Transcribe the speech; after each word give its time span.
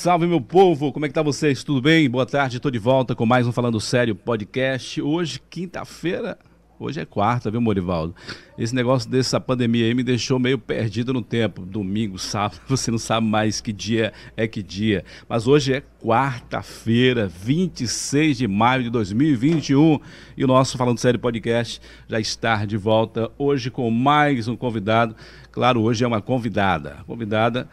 salve, 0.00 0.26
meu 0.26 0.40
povo! 0.40 0.90
Como 0.94 1.04
é 1.04 1.08
que 1.10 1.14
tá 1.14 1.20
vocês? 1.20 1.62
Tudo 1.62 1.82
bem? 1.82 2.08
Boa 2.08 2.24
tarde, 2.24 2.56
estou 2.56 2.70
de 2.70 2.78
volta 2.78 3.14
com 3.14 3.26
mais 3.26 3.46
um 3.46 3.52
Falando 3.52 3.78
Sério 3.78 4.16
podcast. 4.16 5.02
Hoje, 5.02 5.38
quinta-feira, 5.50 6.38
Hoje 6.78 6.98
é 6.98 7.04
quarta, 7.04 7.50
viu, 7.50 7.60
Morivaldo? 7.60 8.14
Esse 8.56 8.74
negócio 8.74 9.10
dessa 9.10 9.38
pandemia 9.38 9.84
aí 9.84 9.92
me 9.92 10.02
deixou 10.02 10.38
meio 10.38 10.58
perdido 10.58 11.12
no 11.12 11.20
tempo. 11.20 11.66
Domingo, 11.66 12.18
sábado, 12.18 12.62
você 12.66 12.90
não 12.90 12.96
sabe 12.96 13.26
mais 13.26 13.60
que 13.60 13.74
dia 13.74 14.14
é 14.34 14.48
que 14.48 14.62
dia. 14.62 15.04
Mas 15.28 15.46
hoje 15.46 15.74
é 15.74 15.82
quarta-feira, 16.02 17.28
26 17.28 18.38
de 18.38 18.48
maio 18.48 18.84
de 18.84 18.88
2021. 18.88 20.00
E 20.34 20.42
o 20.42 20.46
nosso 20.46 20.78
Falando 20.78 20.96
Sério 20.96 21.20
Podcast 21.20 21.78
já 22.08 22.18
está 22.18 22.64
de 22.64 22.78
volta 22.78 23.30
hoje 23.36 23.70
com 23.70 23.90
mais 23.90 24.48
um 24.48 24.56
convidado. 24.56 25.14
Claro, 25.52 25.82
hoje 25.82 26.02
é 26.02 26.08
uma 26.08 26.22
convidada. 26.22 27.04
Convidada 27.06 27.68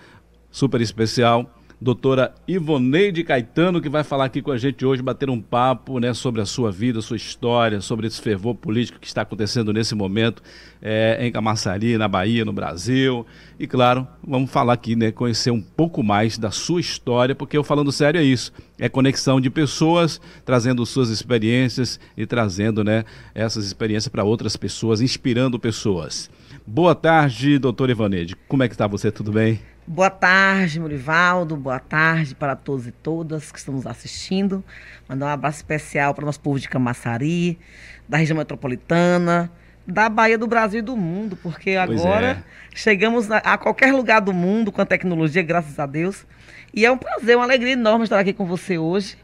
super 0.52 0.82
especial 0.82 1.56
doutora 1.80 2.34
Ivoneide 2.48 3.23
Caetano, 3.23 3.80
que 3.80 3.88
vai 3.88 4.04
falar 4.04 4.26
aqui 4.26 4.41
com 4.41 4.52
a 4.52 4.58
gente 4.58 4.84
hoje, 4.84 5.02
bater 5.02 5.30
um 5.30 5.40
papo 5.40 5.99
né, 5.99 6.13
sobre 6.13 6.41
a 6.41 6.45
sua 6.45 6.72
vida, 6.72 7.02
sua 7.02 7.18
história, 7.18 7.81
sobre 7.81 8.08
esse 8.08 8.20
fervor 8.20 8.55
político 8.55 8.99
que 8.99 9.05
está 9.05 9.22
acontecendo 9.22 9.72
nesse 9.72 9.94
momento 9.94 10.41
é, 10.82 11.20
em 11.21 11.32
Camaçari, 11.32 11.98
na 11.98 12.08
Bahia, 12.08 12.44
no 12.44 12.52
Brasil. 12.52 13.26
E 13.59 13.68
claro, 13.68 14.08
vamos 14.27 14.49
falar 14.49 14.73
aqui, 14.73 14.95
né, 14.95 15.12
conhecer 15.12 15.52
um 15.52 15.62
pouco 15.62 16.02
mais 16.02 16.38
da 16.38 16.49
sua 16.49 16.82
história, 16.82 17.35
porque 17.35 17.55
eu 17.55 17.63
falando 17.63 17.91
sério 17.91 18.20
é 18.20 18.23
isso, 18.23 18.52
é 18.80 18.90
conexão 18.90 19.40
de 19.40 19.49
pessoas, 19.49 20.20
trazendo 20.44 20.85
suas 20.85 21.09
experiências 21.09 21.99
e 22.18 22.26
trazendo 22.26 22.84
né, 22.84 23.05
essas 23.35 23.66
experiências 23.66 24.09
para 24.09 24.23
outras 24.23 24.57
pessoas, 24.57 24.99
inspirando 24.99 25.59
pessoas. 25.59 26.30
Boa 26.66 26.96
tarde, 26.96 27.59
doutora 27.59 27.91
Ivaneide. 27.91 28.35
Como 28.48 28.63
é 28.63 28.68
que 28.68 28.73
está 28.73 28.88
você? 28.88 29.12
Tudo 29.12 29.32
bem? 29.32 29.77
Boa 29.90 30.09
tarde, 30.09 30.82
Murivaldo. 30.82 31.55
Boa 31.55 31.80
tarde 31.80 32.36
para 32.36 32.58
todos 32.58 32.86
e 32.88 32.91
todas 32.91 33.54
que 33.54 33.58
estão 33.58 33.73
nos 33.73 33.88
assistindo. 33.88 34.62
Mandar 35.08 35.27
um 35.27 35.30
abraço 35.30 35.60
especial 35.60 36.13
para 36.13 36.24
o 36.24 36.26
nosso 36.26 36.41
povo 36.41 36.60
de 36.60 36.68
Camaçari, 36.68 37.57
da 38.05 38.18
região 38.18 38.38
metropolitana, 38.38 39.49
da 39.88 40.10
Bahia 40.10 40.38
do 40.38 40.46
Brasil 40.46 40.79
e 40.79 40.82
do 40.82 40.98
mundo, 40.98 41.38
porque 41.41 41.71
agora 41.71 42.32
é. 42.32 42.44
chegamos 42.76 43.32
a 43.32 43.57
qualquer 43.57 43.94
lugar 43.94 44.20
do 44.20 44.34
mundo 44.34 44.74
com 44.74 44.82
a 44.82 44.85
tecnologia, 44.85 45.41
graças 45.41 45.79
a 45.79 45.85
Deus. 45.85 46.27
E 46.74 46.85
é 46.85 46.91
um 46.91 46.98
prazer, 46.98 47.38
uma 47.38 47.46
alegria 47.46 47.72
enorme 47.72 48.04
estar 48.04 48.20
aqui 48.20 48.34
com 48.34 48.46
você 48.46 48.77
hoje 48.77 49.16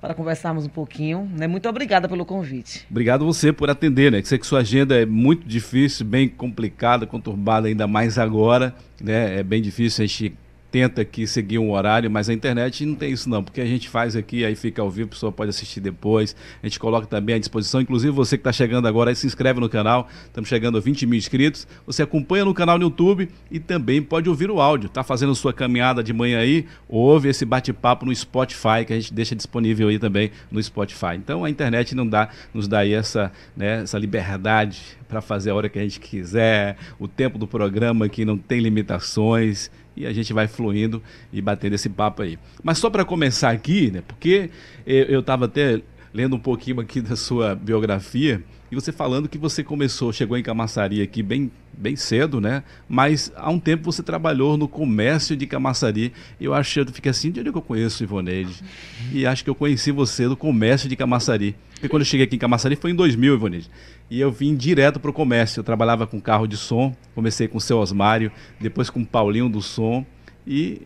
para 0.00 0.14
conversarmos 0.14 0.66
um 0.66 0.68
pouquinho. 0.68 1.28
Né? 1.36 1.46
Muito 1.46 1.68
obrigada 1.68 2.08
pelo 2.08 2.24
convite. 2.24 2.86
Obrigado 2.90 3.24
você 3.24 3.52
por 3.52 3.68
atender, 3.70 4.12
né? 4.12 4.22
Que 4.22 4.28
sei 4.28 4.38
que 4.38 4.46
sua 4.46 4.60
agenda 4.60 5.00
é 5.00 5.04
muito 5.04 5.46
difícil, 5.46 6.06
bem 6.06 6.28
complicada, 6.28 7.06
conturbada, 7.06 7.68
ainda 7.68 7.86
mais 7.86 8.18
agora, 8.18 8.74
né? 9.00 9.38
É 9.38 9.42
bem 9.42 9.60
difícil 9.60 10.04
a 10.04 10.06
gente 10.06 10.34
tenta 10.70 11.02
aqui 11.02 11.26
seguir 11.26 11.58
um 11.58 11.70
horário, 11.70 12.10
mas 12.10 12.28
a 12.28 12.34
internet 12.34 12.84
não 12.84 12.94
tem 12.94 13.12
isso 13.12 13.28
não, 13.28 13.42
porque 13.42 13.60
a 13.60 13.66
gente 13.66 13.88
faz 13.88 14.14
aqui, 14.14 14.44
aí 14.44 14.54
fica 14.54 14.82
ao 14.82 14.90
vivo, 14.90 15.08
a 15.08 15.10
pessoa 15.10 15.32
pode 15.32 15.50
assistir 15.50 15.80
depois, 15.80 16.36
a 16.62 16.66
gente 16.66 16.78
coloca 16.78 17.06
também 17.06 17.36
à 17.36 17.38
disposição, 17.38 17.80
inclusive 17.80 18.12
você 18.12 18.36
que 18.36 18.42
está 18.42 18.52
chegando 18.52 18.86
agora, 18.86 19.10
aí 19.10 19.16
se 19.16 19.26
inscreve 19.26 19.60
no 19.60 19.68
canal, 19.68 20.08
estamos 20.26 20.48
chegando 20.48 20.76
a 20.78 20.80
20 20.80 21.06
mil 21.06 21.18
inscritos, 21.18 21.66
você 21.86 22.02
acompanha 22.02 22.44
no 22.44 22.52
canal 22.52 22.78
no 22.78 22.84
YouTube 22.84 23.28
e 23.50 23.58
também 23.58 24.02
pode 24.02 24.28
ouvir 24.28 24.50
o 24.50 24.60
áudio, 24.60 24.88
está 24.88 25.02
fazendo 25.02 25.34
sua 25.34 25.52
caminhada 25.52 26.02
de 26.02 26.12
manhã 26.12 26.40
aí, 26.40 26.66
ouve 26.88 27.28
esse 27.28 27.44
bate-papo 27.44 28.04
no 28.04 28.14
Spotify, 28.14 28.84
que 28.86 28.92
a 28.92 28.96
gente 28.96 29.12
deixa 29.14 29.34
disponível 29.34 29.88
aí 29.88 29.98
também 29.98 30.30
no 30.50 30.62
Spotify. 30.62 31.14
Então 31.16 31.44
a 31.44 31.50
internet 31.50 31.94
não 31.94 32.06
dá, 32.06 32.28
nos 32.52 32.68
dá 32.68 32.80
aí 32.80 32.92
essa, 32.92 33.32
né, 33.56 33.82
essa 33.82 33.98
liberdade 33.98 34.97
para 35.08 35.20
fazer 35.20 35.50
a 35.50 35.54
hora 35.54 35.68
que 35.68 35.78
a 35.78 35.82
gente 35.82 35.98
quiser, 35.98 36.76
o 36.98 37.08
tempo 37.08 37.38
do 37.38 37.46
programa 37.46 38.08
que 38.08 38.24
não 38.24 38.36
tem 38.36 38.60
limitações, 38.60 39.70
e 39.96 40.06
a 40.06 40.12
gente 40.12 40.32
vai 40.32 40.46
fluindo 40.46 41.02
e 41.32 41.40
batendo 41.42 41.74
esse 41.74 41.88
papo 41.88 42.22
aí. 42.22 42.38
Mas 42.62 42.78
só 42.78 42.88
para 42.88 43.04
começar 43.04 43.50
aqui, 43.50 43.90
né, 43.90 44.02
porque 44.06 44.50
eu 44.86 45.20
estava 45.20 45.46
até 45.46 45.80
lendo 46.12 46.36
um 46.36 46.38
pouquinho 46.38 46.80
aqui 46.80 47.00
da 47.00 47.16
sua 47.16 47.54
biografia 47.54 48.42
e 48.70 48.74
você 48.74 48.92
falando 48.92 49.30
que 49.30 49.38
você 49.38 49.64
começou, 49.64 50.12
chegou 50.12 50.36
em 50.36 50.42
Camaçari 50.42 51.00
aqui 51.00 51.22
bem, 51.22 51.50
bem 51.72 51.96
cedo, 51.96 52.38
né? 52.38 52.62
Mas 52.86 53.32
há 53.34 53.50
um 53.50 53.58
tempo 53.58 53.90
você 53.90 54.02
trabalhou 54.02 54.58
no 54.58 54.68
comércio 54.68 55.34
de 55.34 55.46
Camaçari. 55.46 56.12
Eu 56.38 56.52
acho, 56.52 56.78
eu 56.78 56.86
fiquei 56.86 57.08
assim, 57.08 57.30
de 57.30 57.40
onde 57.40 57.48
é 57.48 57.52
eu 57.52 57.62
conheço 57.62 58.02
Ivoneide? 58.02 58.62
E 59.10 59.26
acho 59.26 59.42
que 59.42 59.48
eu 59.48 59.54
conheci 59.54 59.90
você 59.90 60.26
no 60.26 60.36
comércio 60.36 60.86
de 60.86 60.96
Camaçari. 60.96 61.56
Porque 61.72 61.88
quando 61.88 62.02
eu 62.02 62.06
cheguei 62.06 62.26
aqui 62.26 62.36
em 62.36 62.38
Camaçari 62.38 62.76
foi 62.76 62.90
em 62.90 62.94
2000, 62.94 63.34
Ivoneide. 63.34 63.70
E 64.10 64.20
eu 64.20 64.30
vim 64.30 64.54
direto 64.54 65.00
para 65.00 65.10
o 65.10 65.14
comércio. 65.14 65.60
Eu 65.60 65.64
trabalhava 65.64 66.06
com 66.06 66.20
carro 66.20 66.46
de 66.46 66.58
som, 66.58 66.94
comecei 67.14 67.48
com 67.48 67.56
o 67.56 67.60
seu 67.60 67.78
Osmário, 67.78 68.30
depois 68.60 68.90
com 68.90 69.00
o 69.00 69.06
Paulinho 69.06 69.48
do 69.48 69.62
som. 69.62 70.04
E 70.46 70.82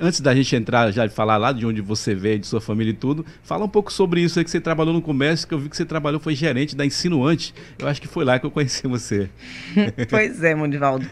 antes 0.00 0.20
da 0.20 0.34
gente 0.34 0.54
entrar 0.56 0.90
já 0.90 1.06
de 1.06 1.14
falar 1.14 1.36
lá 1.36 1.52
de 1.52 1.66
onde 1.66 1.80
você 1.80 2.14
veio, 2.14 2.38
de 2.38 2.46
sua 2.46 2.60
família 2.60 2.90
e 2.90 2.94
tudo, 2.94 3.24
fala 3.42 3.64
um 3.64 3.68
pouco 3.68 3.92
sobre 3.92 4.22
isso 4.22 4.38
aí 4.38 4.44
que 4.44 4.50
você 4.50 4.60
trabalhou 4.60 4.94
no 4.94 5.02
comércio, 5.02 5.46
que 5.46 5.54
eu 5.54 5.58
vi 5.58 5.68
que 5.68 5.76
você 5.76 5.84
trabalhou, 5.84 6.18
foi 6.18 6.34
gerente 6.34 6.74
da 6.74 6.86
Insinuante. 6.86 7.54
Eu 7.78 7.86
acho 7.86 8.00
que 8.00 8.08
foi 8.08 8.24
lá 8.24 8.38
que 8.38 8.46
eu 8.46 8.50
conheci 8.50 8.86
você. 8.86 9.28
pois 10.08 10.42
é, 10.42 10.54
Mundivaldo. 10.54 11.06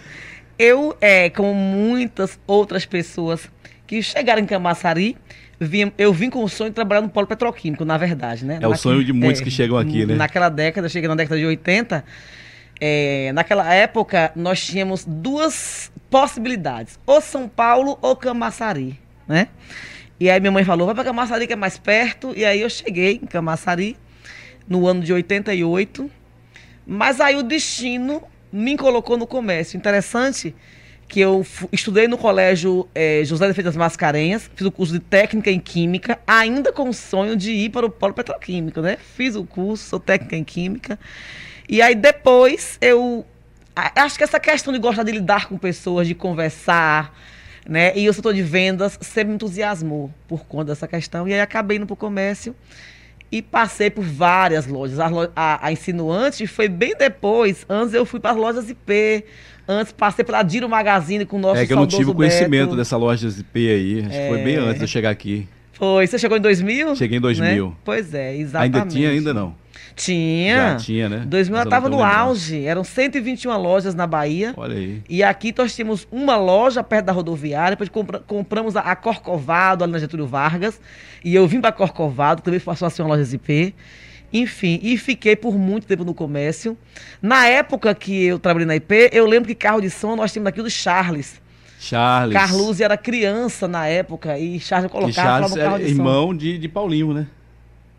Eu, 0.59 0.97
é, 1.01 1.31
como 1.31 1.55
muitas 1.55 2.39
outras 2.47 2.85
pessoas 2.85 3.49
que 3.87 4.03
chegaram 4.03 4.43
em 4.43 4.47
Camaçari, 4.47 5.17
vim, 5.61 5.93
eu 5.97 6.13
vim 6.13 6.31
com 6.31 6.43
o 6.43 6.49
sonho 6.49 6.71
de 6.71 6.75
trabalhar 6.75 7.01
no 7.01 7.09
polo 7.09 7.27
petroquímico, 7.27 7.85
na 7.85 7.97
verdade, 7.97 8.45
né? 8.45 8.59
É 8.61 8.67
o 8.67 8.77
sonho 8.77 9.05
de 9.05 9.13
muitos 9.13 9.41
é, 9.41 9.45
que 9.45 9.51
chegam 9.51 9.79
aqui, 9.79 10.05
né? 10.05 10.15
Naquela 10.15 10.49
década, 10.49 10.87
eu 10.87 10.91
cheguei 10.91 11.09
na 11.09 11.15
década 11.15 11.39
de 11.39 11.47
80, 11.47 12.05
é, 12.81 13.33
naquela 13.33 13.73
época 13.73 14.33
nós 14.35 14.65
tínhamos 14.65 15.05
duas 15.05 15.91
possibilidades, 16.11 16.99
ou 17.07 17.21
São 17.21 17.49
Paulo 17.49 17.99
ou 18.01 18.17
Camaçari, 18.17 18.99
né? 19.27 19.49
E 20.21 20.29
aí 20.29 20.41
minha 20.41 20.51
mãe 20.51 20.65
falou, 20.65 20.87
vai 20.87 20.95
para 20.95 21.05
Camaçari 21.05 21.47
que 21.47 21.53
é 21.53 21.57
mais 21.57 21.79
perto, 21.79 22.33
e 22.37 22.45
aí 22.45 22.61
eu 22.61 22.71
cheguei 22.71 23.21
em 23.23 23.27
Camaçari 23.27 23.97
no 24.69 24.87
ano 24.87 25.03
de 25.03 25.13
88, 25.13 26.11
mas 26.87 27.21
aí 27.21 27.37
o 27.37 27.43
destino 27.43 28.23
me 28.53 28.77
colocou 28.77 29.17
no 29.17 29.27
comércio. 29.27 29.77
Interessante 29.77 30.55
que 31.09 31.21
eu 31.21 31.45
estudei 31.73 32.07
no 32.07 32.19
colégio 32.19 32.87
é, 32.95 33.23
José 33.25 33.47
de 33.47 33.55
Freitas 33.55 33.77
Mascarenhas, 33.77 34.51
fiz 34.55 34.67
o 34.67 34.71
curso 34.71 34.93
de 34.93 35.01
técnica 35.01 35.51
em 35.51 35.59
química, 35.59 36.19
ainda 36.27 36.71
com 36.71 36.91
o 36.91 36.93
sonho 36.93 37.35
de 37.35 37.51
ir 37.51 37.71
para 37.71 37.87
o 37.87 37.91
polo 37.91 38.13
petroquímico, 38.13 38.83
né? 38.83 38.99
Fiz 39.17 39.35
o 39.35 39.45
curso, 39.45 39.89
sou 39.89 39.99
técnica 39.99 40.37
em 40.37 40.45
química. 40.45 40.99
E 41.69 41.83
aí 41.83 41.95
depois 41.95 42.79
eu 42.81 43.25
acho 43.75 44.17
que 44.17 44.25
essa 44.25 44.41
questão 44.41 44.73
de 44.73 44.79
gostar 44.79 45.03
de 45.03 45.13
lidar 45.13 45.47
com 45.47 45.59
pessoas, 45.59 46.07
de 46.07 46.15
conversar, 46.15 47.15
né? 47.69 47.97
E 47.97 48.09
o 48.09 48.13
setor 48.13 48.35
de 48.35 48.43
vendas 48.43 48.99
sempre 49.01 49.29
me 49.29 49.35
entusiasmou 49.35 50.11
por 50.27 50.45
conta 50.47 50.67
dessa 50.67 50.89
questão. 50.89 51.29
E 51.29 51.35
aí 51.35 51.41
acabei 51.41 51.77
indo 51.77 51.87
para 51.87 51.95
o 51.95 51.97
comércio 51.97 52.55
e 53.31 53.43
passei 53.43 53.91
por 53.91 54.03
várias 54.03 54.67
lojas. 54.67 54.99
A, 54.99 55.11
a, 55.37 55.67
a 55.67 55.73
Insinuante 55.73 56.47
foi 56.47 56.69
bem 56.69 56.95
depois. 56.97 57.67
Antes 57.69 57.95
eu 57.95 58.07
fui 58.07 58.19
para 58.19 58.31
as 58.31 58.37
lojas 58.37 58.71
IP, 58.71 59.25
Antes 59.71 59.93
passei 59.93 60.25
pela 60.25 60.43
Diro 60.43 60.67
Magazine 60.67 61.27
com 61.27 61.37
o 61.37 61.41
nosso 61.41 61.61
É 61.61 61.67
que 61.67 61.73
eu 61.75 61.77
não 61.77 61.87
tive 61.87 62.11
o 62.11 62.15
conhecimento 62.15 62.71
Beto. 62.71 62.77
dessa 62.77 62.97
loja 62.97 63.29
de 63.29 63.45
P 63.45 63.69
aí. 63.69 64.01
Acho 64.01 64.17
é... 64.17 64.23
que 64.23 64.29
foi 64.29 64.43
bem 64.43 64.57
é. 64.57 64.59
antes 64.61 64.77
de 64.79 64.85
eu 64.85 64.89
chegar 64.89 65.11
aqui. 65.11 65.47
Foi. 65.75 66.07
Você 66.07 66.19
chegou 66.19 66.39
em 66.39 66.41
2000? 66.41 66.97
Cheguei 66.97 67.19
em 67.19 67.21
2000. 67.21 67.67
Né? 67.69 67.73
Pois 67.85 68.15
é, 68.15 68.35
exatamente. 68.35 68.77
Ainda 68.79 68.91
tinha, 68.91 69.11
ainda 69.11 69.35
não? 69.35 69.55
Tinha. 69.95 70.71
Já 70.71 70.77
tinha, 70.77 71.09
né? 71.09 71.25
2000 71.27 71.57
ela 71.57 71.65
estava 71.65 71.89
no 71.89 72.03
auge. 72.03 72.65
Eram 72.65 72.85
121 72.85 73.57
lojas 73.57 73.95
na 73.95 74.07
Bahia. 74.07 74.55
Olha 74.57 74.77
aí. 74.77 75.03
E 75.09 75.23
aqui 75.23 75.53
nós 75.57 75.75
tínhamos 75.75 76.07
uma 76.11 76.37
loja 76.37 76.83
perto 76.85 77.07
da 77.07 77.13
rodoviária. 77.13 77.71
Depois 77.71 77.89
compra, 77.89 78.21
compramos 78.21 78.77
a, 78.77 78.81
a, 78.81 78.97
Corcovado, 78.97 79.85
ali 79.85 79.93
na 79.93 79.99
Getúlio 79.99 80.27
Vargas. 80.27 80.81
E 81.25 81.35
eu 81.35 81.47
vim 81.47 81.61
para 81.61 81.73
Corcovado, 81.73 82.43
também 82.43 82.61
passou 82.61 82.87
a 82.87 82.91
ser 82.91 83.03
uma 83.03 83.09
loja 83.09 83.25
ZP. 83.25 83.75
Enfim, 84.33 84.79
e 84.83 84.97
fiquei 84.99 85.35
por 85.35 85.57
muito 85.57 85.87
tempo 85.87 86.05
no 86.05 86.15
comércio. 86.15 86.77
Na 87.21 87.47
época 87.47 87.95
que 87.95 88.25
eu 88.25 88.39
trabalhei 88.39 88.67
na 88.67 88.77
IP, 88.77 89.11
eu 89.13 89.27
lembro 89.27 89.49
que 89.49 89.55
carro 89.55 89.81
de 89.81 89.91
som 89.91 90.15
nós 90.15 90.33
tínhamos 90.33 90.49
aqui 90.49 90.63
do 90.63 90.71
Charles. 90.71 91.41
Charles. 91.81 92.35
Carlos 92.35 92.81
era 92.81 92.97
criança 92.97 93.67
na 93.69 93.87
época 93.87 94.39
e 94.39 94.59
Charles 94.59 94.91
colocava 94.91 95.29
Charles 95.29 95.51
no 95.51 95.57
carro 95.57 95.79
de 95.79 95.85
irmão 95.85 96.37
de, 96.37 96.59
de 96.59 96.69
Paulinho, 96.69 97.15
né? 97.15 97.27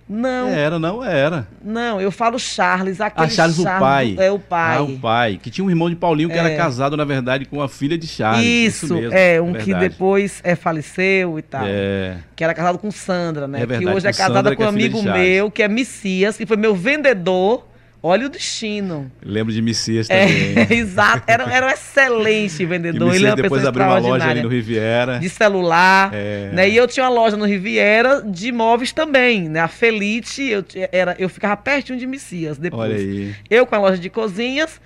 Não. 0.09 0.47
Era, 0.47 0.79
não 0.79 1.03
era. 1.03 1.47
Não, 1.63 2.01
eu 2.01 2.11
falo 2.11 2.39
Charles, 2.39 2.99
aquele 2.99 3.27
ah, 3.27 3.29
Charles, 3.29 3.57
Charles 3.57 3.77
o 3.77 3.79
pai. 3.79 4.15
É 4.17 4.31
o 4.31 4.39
pai. 4.39 4.77
Ah, 4.77 4.81
o 4.81 4.97
pai. 4.97 5.39
Que 5.41 5.51
tinha 5.51 5.63
um 5.63 5.69
irmão 5.69 5.87
de 5.87 5.95
Paulinho 5.95 6.29
que 6.29 6.35
é. 6.35 6.39
era 6.39 6.57
casado, 6.57 6.97
na 6.97 7.05
verdade, 7.05 7.45
com 7.45 7.61
a 7.61 7.69
filha 7.69 7.95
de 7.95 8.07
Charles. 8.07 8.43
Isso, 8.43 8.85
isso 8.85 8.95
mesmo, 8.95 9.13
é, 9.13 9.39
um 9.39 9.53
que 9.53 9.71
depois 9.71 10.41
é, 10.43 10.55
faleceu 10.55 11.37
e 11.37 11.43
tal. 11.43 11.61
É. 11.63 12.17
Que 12.35 12.43
era 12.43 12.55
casado 12.55 12.79
com 12.79 12.89
Sandra, 12.89 13.47
né? 13.47 13.59
É 13.61 13.65
verdade, 13.67 13.85
que 13.85 13.97
hoje 13.97 14.07
é 14.07 14.11
casada 14.11 14.33
Sandra, 14.33 14.55
com 14.55 14.63
um 14.63 14.65
é 14.65 14.69
amigo 14.69 15.03
meu, 15.03 15.51
que 15.51 15.61
é 15.61 15.67
Messias, 15.67 16.35
que 16.35 16.45
foi 16.47 16.57
meu 16.57 16.73
vendedor 16.73 17.68
Olha 18.01 18.27
o 18.27 18.29
destino. 18.29 19.11
Lembro 19.21 19.53
de 19.53 19.61
Messias 19.61 20.09
é, 20.09 20.25
também. 20.25 20.55
É, 20.57 20.73
exato. 20.79 21.23
Era, 21.27 21.53
era 21.53 21.67
um 21.67 21.69
excelente 21.69 22.65
vendedor. 22.65 23.13
Ele 23.13 23.27
é 23.27 23.35
depois 23.35 23.65
abriu 23.65 23.85
uma 23.85 23.97
loja 23.97 24.25
ali 24.25 24.41
no 24.41 24.47
Riviera. 24.47 25.19
De 25.19 25.27
celular. 25.27 26.11
É. 26.13 26.49
Né? 26.53 26.69
E 26.69 26.77
eu 26.77 26.87
tinha 26.87 27.05
uma 27.05 27.13
loja 27.13 27.35
no 27.35 27.45
Riviera 27.45 28.21
de 28.21 28.51
móveis 28.51 28.93
também. 28.93 29.49
Né? 29.49 29.59
A 29.59 29.67
Felite, 29.67 30.43
eu, 30.43 30.63
era, 30.91 31.15
eu 31.19 31.27
ficava 31.27 31.57
pertinho 31.57 31.99
de 31.99 32.07
Messias 32.07 32.57
depois. 32.57 32.91
Olha 32.91 32.95
aí. 32.95 33.35
Eu 33.49 33.65
com 33.65 33.75
a 33.75 33.79
loja 33.79 33.97
de 33.97 34.09
cozinhas 34.09 34.79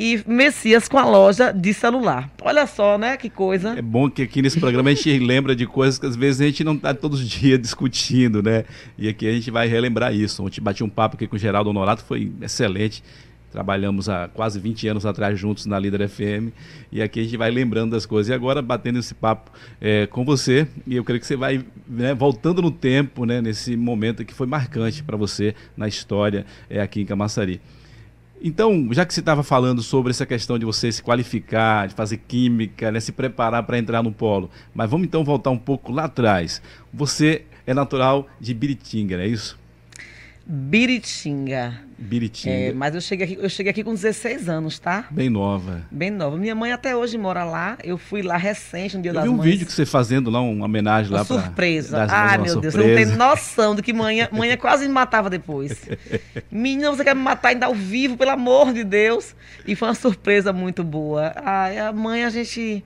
e 0.00 0.24
Messias 0.26 0.88
com 0.88 0.96
a 0.96 1.04
loja 1.04 1.52
de 1.52 1.74
celular. 1.74 2.30
Olha 2.40 2.66
só, 2.66 2.96
né? 2.96 3.18
Que 3.18 3.28
coisa. 3.28 3.78
É 3.78 3.82
bom 3.82 4.08
que 4.08 4.22
aqui 4.22 4.40
nesse 4.40 4.58
programa 4.58 4.88
a 4.88 4.94
gente 4.94 5.10
lembra 5.20 5.54
de 5.54 5.66
coisas 5.66 5.98
que 5.98 6.06
às 6.06 6.16
vezes 6.16 6.40
a 6.40 6.46
gente 6.46 6.64
não 6.64 6.72
está 6.72 6.94
todos 6.94 7.20
os 7.20 7.28
dias 7.28 7.60
discutindo, 7.60 8.42
né? 8.42 8.64
E 8.96 9.10
aqui 9.10 9.28
a 9.28 9.32
gente 9.32 9.50
vai 9.50 9.68
relembrar 9.68 10.14
isso. 10.14 10.42
Ontem 10.42 10.58
bati 10.62 10.82
um 10.82 10.88
papo 10.88 11.16
aqui 11.16 11.26
com 11.26 11.36
o 11.36 11.38
Geraldo 11.38 11.68
Honorato, 11.68 12.02
foi 12.02 12.32
excelente. 12.40 13.04
Trabalhamos 13.52 14.08
há 14.08 14.26
quase 14.28 14.58
20 14.58 14.88
anos 14.88 15.04
atrás 15.04 15.38
juntos 15.38 15.66
na 15.66 15.78
Líder 15.78 16.08
FM 16.08 16.54
e 16.90 17.02
aqui 17.02 17.20
a 17.20 17.22
gente 17.24 17.36
vai 17.36 17.50
lembrando 17.50 17.90
das 17.90 18.06
coisas. 18.06 18.30
E 18.30 18.32
agora, 18.32 18.62
batendo 18.62 18.98
esse 19.00 19.12
papo 19.12 19.50
é, 19.78 20.06
com 20.06 20.24
você, 20.24 20.66
e 20.86 20.96
eu 20.96 21.04
creio 21.04 21.20
que 21.20 21.26
você 21.26 21.36
vai 21.36 21.62
né, 21.86 22.14
voltando 22.14 22.62
no 22.62 22.70
tempo, 22.70 23.26
né, 23.26 23.42
nesse 23.42 23.76
momento 23.76 24.24
que 24.24 24.32
foi 24.32 24.46
marcante 24.46 25.02
para 25.02 25.16
você 25.16 25.54
na 25.76 25.86
história 25.86 26.46
é, 26.70 26.80
aqui 26.80 27.02
em 27.02 27.04
Camaçari. 27.04 27.60
Então, 28.42 28.88
já 28.90 29.04
que 29.04 29.12
você 29.12 29.20
estava 29.20 29.42
falando 29.42 29.82
sobre 29.82 30.10
essa 30.10 30.24
questão 30.24 30.58
de 30.58 30.64
você 30.64 30.90
se 30.90 31.02
qualificar, 31.02 31.88
de 31.88 31.94
fazer 31.94 32.16
química, 32.16 32.90
né, 32.90 32.98
se 32.98 33.12
preparar 33.12 33.62
para 33.64 33.78
entrar 33.78 34.02
no 34.02 34.10
polo, 34.10 34.50
mas 34.74 34.88
vamos 34.88 35.06
então 35.06 35.22
voltar 35.22 35.50
um 35.50 35.58
pouco 35.58 35.92
lá 35.92 36.04
atrás. 36.04 36.62
Você 36.92 37.44
é 37.66 37.74
natural 37.74 38.26
de 38.40 38.54
Biritinga, 38.54 39.18
não 39.18 39.24
é 39.24 39.26
isso? 39.26 39.58
Biritinga. 40.46 41.82
Biritinga. 42.00 42.54
É, 42.54 42.72
mas 42.72 42.94
eu 42.94 43.00
cheguei, 43.00 43.26
aqui, 43.26 43.38
eu 43.40 43.48
cheguei 43.50 43.70
aqui 43.70 43.84
com 43.84 43.92
16 43.92 44.48
anos, 44.48 44.78
tá? 44.78 45.04
Bem 45.10 45.28
nova. 45.28 45.82
Bem 45.90 46.10
nova. 46.10 46.36
Minha 46.38 46.54
mãe 46.54 46.72
até 46.72 46.96
hoje 46.96 47.18
mora 47.18 47.44
lá. 47.44 47.76
Eu 47.84 47.98
fui 47.98 48.22
lá 48.22 48.38
recente, 48.38 48.96
no 48.96 49.02
Dia 49.02 49.10
eu 49.10 49.14
das 49.14 49.24
vi 49.24 49.28
um 49.28 49.36
Mães. 49.36 49.50
vídeo 49.50 49.66
que 49.66 49.72
você 49.72 49.84
fazendo 49.84 50.30
lá, 50.30 50.40
uma 50.40 50.64
homenagem 50.64 51.12
uma 51.12 51.18
lá 51.18 51.24
para 51.26 51.42
surpresa. 51.42 52.06
Ai, 52.08 52.38
meu 52.38 52.58
Deus, 52.58 52.74
você 52.74 52.78
não 52.78 52.94
tem 52.96 53.06
noção 53.16 53.74
do 53.74 53.82
que 53.82 53.92
manhã, 53.92 54.28
manhã 54.32 54.56
quase 54.56 54.86
me 54.86 54.92
matava 54.94 55.28
depois. 55.28 55.78
Menina, 56.50 56.90
você 56.90 57.04
quer 57.04 57.14
me 57.14 57.22
matar 57.22 57.50
ainda 57.50 57.66
ao 57.66 57.74
vivo, 57.74 58.16
pelo 58.16 58.30
amor 58.30 58.72
de 58.72 58.82
Deus. 58.82 59.34
E 59.66 59.76
foi 59.76 59.88
uma 59.88 59.94
surpresa 59.94 60.52
muito 60.54 60.82
boa. 60.82 61.32
Ai, 61.36 61.78
a 61.78 61.92
mãe, 61.92 62.24
a 62.24 62.30
gente. 62.30 62.82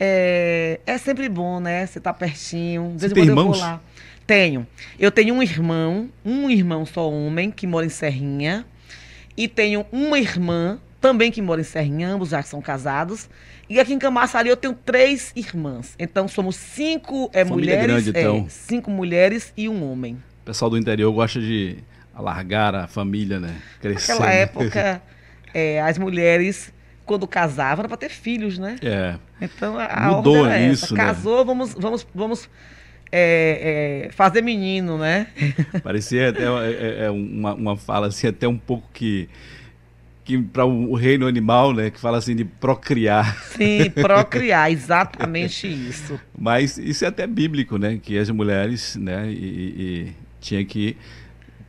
É, 0.00 0.78
é 0.86 0.98
sempre 0.98 1.28
bom, 1.28 1.58
né? 1.60 1.86
Você 1.86 1.98
tá 2.00 2.12
pertinho. 2.12 2.92
De 2.94 3.00
Você 3.02 3.08
tem 3.08 3.22
quando 3.24 3.28
eu 3.28 3.32
irmãos? 3.32 3.58
vou 3.58 3.66
lá. 3.66 3.80
Tenho. 4.28 4.66
Eu 5.00 5.10
tenho 5.10 5.34
um 5.34 5.42
irmão, 5.42 6.10
um 6.22 6.50
irmão 6.50 6.84
só 6.84 7.10
homem, 7.10 7.50
que 7.50 7.66
mora 7.66 7.86
em 7.86 7.88
Serrinha. 7.88 8.66
E 9.34 9.48
tenho 9.48 9.86
uma 9.90 10.18
irmã, 10.18 10.78
também 11.00 11.32
que 11.32 11.40
mora 11.40 11.62
em 11.62 11.64
Serrinha, 11.64 12.10
ambos 12.10 12.28
já 12.28 12.42
são 12.42 12.60
casados. 12.60 13.26
E 13.70 13.80
aqui 13.80 13.94
em 13.94 13.98
Camaçari 13.98 14.50
eu 14.50 14.56
tenho 14.56 14.74
três 14.74 15.32
irmãs. 15.34 15.94
Então 15.98 16.28
somos 16.28 16.56
cinco 16.56 17.30
é, 17.32 17.42
Família 17.42 17.78
mulheres. 17.78 17.86
grande, 17.86 18.10
então. 18.10 18.44
é, 18.44 18.48
cinco 18.50 18.90
mulheres 18.90 19.50
e 19.56 19.66
um 19.66 19.90
homem. 19.90 20.22
O 20.42 20.44
pessoal 20.44 20.70
do 20.70 20.76
interior 20.76 21.10
gosta 21.10 21.40
de 21.40 21.78
alargar 22.14 22.74
a 22.74 22.86
família, 22.86 23.40
né? 23.40 23.56
Crescer. 23.80 24.12
Naquela 24.12 24.30
época, 24.30 25.02
é, 25.54 25.80
as 25.80 25.96
mulheres, 25.96 26.70
quando 27.06 27.26
casavam, 27.26 27.80
era 27.80 27.88
para 27.88 27.96
ter 27.96 28.10
filhos, 28.10 28.58
né? 28.58 28.76
É. 28.82 29.16
Então 29.40 29.78
a, 29.78 29.86
a 29.86 30.10
Mudou 30.16 30.44
era 30.44 30.58
essa. 30.58 30.84
isso, 30.84 30.94
né? 30.94 31.02
Casou, 31.02 31.46
vamos, 31.46 31.72
vamos, 31.72 32.06
vamos 32.14 32.50
é, 33.10 34.06
é, 34.06 34.12
fazer 34.12 34.42
menino, 34.42 34.98
né? 34.98 35.28
Parecia 35.82 36.30
até 36.30 36.44
é, 36.44 37.06
é 37.06 37.10
uma, 37.10 37.54
uma 37.54 37.76
fala 37.76 38.08
assim, 38.08 38.26
até 38.26 38.46
um 38.46 38.58
pouco 38.58 38.88
que. 38.92 39.28
que 40.24 40.38
para 40.38 40.64
o 40.64 40.94
reino 40.94 41.26
animal, 41.26 41.72
né? 41.72 41.90
Que 41.90 41.98
fala 41.98 42.18
assim 42.18 42.36
de 42.36 42.44
procriar. 42.44 43.42
Sim, 43.44 43.90
procriar, 43.90 44.70
exatamente 44.72 45.66
isso. 45.66 46.20
Mas 46.38 46.78
isso 46.78 47.04
é 47.04 47.08
até 47.08 47.26
bíblico, 47.26 47.78
né? 47.78 47.98
Que 48.02 48.18
as 48.18 48.30
mulheres, 48.30 48.96
né? 48.96 49.30
E, 49.30 49.34
e 49.34 50.12
tinha 50.40 50.64
que 50.64 50.96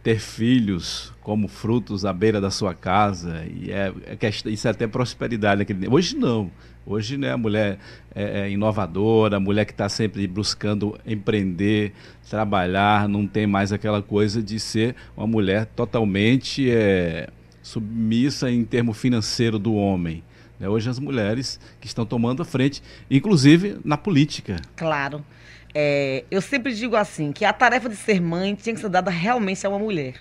ter 0.03 0.19
filhos 0.19 1.13
como 1.21 1.47
frutos 1.47 2.06
à 2.06 2.13
beira 2.13 2.39
da 2.39 2.50
sua 2.50 2.74
casa 2.74 3.45
e 3.45 3.69
é, 3.71 3.94
é 4.06 4.15
questão, 4.15 4.51
isso 4.51 4.68
é 4.68 4.71
até 4.71 4.88
prosperidade 4.88 5.59
naquele 5.59 5.89
hoje 5.89 6.15
não 6.15 6.50
hoje 6.86 7.18
né 7.18 7.31
a 7.31 7.38
mulher 7.38 7.78
é, 8.14 8.42
é 8.42 8.50
inovadora 8.50 9.38
a 9.38 9.40
mulher 9.40 9.66
que 9.66 9.72
está 9.72 9.90
sempre 9.90 10.26
buscando 10.28 11.00
empreender 11.06 11.94
trabalhar 12.30 13.08
não 13.08 13.28
tem 13.28 13.46
mais 13.46 13.72
aquela 13.72 14.02
coisa 14.02 14.42
de 14.42 14.60
ser 14.60 14.96
uma 15.16 15.28
mulher 15.28 15.66
totalmente 15.66 16.70
é, 16.72 17.30
submissa 17.62 18.50
em 18.50 18.64
termo 18.64 18.94
financeiro 18.94 19.60
do 19.60 19.74
homem 19.76 20.24
né? 20.60 20.68
hoje 20.68 20.90
as 20.90 21.00
mulheres 21.00 21.60
que 21.80 21.88
estão 21.88 22.06
tomando 22.06 22.42
a 22.42 22.46
frente 22.46 22.81
inclusive 23.10 23.78
na 23.84 23.98
política 23.98 24.58
Claro. 24.76 25.24
É, 25.74 26.24
eu 26.31 26.42
sempre 26.42 26.74
digo 26.74 26.96
assim, 26.96 27.31
que 27.31 27.46
a 27.46 27.54
tarefa 27.54 27.90
de 27.90 27.96
ser 27.96 28.20
mãe 28.20 28.56
tinha 28.56 28.74
que 28.74 28.81
ser 28.81 28.90
dada 28.90 29.12
realmente 29.12 29.66
a 29.66 29.70
uma 29.70 29.80
mulher. 29.80 30.16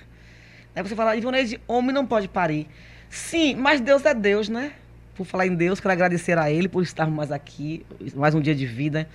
Aí 0.75 0.83
você 0.83 0.95
fala, 0.95 1.17
Ivoneide, 1.17 1.61
homem 1.67 1.93
não 1.93 2.07
pode 2.07 2.29
parir. 2.29 2.67
Sim, 3.09 3.57
mas 3.57 3.81
Deus 3.81 4.05
é 4.05 4.15
Deus, 4.15 4.49
né? 4.49 4.73
Por 5.19 5.27
falar 5.27 5.49
em 5.49 5.55
Deus, 5.57 5.81
quero 5.81 5.91
agradecer 5.91 6.39
a 6.39 6.49
Ele 6.49 6.69
por 6.69 6.81
estarmos 6.81 7.17
mais 7.17 7.33
aqui, 7.33 7.85
mais 8.15 8.37
um 8.37 8.41
dia 8.41 8.55
de 8.55 8.65
vida. 8.65 9.09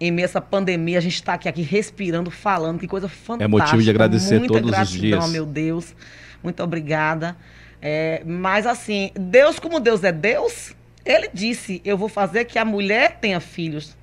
Em 0.00 0.10
meio 0.10 0.24
a 0.24 0.30
essa 0.30 0.40
pandemia, 0.40 0.96
a 0.96 1.00
gente 1.00 1.16
está 1.16 1.34
aqui, 1.34 1.46
aqui 1.46 1.60
respirando, 1.60 2.30
falando, 2.30 2.80
que 2.80 2.88
coisa 2.88 3.06
fantástica. 3.06 3.44
É 3.44 3.48
motivo 3.48 3.82
de 3.82 3.90
agradecer 3.90 4.38
Muita 4.38 4.54
todos 4.54 4.70
os 4.70 4.74
gratidão, 4.74 5.18
dias. 5.18 5.30
meu 5.30 5.44
Deus. 5.44 5.94
Muito 6.42 6.62
obrigada. 6.62 7.36
É, 7.82 8.22
mas 8.24 8.66
assim, 8.66 9.10
Deus, 9.14 9.58
como 9.58 9.78
Deus 9.78 10.02
é 10.02 10.10
Deus, 10.10 10.74
Ele 11.04 11.28
disse, 11.34 11.82
eu 11.84 11.98
vou 11.98 12.08
fazer 12.08 12.46
que 12.46 12.58
a 12.58 12.64
mulher 12.64 13.18
tenha 13.20 13.38
filhos. 13.38 13.94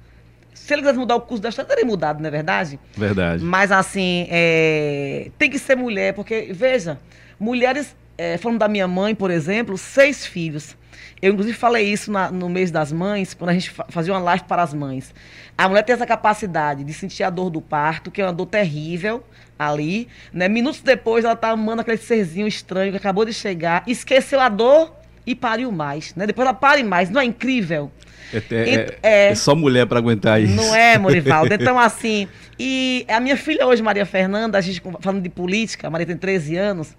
Se 0.54 0.72
ele 0.72 0.84
quisesse 0.84 1.00
mudar 1.00 1.16
o 1.16 1.22
curso 1.22 1.42
da 1.42 1.50
história, 1.50 1.68
teria 1.68 1.86
mudado, 1.86 2.20
não 2.20 2.28
é 2.28 2.32
verdade? 2.32 2.80
verdade 2.96 3.44
Mas 3.44 3.72
assim, 3.72 4.28
é, 4.30 5.32
tem 5.40 5.50
que 5.50 5.58
ser 5.58 5.76
mulher, 5.76 6.14
porque, 6.14 6.50
veja, 6.54 7.00
mulheres, 7.40 7.96
é, 8.20 8.38
falando 8.38 8.60
da 8.60 8.68
minha 8.68 8.88
mãe, 8.88 9.16
por 9.16 9.32
exemplo, 9.32 9.78
seis 9.78 10.26
filhos. 10.26 10.76
Eu, 11.22 11.32
inclusive, 11.34 11.58
falei 11.58 11.86
isso 11.92 12.12
na- 12.12 12.30
no 12.32 12.48
mês 12.50 12.70
das 12.72 12.92
mães, 12.92 13.34
quando 13.34 13.50
a 13.50 13.54
gente 13.54 13.70
fa- 13.70 13.86
fazia 13.90 14.14
uma 14.14 14.20
live 14.20 14.44
para 14.44 14.62
as 14.62 14.74
mães. 14.74 15.14
A 15.58 15.68
mulher 15.68 15.84
tem 15.84 15.94
essa 15.94 16.06
capacidade 16.06 16.84
de 16.84 16.94
sentir 16.94 17.24
a 17.24 17.30
dor 17.30 17.50
do 17.50 17.62
parto, 17.62 18.12
que 18.12 18.22
é 18.22 18.26
uma 18.26 18.34
dor 18.34 18.46
terrível 18.46 19.24
ali. 19.58 20.08
Né? 20.34 20.48
Minutos 20.48 20.82
depois, 20.82 21.26
ela 21.26 21.36
tá 21.36 21.50
amando 21.50 21.82
aquele 21.82 21.98
serzinho 21.98 22.48
estranho 22.48 22.92
que 22.92 22.98
acabou 22.98 23.26
de 23.26 23.34
chegar, 23.34 23.84
esqueceu 23.88 24.40
a 24.40 24.48
dor 24.50 24.94
e 25.26 25.36
pariu 25.36 25.72
mais. 25.72 26.14
Né? 26.16 26.26
Depois 26.28 26.46
ela 26.48 26.54
pare 26.54 26.84
mais. 26.84 27.10
Não 27.10 27.20
é 27.22 27.26
incrível? 27.26 27.92
É, 28.34 28.38
é- 28.52 28.98
é. 29.04 29.28
é 29.32 29.36
só 29.36 29.56
mulher 29.56 29.86
para 29.88 29.98
aguentar 30.00 30.42
isso. 30.42 30.54
Não 30.56 30.74
é, 30.76 30.98
Morivaldo? 30.98 31.52
Então, 31.54 31.78
assim, 31.80 32.28
e 32.58 33.06
a 33.10 33.20
minha 33.20 33.36
filha 33.36 33.66
hoje, 33.66 33.82
Maria 33.82 34.06
Fernanda, 34.06 34.58
a 34.58 34.62
gente 34.62 34.82
falando 35.02 35.22
de 35.22 35.30
política, 35.30 35.88
a 35.88 35.90
Maria 35.90 36.06
tem 36.08 36.16
13 36.18 36.56
anos, 36.56 36.96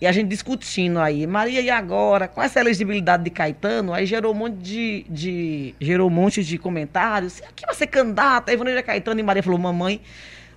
e 0.00 0.06
a 0.06 0.12
gente 0.12 0.28
discutindo 0.28 0.98
aí, 0.98 1.26
Maria, 1.26 1.60
e 1.60 1.68
agora? 1.70 2.28
Com 2.28 2.42
essa 2.42 2.60
elegibilidade 2.60 3.24
de 3.24 3.30
Caetano, 3.30 3.92
aí 3.92 4.06
gerou 4.06 4.32
um 4.32 4.36
monte 4.36 4.56
de. 4.56 5.06
de- 5.08 5.74
gerou 5.80 6.08
um 6.08 6.12
monte 6.12 6.44
de 6.44 6.56
comentários. 6.58 7.42
Aqui 7.48 7.66
vai 7.66 7.74
ser 7.74 7.86
candidata, 7.88 8.52
Ivanilda 8.52 8.82
Caetano, 8.82 9.18
e 9.18 9.22
Maria 9.22 9.42
falou, 9.42 9.58
mamãe. 9.58 10.00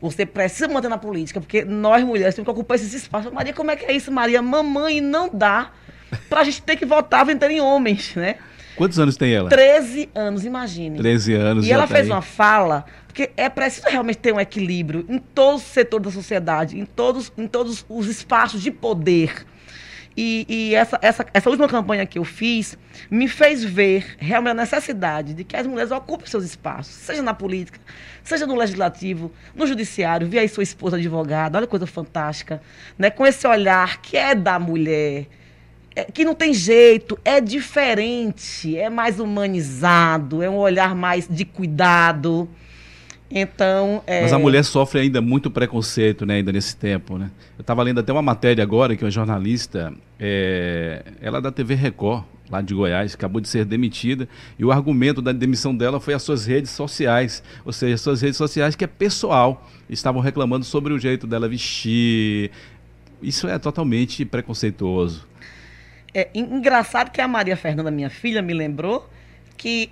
Você 0.02 0.26
precisa 0.26 0.68
manter 0.68 0.90
na 0.90 0.98
política, 0.98 1.40
porque 1.40 1.64
nós 1.64 2.04
mulheres 2.04 2.34
temos 2.34 2.46
que 2.48 2.52
ocupar 2.52 2.74
esses 2.76 2.92
espaços. 2.92 3.32
Maria, 3.32 3.54
como 3.54 3.70
é 3.70 3.76
que 3.76 3.86
é 3.86 3.94
isso, 3.94 4.12
Maria? 4.12 4.42
Mamãe, 4.42 5.00
não 5.00 5.30
dá 5.32 5.70
pra 6.28 6.44
gente 6.44 6.62
ter 6.64 6.76
que 6.76 6.86
votar 6.88 7.24
votando 7.24 7.52
em 7.54 7.62
homens, 7.62 8.16
né? 8.16 8.36
Quantos 8.76 8.98
anos 8.98 9.16
tem 9.16 9.32
ela? 9.34 9.48
13 9.50 10.10
anos, 10.16 10.44
imagine. 10.44 10.98
13 10.98 11.34
anos. 11.36 11.68
E 11.68 11.72
ela 11.72 11.84
tá 11.86 11.94
fez 11.94 12.08
aí. 12.08 12.12
uma 12.12 12.22
fala, 12.22 12.84
porque 13.12 13.30
é 13.36 13.50
preciso 13.50 13.88
realmente 13.90 14.20
ter 14.20 14.34
um 14.34 14.40
equilíbrio 14.40 15.06
em 15.10 15.20
todos 15.20 15.64
os 15.64 15.68
setores 15.68 16.06
da 16.06 16.12
sociedade, 16.12 16.80
em 16.80 16.86
todos, 16.86 17.32
em 17.38 17.46
todos 17.46 17.86
os 17.90 18.08
espaços 18.08 18.62
de 18.64 18.72
poder. 18.72 19.46
E, 20.16 20.46
e 20.48 20.76
essa, 20.76 20.98
essa, 21.02 21.26
essa 21.34 21.50
última 21.50 21.68
campanha 21.68 22.06
que 22.06 22.18
eu 22.18 22.24
fiz 22.24 22.78
me 23.10 23.28
fez 23.28 23.66
ver 23.66 24.16
realmente 24.18 24.52
a 24.52 24.62
necessidade 24.62 25.34
de 25.34 25.44
que 25.44 25.58
as 25.58 25.68
mulheres 25.68 25.92
ocupem 25.92 26.26
seus 26.26 26.46
espaços, 26.46 26.94
seja 26.94 27.22
na 27.22 27.34
política, 27.34 27.80
seja 28.24 28.48
no 28.48 28.56
legislativo, 28.56 29.30
no 29.54 29.68
judiciário. 29.68 30.28
Vi 30.28 30.40
aí 30.40 30.48
sua 30.48 30.64
esposa 30.64 30.96
advogada, 30.96 31.58
olha 31.58 31.68
que 31.68 31.72
coisa 31.72 31.88
fantástica, 31.88 32.62
né? 32.98 33.10
com 33.10 33.28
esse 33.28 33.46
olhar 33.46 34.02
que 34.02 34.16
é 34.16 34.34
da 34.34 34.58
mulher, 34.58 35.28
é, 35.94 36.06
que 36.06 36.24
não 36.24 36.34
tem 36.34 36.54
jeito, 36.54 37.20
é 37.26 37.42
diferente, 37.42 38.78
é 38.78 38.90
mais 38.90 39.20
humanizado, 39.20 40.42
é 40.42 40.50
um 40.50 40.58
olhar 40.58 40.96
mais 40.96 41.28
de 41.28 41.44
cuidado. 41.44 42.50
Então, 43.34 44.04
é, 44.06 44.22
Mas 44.24 44.34
a 44.34 44.40
mulher 44.40 44.64
sofre 44.64 45.00
ainda 45.00 45.22
muito 45.22 45.50
preconceito, 45.50 46.26
né, 46.26 46.36
ainda 46.36 46.52
nesse 46.52 46.76
tempo, 46.76 47.18
né? 47.18 47.32
Eu 47.58 47.62
estava 47.62 47.82
lendo 47.82 48.00
até 48.00 48.12
uma 48.12 48.22
matéria 48.22 48.62
agora 48.64 48.96
que 48.96 49.04
uma 49.06 49.10
jornalista, 49.12 49.94
é, 50.20 51.02
ela 51.22 51.38
é 51.38 51.42
da 51.42 51.52
TV 51.52 51.76
Record, 51.76 52.26
lá 52.50 52.62
de 52.62 52.74
Goiás, 52.74 53.14
acabou 53.14 53.40
de 53.40 53.48
ser 53.48 53.64
demitida, 53.64 54.28
e 54.60 54.66
o 54.66 54.72
argumento 54.74 55.22
da 55.22 55.32
demissão 55.32 55.74
dela 55.74 56.02
foi 56.02 56.14
as 56.14 56.22
suas 56.22 56.46
redes 56.46 56.72
sociais, 56.72 57.42
ou 57.64 57.72
seja, 57.72 57.96
as 57.96 58.02
suas 58.02 58.22
redes 58.22 58.36
sociais 58.36 58.76
que 58.76 58.84
é 58.84 58.88
pessoal, 58.88 59.66
estavam 59.90 60.22
reclamando 60.22 60.66
sobre 60.66 60.92
o 60.94 61.00
jeito 61.00 61.26
dela 61.26 61.48
vestir. 61.48 62.52
Isso 63.22 63.48
é 63.48 63.58
totalmente 63.58 64.26
preconceituoso. 64.26 65.26
é 66.14 66.28
en- 66.36 66.58
engraçado 66.58 67.10
que 67.10 67.22
a 67.22 67.28
Maria 67.30 67.56
Fernanda, 67.56 67.90
minha 67.90 68.10
filha, 68.10 68.42
me 68.42 68.54
lembrou 68.54 69.10
que 69.62 69.92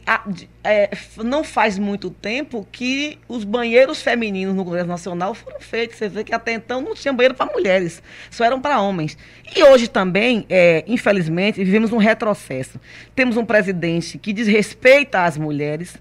é, 0.63 0.89
não 1.17 1.43
faz 1.43 1.77
muito 1.77 2.09
tempo 2.09 2.67
que 2.71 3.19
os 3.27 3.43
banheiros 3.43 4.01
femininos 4.01 4.55
no 4.55 4.65
Congresso 4.65 4.88
Nacional 4.88 5.35
foram 5.35 5.59
feitos. 5.59 5.95
Você 5.95 6.09
vê 6.09 6.23
que 6.23 6.33
até 6.33 6.53
então 6.53 6.81
não 6.81 6.95
tinha 6.95 7.13
banheiro 7.13 7.35
para 7.35 7.53
mulheres, 7.53 8.01
só 8.31 8.43
eram 8.43 8.59
para 8.59 8.81
homens. 8.81 9.15
E 9.55 9.63
hoje 9.63 9.88
também, 9.88 10.43
é, 10.49 10.83
infelizmente, 10.88 11.63
vivemos 11.63 11.93
um 11.93 11.97
retrocesso. 11.97 12.81
Temos 13.15 13.38
um 13.38 13.45
presidente 13.45 14.17
que 14.17 14.33
desrespeita 14.33 15.21
as 15.23 15.38
mulheres, 15.38 15.97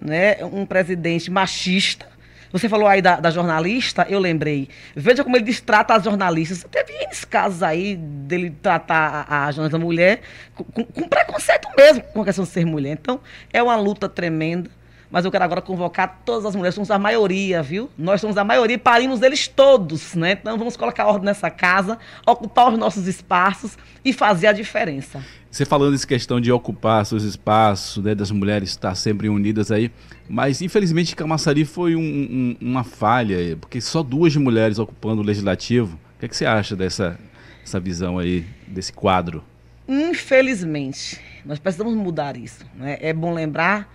né? 0.00 0.36
um 0.52 0.64
presidente 0.64 1.28
machista, 1.28 2.06
você 2.52 2.68
falou 2.68 2.86
aí 2.86 3.02
da, 3.02 3.16
da, 3.20 3.30
jornalista, 3.30 4.06
eu 4.08 4.18
lembrei. 4.18 4.68
Veja 4.94 5.22
como 5.22 5.36
ele 5.36 5.44
destrata 5.44 5.94
as 5.94 6.04
jornalistas. 6.04 6.64
Teve 6.70 6.92
N 6.92 7.08
casos 7.28 7.62
aí 7.62 7.96
dele 7.96 8.50
tratar 8.50 9.26
a, 9.28 9.46
a 9.46 9.52
jornalista 9.52 9.78
mulher 9.78 10.20
com, 10.54 10.64
com, 10.84 11.08
preconceito 11.08 11.68
mesmo 11.76 12.02
com 12.02 12.22
a 12.22 12.24
questão 12.24 12.44
de 12.44 12.50
ser 12.50 12.64
mulher. 12.64 12.92
Então, 12.92 13.20
é 13.52 13.62
uma 13.62 13.76
luta 13.76 14.08
tremenda. 14.08 14.70
Mas 15.10 15.24
eu 15.24 15.30
quero 15.30 15.42
agora 15.42 15.62
convocar 15.62 16.20
todas 16.24 16.44
as 16.44 16.54
mulheres, 16.54 16.74
somos 16.74 16.90
a 16.90 16.98
maioria, 16.98 17.62
viu? 17.62 17.90
Nós 17.96 18.20
somos 18.20 18.36
a 18.36 18.44
maioria 18.44 18.78
parimos 18.78 19.18
deles 19.18 19.48
todos, 19.48 20.14
né? 20.14 20.32
Então 20.32 20.58
vamos 20.58 20.76
colocar 20.76 21.06
ordem 21.06 21.24
nessa 21.24 21.50
casa, 21.50 21.98
ocupar 22.26 22.70
os 22.70 22.78
nossos 22.78 23.06
espaços 23.06 23.78
e 24.04 24.12
fazer 24.12 24.48
a 24.48 24.52
diferença. 24.52 25.24
Você 25.58 25.64
falando 25.64 25.90
dessa 25.90 26.06
questão 26.06 26.40
de 26.40 26.52
ocupar 26.52 27.04
seus 27.04 27.24
espaços, 27.24 28.04
né, 28.04 28.14
das 28.14 28.30
mulheres 28.30 28.68
estar 28.68 28.94
sempre 28.94 29.28
unidas 29.28 29.72
aí, 29.72 29.90
mas 30.28 30.62
infelizmente 30.62 31.16
Camaçari 31.16 31.64
foi 31.64 31.96
um, 31.96 32.00
um, 32.00 32.56
uma 32.60 32.84
falha, 32.84 33.56
porque 33.56 33.80
só 33.80 34.00
duas 34.00 34.36
mulheres 34.36 34.78
ocupando 34.78 35.20
o 35.20 35.24
legislativo. 35.24 35.98
O 36.14 36.20
que, 36.20 36.26
é 36.26 36.28
que 36.28 36.36
você 36.36 36.46
acha 36.46 36.76
dessa 36.76 37.18
essa 37.64 37.80
visão 37.80 38.20
aí, 38.20 38.46
desse 38.68 38.92
quadro? 38.92 39.42
Infelizmente, 39.88 41.20
nós 41.44 41.58
precisamos 41.58 41.92
mudar 41.94 42.36
isso. 42.36 42.64
Né? 42.76 42.96
É 43.00 43.12
bom 43.12 43.34
lembrar 43.34 43.92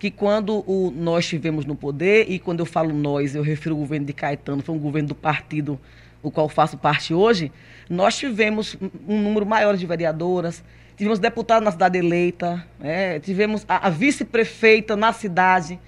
que 0.00 0.10
quando 0.10 0.64
o, 0.66 0.90
nós 0.90 1.22
estivemos 1.22 1.64
no 1.64 1.76
poder, 1.76 2.28
e 2.28 2.40
quando 2.40 2.58
eu 2.58 2.66
falo 2.66 2.92
nós, 2.92 3.36
eu 3.36 3.42
refiro 3.44 3.76
ao 3.76 3.80
governo 3.80 4.04
de 4.04 4.12
Caetano, 4.12 4.64
foi 4.64 4.74
um 4.74 4.80
governo 4.80 5.10
do 5.10 5.14
partido 5.14 5.78
o 6.24 6.30
qual 6.30 6.48
faço 6.48 6.78
parte 6.78 7.12
hoje, 7.12 7.52
nós 7.88 8.16
tivemos 8.16 8.76
um 9.06 9.22
número 9.22 9.44
maior 9.44 9.76
de 9.76 9.86
vereadoras, 9.86 10.64
tivemos 10.96 11.18
deputados 11.18 11.64
na 11.64 11.72
cidade 11.72 11.98
eleita, 11.98 12.64
né? 12.78 13.18
tivemos 13.20 13.64
a, 13.68 13.88
a 13.88 13.90
vice-prefeita 13.90 14.96
na 14.96 15.12
cidade 15.12 15.78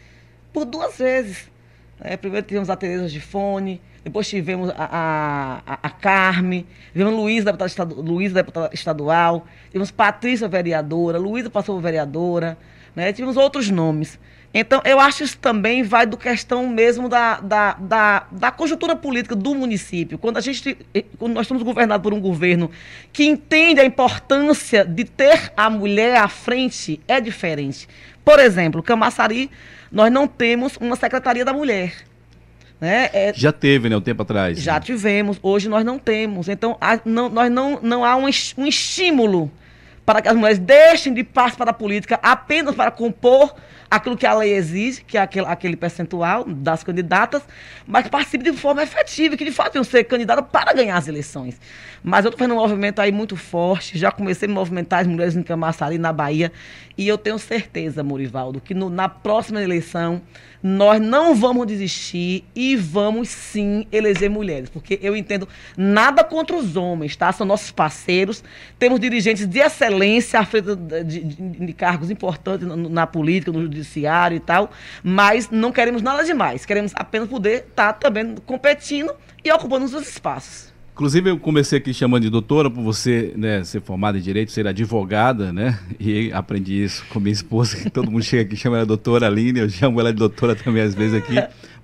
por 0.52 0.64
duas 0.64 0.96
vezes. 0.98 1.50
Né? 2.00 2.16
Primeiro 2.16 2.46
tivemos 2.46 2.68
a 2.68 2.76
Tereza 2.76 3.08
de 3.08 3.20
Fone, 3.20 3.80
depois 4.02 4.28
tivemos 4.28 4.70
a, 4.70 5.62
a, 5.66 5.78
a 5.82 5.90
Carme, 5.90 6.66
tivemos 6.92 7.14
Luísa, 7.14 7.46
deputada, 7.46 7.68
estadu, 7.68 8.00
Luísa, 8.00 8.34
deputada 8.34 8.70
estadual, 8.72 9.46
tivemos 9.66 9.90
Patrícia, 9.90 10.48
vereadora, 10.48 11.18
Luísa 11.18 11.50
passou 11.50 11.80
vereadora, 11.80 12.58
né? 12.94 13.12
tivemos 13.12 13.36
outros 13.36 13.70
nomes. 13.70 14.18
Então, 14.58 14.80
eu 14.86 14.98
acho 14.98 15.18
que 15.18 15.24
isso 15.24 15.36
também 15.36 15.82
vai 15.82 16.06
do 16.06 16.16
questão 16.16 16.66
mesmo 16.66 17.10
da, 17.10 17.40
da, 17.40 17.74
da, 17.74 18.26
da, 18.32 18.50
conjuntura 18.50 18.96
política 18.96 19.36
do 19.36 19.54
município. 19.54 20.16
Quando, 20.16 20.38
a 20.38 20.40
gente, 20.40 20.78
quando 21.18 21.34
nós 21.34 21.44
estamos 21.44 21.62
governados 21.62 22.02
por 22.02 22.14
um 22.14 22.20
governo 22.20 22.70
que 23.12 23.24
entende 23.24 23.80
a 23.80 23.84
importância 23.84 24.82
de 24.82 25.04
ter 25.04 25.52
a 25.54 25.68
mulher 25.68 26.16
à 26.16 26.26
frente, 26.26 26.98
é 27.06 27.20
diferente. 27.20 27.86
Por 28.24 28.38
exemplo, 28.38 28.82
Camaçari, 28.82 29.50
nós 29.92 30.10
não 30.10 30.26
temos 30.26 30.78
uma 30.78 30.96
secretaria 30.96 31.44
da 31.44 31.52
mulher. 31.52 31.92
Né? 32.80 33.10
É, 33.12 33.34
já 33.36 33.52
teve, 33.52 33.90
né, 33.90 33.96
um 33.98 34.00
tempo 34.00 34.22
atrás. 34.22 34.58
Já 34.58 34.74
né? 34.74 34.80
tivemos, 34.80 35.38
hoje 35.42 35.68
nós 35.68 35.84
não 35.84 35.98
temos. 35.98 36.48
Então, 36.48 36.78
a, 36.80 36.98
não, 37.04 37.28
nós 37.28 37.52
não, 37.52 37.78
não 37.82 38.02
há 38.06 38.16
um, 38.16 38.24
um 38.24 38.66
estímulo 38.66 39.52
para 40.06 40.22
que 40.22 40.28
as 40.28 40.36
mulheres 40.36 40.60
deixem 40.60 41.12
de 41.12 41.24
participar 41.24 41.64
da 41.64 41.72
política 41.72 42.18
apenas 42.22 42.76
para 42.76 42.92
compor 42.92 43.52
aquilo 43.90 44.16
que 44.16 44.26
a 44.26 44.34
lei 44.34 44.54
exige, 44.54 45.02
que 45.02 45.16
é 45.16 45.20
aquele, 45.20 45.46
aquele 45.46 45.76
percentual 45.76 46.44
das 46.44 46.82
candidatas, 46.82 47.42
mas 47.86 48.08
participe 48.08 48.44
de 48.44 48.52
forma 48.52 48.82
efetiva, 48.82 49.36
que 49.36 49.44
de 49.44 49.52
fato 49.52 49.76
iam 49.76 49.84
ser 49.84 50.04
candidatas 50.04 50.44
para 50.50 50.72
ganhar 50.72 50.96
as 50.96 51.08
eleições. 51.08 51.60
Mas 52.02 52.24
eu 52.24 52.30
estou 52.30 52.38
fazendo 52.38 52.58
um 52.58 52.60
movimento 52.60 53.00
aí 53.00 53.10
muito 53.10 53.36
forte, 53.36 53.98
já 53.98 54.10
comecei 54.10 54.48
a 54.48 54.52
movimentar 54.52 55.00
as 55.00 55.06
mulheres 55.06 55.36
em 55.36 55.42
Camaçari, 55.42 55.98
na 55.98 56.12
Bahia, 56.12 56.52
e 56.96 57.06
eu 57.06 57.18
tenho 57.18 57.38
certeza, 57.38 58.02
Morivaldo, 58.02 58.60
que 58.60 58.74
no, 58.74 58.88
na 58.88 59.08
próxima 59.08 59.62
eleição 59.62 60.22
nós 60.62 61.00
não 61.00 61.34
vamos 61.34 61.66
desistir 61.66 62.44
e 62.54 62.74
vamos 62.74 63.28
sim 63.28 63.86
eleger 63.92 64.28
mulheres, 64.28 64.68
porque 64.68 64.98
eu 65.02 65.14
entendo 65.14 65.48
nada 65.76 66.24
contra 66.24 66.56
os 66.56 66.76
homens, 66.76 67.14
tá? 67.14 67.30
São 67.30 67.46
nossos 67.46 67.70
parceiros, 67.70 68.42
temos 68.78 68.98
dirigentes 68.98 69.46
de 69.46 69.60
excelência 69.60 69.95
à 70.36 70.44
frente 70.44 70.74
de, 70.74 71.04
de, 71.04 71.20
de 71.24 71.72
cargos 71.72 72.10
importantes 72.10 72.66
na, 72.66 72.76
na, 72.76 73.06
política, 73.06 73.52
no 73.52 73.62
judiciário 73.62 74.36
e 74.36 74.40
tal, 74.40 74.70
mas 75.02 75.50
não 75.50 75.72
queremos 75.72 76.02
nada 76.02 76.24
demais, 76.24 76.64
queremos 76.64 76.92
apenas 76.94 77.28
poder 77.28 77.66
estar 77.68 77.92
tá 77.92 77.98
também 77.98 78.34
competindo 78.46 79.12
e 79.44 79.52
ocupando 79.52 79.84
os 79.84 79.92
espaços. 79.92 80.75
Inclusive, 80.96 81.28
eu 81.28 81.38
comecei 81.38 81.76
aqui 81.76 81.92
chamando 81.92 82.22
de 82.22 82.30
doutora 82.30 82.70
por 82.70 82.82
você 82.82 83.34
né, 83.36 83.62
ser 83.64 83.82
formada 83.82 84.16
em 84.16 84.20
Direito, 84.22 84.50
ser 84.50 84.66
advogada, 84.66 85.52
né? 85.52 85.78
E 86.00 86.32
aprendi 86.32 86.82
isso 86.82 87.04
com 87.10 87.20
minha 87.20 87.34
esposa, 87.34 87.76
que 87.76 87.90
todo 87.90 88.10
mundo 88.10 88.22
chega 88.22 88.44
aqui 88.44 88.54
e 88.54 88.56
chama 88.56 88.78
ela 88.78 88.86
doutora 88.86 89.26
Aline, 89.26 89.58
eu 89.60 89.68
chamo 89.68 90.00
ela 90.00 90.10
de 90.10 90.18
doutora 90.18 90.56
também 90.56 90.82
às 90.82 90.94
vezes 90.94 91.12
aqui. 91.12 91.34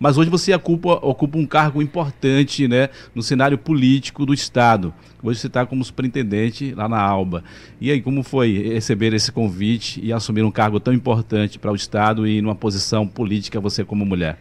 Mas 0.00 0.16
hoje 0.16 0.30
você 0.30 0.54
ocupa, 0.54 0.94
ocupa 1.02 1.36
um 1.36 1.44
cargo 1.44 1.82
importante 1.82 2.66
né, 2.66 2.88
no 3.14 3.22
cenário 3.22 3.58
político 3.58 4.24
do 4.24 4.32
Estado. 4.32 4.94
Hoje 5.22 5.40
você 5.40 5.46
está 5.46 5.66
como 5.66 5.84
superintendente 5.84 6.72
lá 6.72 6.88
na 6.88 6.98
ALBA. 6.98 7.44
E 7.78 7.90
aí, 7.90 8.00
como 8.00 8.22
foi 8.22 8.62
receber 8.62 9.12
esse 9.12 9.30
convite 9.30 10.00
e 10.02 10.10
assumir 10.10 10.42
um 10.42 10.50
cargo 10.50 10.80
tão 10.80 10.94
importante 10.94 11.58
para 11.58 11.70
o 11.70 11.76
Estado 11.76 12.26
e 12.26 12.40
numa 12.40 12.54
posição 12.54 13.06
política 13.06 13.60
você 13.60 13.84
como 13.84 14.06
mulher? 14.06 14.38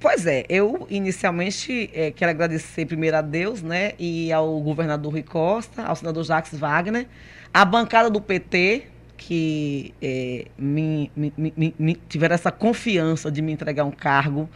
Pois 0.00 0.26
é, 0.26 0.44
eu 0.48 0.86
inicialmente 0.88 1.90
é, 1.92 2.12
quero 2.12 2.30
agradecer 2.30 2.86
primeiro 2.86 3.16
a 3.16 3.20
Deus, 3.20 3.62
né, 3.62 3.94
e 3.98 4.32
ao 4.32 4.60
governador 4.60 5.12
Rui 5.12 5.24
Costa, 5.24 5.82
ao 5.82 5.96
senador 5.96 6.22
Jacques 6.22 6.56
Wagner, 6.56 7.08
à 7.52 7.64
bancada 7.64 8.08
do 8.08 8.20
PT, 8.20 8.86
que 9.16 9.92
é, 10.00 10.46
me, 10.56 11.10
me, 11.16 11.32
me, 11.36 11.74
me, 11.76 11.94
tiveram 12.08 12.36
essa 12.36 12.52
confiança 12.52 13.28
de 13.28 13.42
me 13.42 13.50
entregar 13.50 13.84
um 13.84 13.90
cargo 13.90 14.48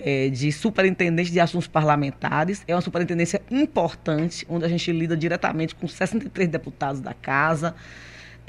é, 0.00 0.30
de 0.30 0.50
superintendente 0.50 1.30
de 1.30 1.38
assuntos 1.38 1.68
parlamentares. 1.68 2.64
É 2.66 2.74
uma 2.74 2.80
superintendência 2.80 3.42
importante, 3.50 4.46
onde 4.48 4.64
a 4.64 4.68
gente 4.68 4.90
lida 4.90 5.14
diretamente 5.14 5.74
com 5.74 5.86
63 5.86 6.48
deputados 6.48 7.02
da 7.02 7.12
casa, 7.12 7.74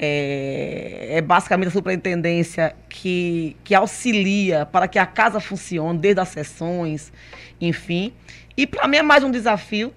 é, 0.04 1.16
é, 1.16 1.20
basicamente 1.20 1.68
a 1.68 1.70
superintendência 1.70 2.74
que, 2.88 3.56
que 3.64 3.74
auxilia 3.74 4.66
para 4.66 4.86
que 4.86 4.98
a 4.98 5.06
casa 5.06 5.40
funcione, 5.40 5.98
desde 5.98 6.20
as 6.20 6.28
sessões, 6.28 7.12
enfim. 7.60 8.12
E 8.56 8.66
para 8.66 8.86
mim 8.86 8.98
é 8.98 9.02
mais 9.02 9.24
um 9.24 9.30
desafio. 9.30 9.92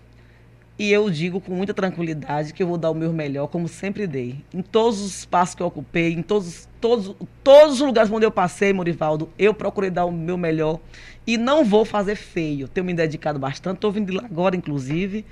E 0.80 0.92
eu 0.92 1.10
digo 1.10 1.42
com 1.42 1.54
muita 1.54 1.74
tranquilidade 1.74 2.54
que 2.54 2.62
eu 2.62 2.68
vou 2.68 2.78
dar 2.78 2.92
o 2.92 2.94
meu 2.94 3.12
melhor, 3.12 3.48
como 3.48 3.68
sempre 3.68 4.06
dei. 4.06 4.44
Em 4.54 4.62
todos 4.62 5.02
os 5.02 5.20
espaços 5.20 5.56
que 5.56 5.64
eu 5.64 5.68
ocupei, 5.68 6.14
em 6.14 6.22
todos, 6.22 6.70
todos, 6.80 7.16
todos 7.44 7.82
os 7.82 7.82
lugares 7.82 8.12
onde 8.12 8.28
eu 8.28 8.32
passei, 8.32 8.72
Morivaldo, 8.74 9.28
eu 9.40 9.56
procurei 9.56 9.90
dar 9.90 10.06
o 10.06 10.12
meu 10.12 10.38
melhor. 10.38 10.80
E 11.26 11.36
não 11.36 11.66
vou 11.66 11.84
fazer 11.84 12.16
feio. 12.16 12.68
Tenho 12.68 12.86
me 12.86 12.94
dedicado 12.94 13.40
bastante. 13.40 13.78
Estou 13.78 13.92
vindo 13.92 14.12
de 14.12 14.18
lá 14.18 14.26
agora, 14.26 14.56
inclusive, 14.56 15.26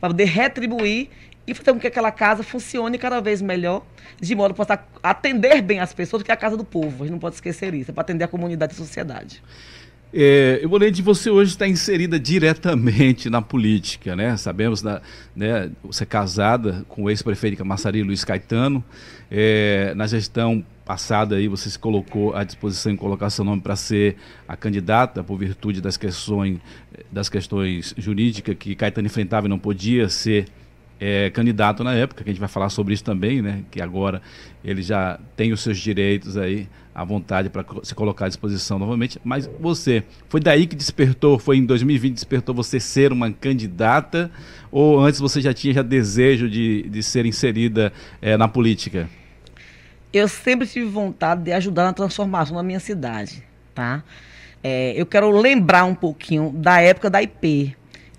para 0.00 0.08
poder 0.08 0.24
retribuir 0.24 1.10
e 1.48 1.54
fazer 1.54 1.72
com 1.72 1.80
que 1.80 1.86
aquela 1.86 2.12
casa 2.12 2.42
funcione 2.42 2.98
cada 2.98 3.20
vez 3.20 3.40
melhor, 3.40 3.82
de 4.20 4.34
modo 4.34 4.52
que 4.52 4.58
possa 4.58 4.78
atender 5.02 5.62
bem 5.62 5.80
as 5.80 5.94
pessoas, 5.94 6.22
que 6.22 6.30
é 6.30 6.34
a 6.34 6.36
casa 6.36 6.56
do 6.56 6.64
povo. 6.64 7.02
A 7.02 7.06
gente 7.06 7.12
não 7.12 7.18
pode 7.18 7.36
esquecer 7.36 7.72
isso, 7.74 7.90
é 7.90 7.94
para 7.94 8.02
atender 8.02 8.24
a 8.24 8.28
comunidade 8.28 8.74
e 8.74 8.76
a 8.76 8.78
sociedade. 8.78 9.42
É, 10.12 10.62
de 10.90 11.02
você 11.02 11.28
hoje 11.30 11.50
está 11.50 11.68
inserida 11.68 12.18
diretamente 12.18 13.28
na 13.28 13.42
política, 13.42 14.16
né? 14.16 14.36
Sabemos 14.36 14.80
da, 14.80 15.02
né, 15.36 15.70
você 15.82 16.04
é 16.04 16.06
casada 16.06 16.84
com 16.88 17.04
o 17.04 17.10
ex-prefeito 17.10 17.58
Camaçari, 17.58 18.02
Luiz 18.02 18.24
Caetano. 18.24 18.82
É, 19.30 19.92
na 19.94 20.06
gestão 20.06 20.64
passada 20.86 21.36
aí 21.36 21.48
você 21.48 21.68
se 21.68 21.78
colocou 21.78 22.34
à 22.34 22.44
disposição 22.44 22.90
em 22.90 22.96
colocar 22.96 23.28
seu 23.28 23.44
nome 23.44 23.60
para 23.60 23.76
ser 23.76 24.16
a 24.46 24.56
candidata 24.56 25.22
por 25.22 25.36
virtude 25.36 25.82
das 25.82 25.98
questões 25.98 26.58
das 27.12 27.28
questões 27.28 27.94
jurídicas 27.98 28.56
que 28.58 28.74
Caetano 28.74 29.06
enfrentava 29.06 29.46
e 29.46 29.50
não 29.50 29.58
podia 29.58 30.08
ser 30.08 30.46
é, 31.00 31.30
candidato 31.30 31.84
na 31.84 31.94
época, 31.94 32.24
que 32.24 32.30
a 32.30 32.32
gente 32.32 32.40
vai 32.40 32.48
falar 32.48 32.68
sobre 32.70 32.94
isso 32.94 33.04
também, 33.04 33.40
né? 33.40 33.62
Que 33.70 33.80
agora 33.80 34.20
ele 34.64 34.82
já 34.82 35.18
tem 35.36 35.52
os 35.52 35.60
seus 35.60 35.78
direitos 35.78 36.36
aí 36.36 36.68
à 36.94 37.04
vontade 37.04 37.48
para 37.48 37.64
se 37.84 37.94
colocar 37.94 38.24
à 38.24 38.28
disposição 38.28 38.78
novamente. 38.78 39.20
Mas 39.22 39.48
você, 39.60 40.02
foi 40.28 40.40
daí 40.40 40.66
que 40.66 40.74
despertou, 40.74 41.38
foi 41.38 41.56
em 41.58 41.64
2020 41.64 42.14
despertou 42.14 42.54
você 42.54 42.80
ser 42.80 43.12
uma 43.12 43.30
candidata 43.30 44.30
ou 44.70 44.98
antes 44.98 45.20
você 45.20 45.40
já 45.40 45.54
tinha 45.54 45.74
já 45.74 45.82
desejo 45.82 46.48
de, 46.48 46.82
de 46.88 47.02
ser 47.02 47.24
inserida 47.24 47.92
é, 48.20 48.36
na 48.36 48.48
política? 48.48 49.08
Eu 50.12 50.26
sempre 50.26 50.66
tive 50.66 50.86
vontade 50.86 51.42
de 51.42 51.52
ajudar 51.52 51.84
na 51.84 51.92
transformação 51.92 52.56
da 52.56 52.62
minha 52.62 52.80
cidade, 52.80 53.44
tá? 53.74 54.02
É, 54.62 54.92
eu 54.96 55.06
quero 55.06 55.30
lembrar 55.30 55.84
um 55.84 55.94
pouquinho 55.94 56.50
da 56.52 56.80
época 56.80 57.08
da 57.08 57.22
IP. 57.22 57.76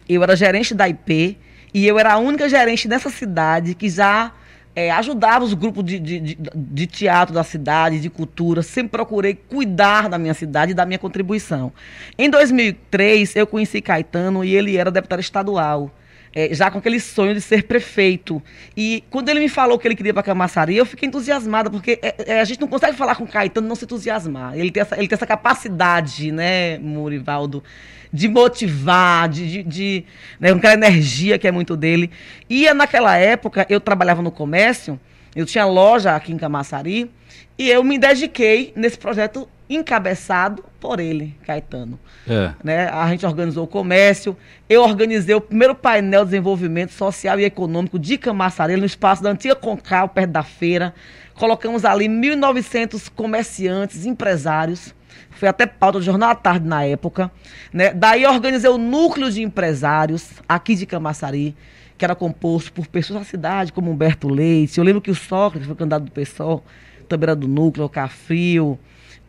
Eu 0.07 0.23
era 0.23 0.35
gerente 0.35 0.73
da 0.73 0.87
IP 0.87 1.37
e 1.73 1.87
eu 1.87 1.99
era 1.99 2.13
a 2.13 2.17
única 2.17 2.49
gerente 2.49 2.87
nessa 2.87 3.09
cidade 3.09 3.75
que 3.75 3.89
já 3.89 4.31
é, 4.75 4.91
ajudava 4.91 5.43
os 5.43 5.53
grupos 5.53 5.83
de, 5.83 5.99
de, 5.99 6.19
de, 6.19 6.37
de, 6.53 6.87
teatro 6.87 7.33
da 7.33 7.43
cidade, 7.43 7.99
de 7.99 8.09
cultura. 8.09 8.61
Sempre 8.61 8.91
procurei 8.91 9.33
cuidar 9.33 10.07
da 10.07 10.17
minha 10.17 10.33
cidade 10.33 10.71
e 10.71 10.75
da 10.75 10.85
minha 10.85 10.99
contribuição. 10.99 11.71
Em 12.17 12.29
2003, 12.29 13.35
eu 13.35 13.47
conheci 13.47 13.81
Caetano 13.81 14.43
e 14.43 14.55
ele 14.55 14.77
era 14.77 14.89
deputado 14.89 15.19
estadual. 15.19 15.91
É, 16.31 16.53
já 16.53 16.69
com 16.69 16.77
aquele 16.77 16.99
sonho 16.99 17.33
de 17.33 17.41
ser 17.41 17.63
prefeito. 17.63 18.39
E 18.77 19.03
quando 19.09 19.29
ele 19.29 19.39
me 19.39 19.49
falou 19.49 19.79
que 19.79 19.87
ele 19.87 19.95
queria 19.95 20.13
para 20.13 20.21
Camaçari, 20.21 20.77
eu 20.77 20.85
fiquei 20.85 21.07
entusiasmada, 21.07 21.71
porque 21.71 21.97
é, 22.03 22.33
é, 22.35 22.39
a 22.39 22.43
gente 22.43 22.61
não 22.61 22.67
consegue 22.67 22.95
falar 22.95 23.15
com 23.15 23.25
Caetano 23.25 23.67
não 23.67 23.75
se 23.75 23.85
entusiasmar. 23.85 24.55
Ele 24.55 24.69
tem 24.69 24.81
essa, 24.81 24.95
ele 24.95 25.07
tem 25.07 25.15
essa 25.15 25.25
capacidade, 25.25 26.31
né, 26.31 26.77
Murivaldo, 26.77 27.63
de 28.11 28.27
motivar, 28.27 29.29
de, 29.29 29.49
de, 29.49 29.63
de 29.63 30.05
né, 30.39 30.51
aquela 30.51 30.73
energia 30.73 31.37
que 31.37 31.47
é 31.47 31.51
muito 31.51 31.77
dele. 31.77 32.09
E 32.49 32.71
naquela 32.73 33.15
época, 33.17 33.65
eu 33.69 33.79
trabalhava 33.79 34.21
no 34.21 34.31
comércio, 34.31 34.99
eu 35.35 35.45
tinha 35.45 35.65
loja 35.65 36.15
aqui 36.15 36.33
em 36.33 36.37
Camaçari, 36.37 37.11
e 37.57 37.69
eu 37.69 37.83
me 37.83 37.97
dediquei 37.97 38.73
nesse 38.75 38.97
projeto 38.97 39.47
encabeçado 39.69 40.63
por 40.79 40.99
ele, 40.99 41.35
Caetano. 41.45 41.99
É. 42.27 42.51
Né? 42.63 42.87
A 42.87 43.07
gente 43.09 43.25
organizou 43.25 43.65
o 43.65 43.67
comércio, 43.67 44.35
eu 44.67 44.81
organizei 44.81 45.35
o 45.35 45.41
primeiro 45.41 45.75
painel 45.75 46.23
de 46.23 46.31
desenvolvimento 46.31 46.91
social 46.91 47.39
e 47.39 47.43
econômico 47.43 47.99
de 47.99 48.17
Camaçari, 48.17 48.75
no 48.75 48.85
espaço 48.85 49.21
da 49.21 49.29
antiga 49.29 49.55
Concal, 49.55 50.09
perto 50.09 50.31
da 50.31 50.41
feira. 50.41 50.93
Colocamos 51.35 51.85
ali 51.85 52.07
1.900 52.07 53.09
comerciantes, 53.15 54.05
empresários, 54.05 54.95
foi 55.31 55.47
até 55.47 55.65
pauta 55.65 55.99
do 55.99 56.05
Jornal 56.05 56.29
à 56.29 56.35
Tarde 56.35 56.67
na 56.67 56.83
época. 56.83 57.31
Né? 57.73 57.93
Daí 57.93 58.25
organizei 58.25 58.69
o 58.69 58.77
núcleo 58.77 59.31
de 59.31 59.41
empresários 59.41 60.29
aqui 60.47 60.75
de 60.75 60.85
Camaçari, 60.85 61.55
que 61.97 62.05
era 62.05 62.15
composto 62.15 62.71
por 62.71 62.87
pessoas 62.87 63.19
da 63.19 63.25
cidade, 63.25 63.71
como 63.71 63.91
Humberto 63.91 64.27
Leite. 64.27 64.77
Eu 64.77 64.83
lembro 64.83 65.01
que 65.01 65.11
o 65.11 65.15
Sócrates 65.15 65.67
foi 65.67 65.75
candidato 65.75 66.03
do 66.03 66.11
PSOL, 66.11 66.63
também 67.07 67.25
era 67.25 67.35
do 67.35 67.47
núcleo, 67.47 67.85
o 67.85 67.89
Cafrio, 67.89 68.79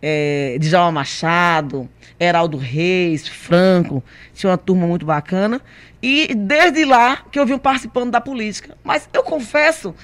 é, 0.02 0.56
Djalma 0.58 0.92
Machado, 1.00 1.88
Heraldo 2.18 2.56
Reis, 2.56 3.28
Franco. 3.28 4.02
Tinha 4.34 4.50
uma 4.50 4.58
turma 4.58 4.86
muito 4.86 5.04
bacana. 5.04 5.60
E 6.02 6.34
desde 6.34 6.84
lá 6.84 7.24
que 7.30 7.38
eu 7.38 7.46
vim 7.46 7.58
participando 7.58 8.10
da 8.10 8.20
política. 8.20 8.76
Mas 8.82 9.08
eu 9.12 9.22
confesso 9.22 9.94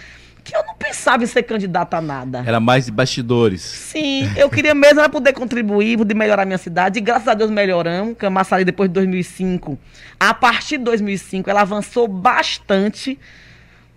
que 0.46 0.56
eu 0.56 0.64
não 0.64 0.74
pensava 0.74 1.24
em 1.24 1.26
ser 1.26 1.42
candidata 1.42 1.96
a 1.96 2.00
nada. 2.00 2.44
Era 2.46 2.60
mais 2.60 2.86
de 2.86 2.92
bastidores. 2.92 3.62
Sim, 3.62 4.30
eu 4.36 4.48
queria 4.48 4.74
mesmo 4.74 5.00
era 5.00 5.08
poder 5.08 5.32
contribuir, 5.32 5.98
poder 5.98 6.14
melhorar 6.14 6.42
a 6.42 6.46
minha 6.46 6.58
cidade. 6.58 7.00
E 7.00 7.02
graças 7.02 7.26
a 7.26 7.34
Deus 7.34 7.50
melhoramos. 7.50 8.16
Camaçari, 8.16 8.64
depois 8.64 8.88
de 8.88 8.94
2005, 8.94 9.76
a 10.20 10.32
partir 10.32 10.78
de 10.78 10.84
2005, 10.84 11.50
ela 11.50 11.62
avançou 11.62 12.06
bastante. 12.06 13.18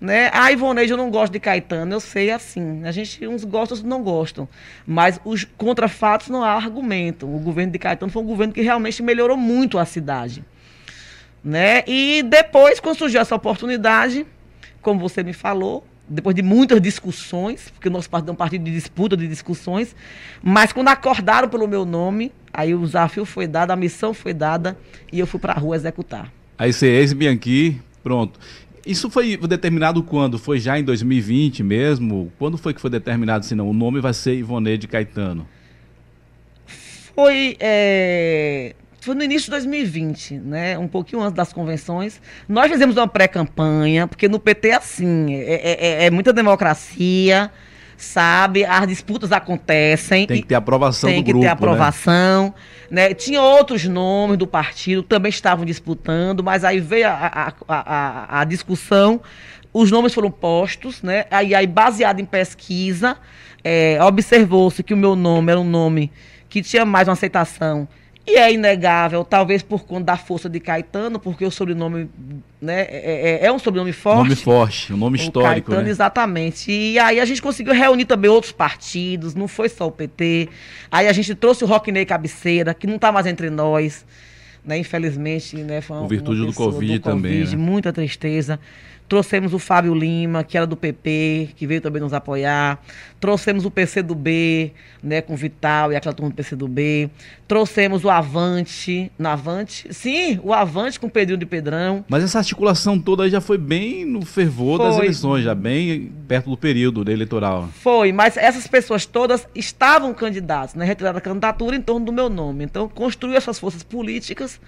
Né? 0.02 0.32
A 0.34 0.52
Ivoneide 0.52 0.92
eu 0.92 0.98
não 0.98 1.12
gosto 1.12 1.34
de 1.34 1.40
Caetano, 1.40 1.94
eu 1.94 2.00
sei 2.00 2.32
assim. 2.32 2.84
A 2.84 2.92
gente, 2.92 3.28
uns 3.28 3.44
gostam, 3.44 3.78
outros 3.78 3.84
não 3.84 4.02
gostam. 4.02 4.50
Mas 4.88 5.22
os 5.24 5.44
contrafatos 5.44 6.30
não 6.30 6.44
há 6.44 6.54
argumento. 6.54 7.28
O 7.28 7.38
governo 7.38 7.72
de 7.72 7.78
Caetano 7.78 8.12
foi 8.12 8.24
um 8.24 8.26
governo 8.26 8.54
que 8.54 8.62
realmente 8.62 9.04
melhorou 9.04 9.38
muito 9.38 9.78
a 9.78 9.86
cidade. 9.86 10.44
Né? 11.44 11.84
E 11.86 12.24
depois, 12.24 12.80
quando 12.80 12.98
surgiu 12.98 13.22
essa 13.22 13.36
oportunidade, 13.36 14.26
como 14.82 15.00
você 15.00 15.22
me 15.22 15.34
falou, 15.34 15.86
depois 16.10 16.36
de 16.36 16.42
muitas 16.42 16.82
discussões, 16.82 17.70
porque 17.70 17.88
o 17.88 17.92
nosso 17.92 18.10
partido 18.10 18.30
é 18.30 18.32
um 18.34 18.36
partido 18.36 18.64
de 18.64 18.72
disputa, 18.72 19.16
de 19.16 19.28
discussões, 19.28 19.96
mas 20.42 20.74
quando 20.74 20.88
acordaram 20.88 21.48
pelo 21.48 21.68
meu 21.68 21.86
nome, 21.86 22.32
aí 22.54 22.74
o 22.74 22.80
desafio 22.80 23.26
foi 23.26 23.48
dado, 23.48 23.72
a 23.72 23.76
missão 23.76 24.14
foi 24.14 24.34
dada 24.34 24.78
e 25.12 25.20
eu 25.20 25.28
fui 25.28 25.40
para 25.40 25.54
a 25.54 25.60
rua 25.60 25.76
executar. 25.76 26.32
Aí 26.58 26.74
você 26.74 26.88
é 26.88 27.00
ex-Bianchi, 27.00 27.80
pronto. 28.04 28.40
Isso 28.86 29.10
foi 29.10 29.38
determinado 29.38 30.02
quando? 30.02 30.40
Foi 30.40 30.60
já 30.60 30.80
em 30.80 30.84
2020 30.84 31.62
mesmo? 31.64 32.32
Quando 32.40 32.58
foi 32.58 32.74
que 32.74 32.82
foi 32.82 32.90
determinado, 32.90 33.46
se 33.46 33.54
não, 33.54 33.70
o 33.70 33.74
nome 33.74 34.02
vai 34.02 34.14
ser 34.14 34.36
Ivone 34.36 34.78
de 34.78 34.88
Caetano? 34.88 35.48
Foi 37.14 37.58
é, 37.60 38.74
foi 39.02 39.16
no 39.16 39.24
início 39.24 39.46
de 39.46 39.52
2020, 39.52 40.36
né? 40.36 40.78
Um 40.78 40.88
pouquinho 40.88 41.22
antes 41.22 41.34
das 41.34 41.54
convenções. 41.54 42.22
Nós 42.48 42.72
fizemos 42.72 42.98
uma 42.98 43.08
pré-campanha, 43.08 44.08
porque 44.08 44.28
no 44.28 44.40
PT 44.40 44.70
é 44.70 44.76
assim, 44.76 45.34
é, 45.34 45.54
é, 45.54 45.88
é, 46.04 46.06
é 46.06 46.12
muita 46.12 46.34
democracia, 46.34 47.50
sabe? 47.98 48.66
As 48.66 48.88
disputas 48.88 49.32
acontecem. 49.32 50.28
Tem 50.28 50.42
que 50.42 50.48
ter 50.48 50.56
aprovação 50.56 51.10
Tem 51.10 51.22
do 51.22 51.26
grupo, 51.26 51.40
Tem 51.40 51.42
que 51.42 51.48
ter 51.48 51.52
aprovação. 51.52 52.54
Né? 52.90 53.10
né? 53.10 53.14
Tinha 53.14 53.42
outros 53.42 53.86
nomes 53.86 54.38
do 54.38 54.48
partido, 54.48 55.04
também 55.04 55.30
estavam 55.30 55.66
disputando, 55.66 56.44
mas 56.44 56.64
aí 56.64 56.80
veio 56.80 57.08
a, 57.08 57.12
a, 57.12 57.54
a, 57.68 58.42
a 58.42 58.44
discussão, 58.44 59.22
os 59.74 59.92
nomes 59.92 60.14
foram 60.14 60.32
postos, 60.32 61.02
né? 61.02 61.26
Aí, 61.32 61.54
aí 61.56 61.68
baseado 61.68 62.20
em 62.20 62.26
pesquisa, 62.26 63.18
é, 63.64 63.98
observou-se 64.04 64.84
que 64.84 64.94
o 64.94 64.98
meu 64.98 65.16
nome 65.16 65.52
era 65.52 65.60
um 65.60 65.70
nome 65.70 66.12
que 66.50 66.62
tinha 66.62 66.84
mais 66.84 67.08
uma 67.08 67.14
aceitação 67.14 67.88
e 68.30 68.36
é 68.36 68.54
inegável, 68.54 69.24
talvez 69.24 69.64
por 69.64 69.86
conta 69.86 70.06
da 70.06 70.18
força 70.18 70.50
de 70.50 70.60
Caetano, 70.60 71.20
porque 71.20 71.46
o 71.46 71.52
sobrenome 71.52 72.10
né, 72.62 72.82
é, 72.82 73.40
é, 73.42 73.46
é 73.46 73.52
um 73.52 73.58
sobrenome 73.58 73.92
forte. 73.92 74.18
Nome 74.18 74.36
forte, 74.36 74.94
um 74.94 74.98
nome 74.98 75.18
histórico. 75.18 75.68
Caetano, 75.68 75.86
né? 75.86 75.90
exatamente. 75.90 76.72
E 76.72 77.00
aí 77.00 77.20
a 77.20 77.26
gente 77.26 77.42
conseguiu 77.42 77.74
reunir 77.74 78.06
também 78.06 78.30
outros 78.30 78.52
partidos, 78.52 79.34
não 79.34 79.48
foi 79.48 79.70
só 79.70 79.88
o 79.88 79.92
PT. 79.92 80.50
Aí 80.92 81.08
a 81.08 81.14
gente 81.14 81.34
trouxe 81.34 81.64
o 81.64 81.68
Rockney 81.68 82.06
Cabeceira, 82.06 82.74
que 82.74 82.86
não 82.86 82.96
está 82.96 83.12
mais 83.12 83.26
entre 83.26 83.50
nós. 83.50 84.06
Né, 84.64 84.78
infelizmente, 84.78 85.56
né, 85.56 85.80
foi 85.80 85.98
uma, 85.98 86.08
virtude 86.08 86.46
do 86.46 86.54
COVID, 86.54 87.00
do 87.00 87.02
também. 87.02 87.40
COVID, 87.40 87.56
né? 87.56 87.64
Muita 87.64 87.94
tristeza. 87.94 88.60
Trouxemos 89.10 89.56
o 89.56 89.60
Fábio 89.60 89.96
Lima, 89.96 90.44
que 90.44 90.56
era 90.56 90.68
do 90.68 90.78
PP, 90.78 91.50
que 91.56 91.66
veio 91.66 91.82
também 91.82 92.00
nos 92.00 92.14
apoiar. 92.14 92.80
Trouxemos 93.20 93.66
o 93.66 93.72
PCdoB, 93.72 94.72
né, 95.02 95.20
com 95.20 95.34
o 95.34 95.36
Vital 95.36 95.92
e 95.92 95.96
aquela 95.96 96.14
turma 96.14 96.30
do 96.30 96.36
PCdoB. 96.36 97.10
Trouxemos 97.48 98.06
o 98.06 98.10
Avante, 98.12 99.12
na 99.18 99.34
Avante, 99.34 99.92
sim, 99.92 100.40
o 100.44 100.54
Avante 100.54 101.00
com 101.00 101.08
o 101.08 101.10
Pedrinho 101.10 101.40
de 101.40 101.48
Pedrão. 101.48 102.06
Mas 102.08 102.24
essa 102.24 102.38
articulação 102.38 103.00
toda 103.00 103.28
já 103.28 103.42
foi 103.42 103.58
bem 103.58 104.06
no 104.06 104.24
fervor 104.24 104.78
foi. 104.78 104.86
das 104.86 104.98
eleições, 104.98 105.44
já 105.44 105.56
bem 105.56 106.12
perto 106.28 106.52
do 106.52 106.58
período 106.58 107.10
eleitoral. 107.10 107.68
Foi, 107.82 108.12
mas 108.12 108.38
essas 108.38 108.68
pessoas 108.68 109.08
todas 109.08 109.48
estavam 109.56 110.14
candidatas, 110.14 110.76
né, 110.76 110.86
retiraram 110.86 111.18
a 111.18 111.22
candidatura 111.22 111.76
em 111.76 111.82
torno 111.82 112.06
do 112.06 112.14
meu 112.14 112.30
nome. 112.30 112.64
Então, 112.64 112.88
construiu 112.88 113.36
essas 113.36 113.58
forças 113.58 113.82
políticas, 113.82 114.62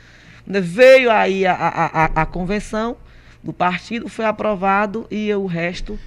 né, 0.47 0.60
veio 0.60 1.12
aí 1.12 1.45
a, 1.45 1.54
a, 1.54 1.86
a, 1.86 2.21
a 2.23 2.25
convenção 2.25 2.97
do 3.43 3.54
partido, 3.54 4.08
foi 4.08 4.25
aprovado 4.25 5.06
e 5.10 5.34
o 5.34 5.45
resto. 5.45 5.97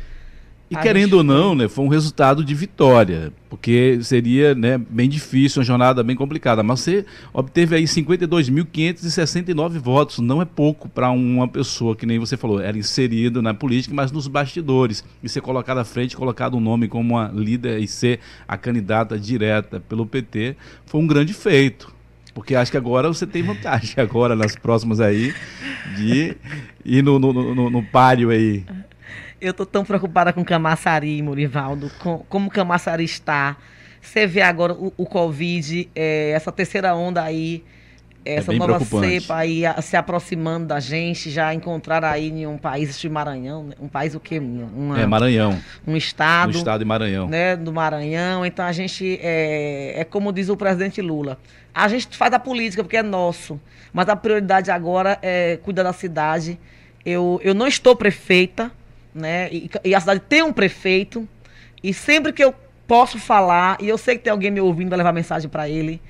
E 0.71 0.77
querendo 0.77 1.15
ou 1.15 1.23
não, 1.23 1.55
né, 1.55 1.69
foi 1.69 1.85
um 1.85 1.89
resultado 1.89 2.43
de 2.43 2.55
vitória, 2.55 3.33
porque 3.51 3.99
seria 4.03 4.55
né, 4.55 4.79
bem 4.79 5.09
difícil, 5.09 5.61
uma 5.61 5.65
jornada 5.65 6.03
bem 6.03 6.17
complicada. 6.17 6.63
Mas 6.63 6.81
você 6.81 7.05
obteve 7.33 7.77
aí 7.77 7.85
52.569 7.85 9.79
votos, 9.79 10.19
não 10.19 10.41
é 10.41 10.45
pouco 10.45 10.89
para 10.89 11.11
uma 11.11 11.47
pessoa 11.47 11.95
que 11.95 12.07
nem 12.07 12.19
você 12.19 12.37
falou, 12.37 12.61
era 12.61 12.77
inserido 12.79 13.41
na 13.43 13.55
política, 13.55 13.95
mas 13.95 14.11
nos 14.11 14.27
bastidores. 14.27 15.05
E 15.23 15.29
ser 15.29 15.43
colocado 15.43 15.79
à 15.79 15.85
frente, 15.85 16.17
colocado 16.17 16.57
um 16.57 16.61
nome 16.61 16.89
como 16.89 17.15
uma 17.15 17.31
líder 17.33 17.79
e 17.79 17.87
ser 17.87 18.19
a 18.49 18.57
candidata 18.57 19.19
direta 19.19 19.79
pelo 19.81 20.07
PT, 20.07 20.57
foi 20.87 21.01
um 21.01 21.07
grande 21.07 21.33
feito. 21.35 21.94
Porque 22.35 22.57
acho 22.57 22.71
que 22.71 22.77
agora 22.77 23.07
você 23.07 23.27
tem 23.27 23.43
vantagem, 23.43 23.95
agora 24.03 24.35
nas 24.35 24.57
próximas 24.57 25.01
aí, 25.01 25.33
de 25.97 26.37
ir 26.85 27.03
no, 27.03 27.19
no, 27.19 27.33
no, 27.33 27.71
no 27.71 27.83
páreo 27.83 28.31
aí. 28.31 28.67
Eu 29.41 29.55
tô 29.55 29.65
tão 29.65 29.85
preocupada 29.85 30.33
com 30.33 30.45
Camaçari, 30.45 31.23
Murivaldo, 31.23 31.91
com, 32.01 32.19
como 32.29 32.51
Camaçari 32.51 33.05
está. 33.05 33.57
Você 34.01 34.27
vê 34.27 34.43
agora 34.43 34.75
o, 34.75 34.93
o 34.97 35.07
Covid, 35.07 35.89
é, 35.95 36.31
essa 36.31 36.51
terceira 36.51 36.95
onda 36.95 37.23
aí, 37.23 37.63
essa 38.25 38.55
é 38.55 38.57
nova 38.57 38.81
cepa 38.81 39.37
aí 39.37 39.67
a, 39.67 39.81
se 39.83 39.97
aproximando 39.97 40.67
da 40.67 40.81
gente, 40.81 41.31
já 41.31 41.53
encontraram 41.53 42.09
aí 42.09 42.31
em 42.31 42.47
um 42.47 42.57
país 42.57 42.99
de 42.99 43.09
Maranhão, 43.09 43.65
né? 43.65 43.75
um 43.79 43.89
país 43.89 44.15
o 44.15 44.21
quê? 44.21 44.39
Uma, 44.39 45.01
é, 45.01 45.07
Maranhão. 45.07 45.59
Um 45.87 45.97
estado. 45.97 46.49
Um 46.49 46.59
estado 46.59 46.79
de 46.81 46.85
Maranhão. 46.87 47.29
Né, 47.29 47.55
do 47.55 47.73
Maranhão. 47.73 48.45
Então 48.47 48.65
a 48.65 48.73
gente, 48.73 49.19
é, 49.23 50.01
é 50.01 50.05
como 50.05 50.33
diz 50.33 50.49
o 50.49 50.57
presidente 50.57 51.03
Lula, 51.03 51.39
a 51.75 51.87
gente 51.89 52.17
faz 52.17 52.33
a 52.33 52.39
política 52.39 52.83
porque 52.83 52.97
é 52.97 53.03
nosso, 53.03 53.61
mas 53.93 54.09
a 54.09 54.17
prioridade 54.17 54.71
agora 54.71 55.19
é 55.21 55.59
cuidar 55.63 55.83
da 55.83 55.93
cidade. 55.93 56.59
Eu, 57.05 57.39
eu 57.45 57.53
não 57.53 57.67
estou 57.67 57.95
prefeita, 57.95 58.73
né, 59.15 59.49
e, 59.53 59.71
e 59.85 59.95
a 59.95 60.01
cidade 60.01 60.21
tem 60.21 60.43
um 60.43 60.53
prefeito, 60.53 61.29
e 61.83 61.93
sempre 61.93 62.33
que 62.33 62.43
eu 62.43 62.55
posso 62.87 63.19
falar, 63.19 63.77
e 63.81 63.89
eu 63.89 63.99
sei 63.99 64.17
que 64.17 64.25
tem 64.25 64.31
alguém 64.31 64.51
me 64.51 64.61
ouvindo 64.61 64.89
para 64.89 64.97
levar 64.97 65.13
mensagem 65.13 65.49
para 65.49 65.69
ele, 65.69 66.01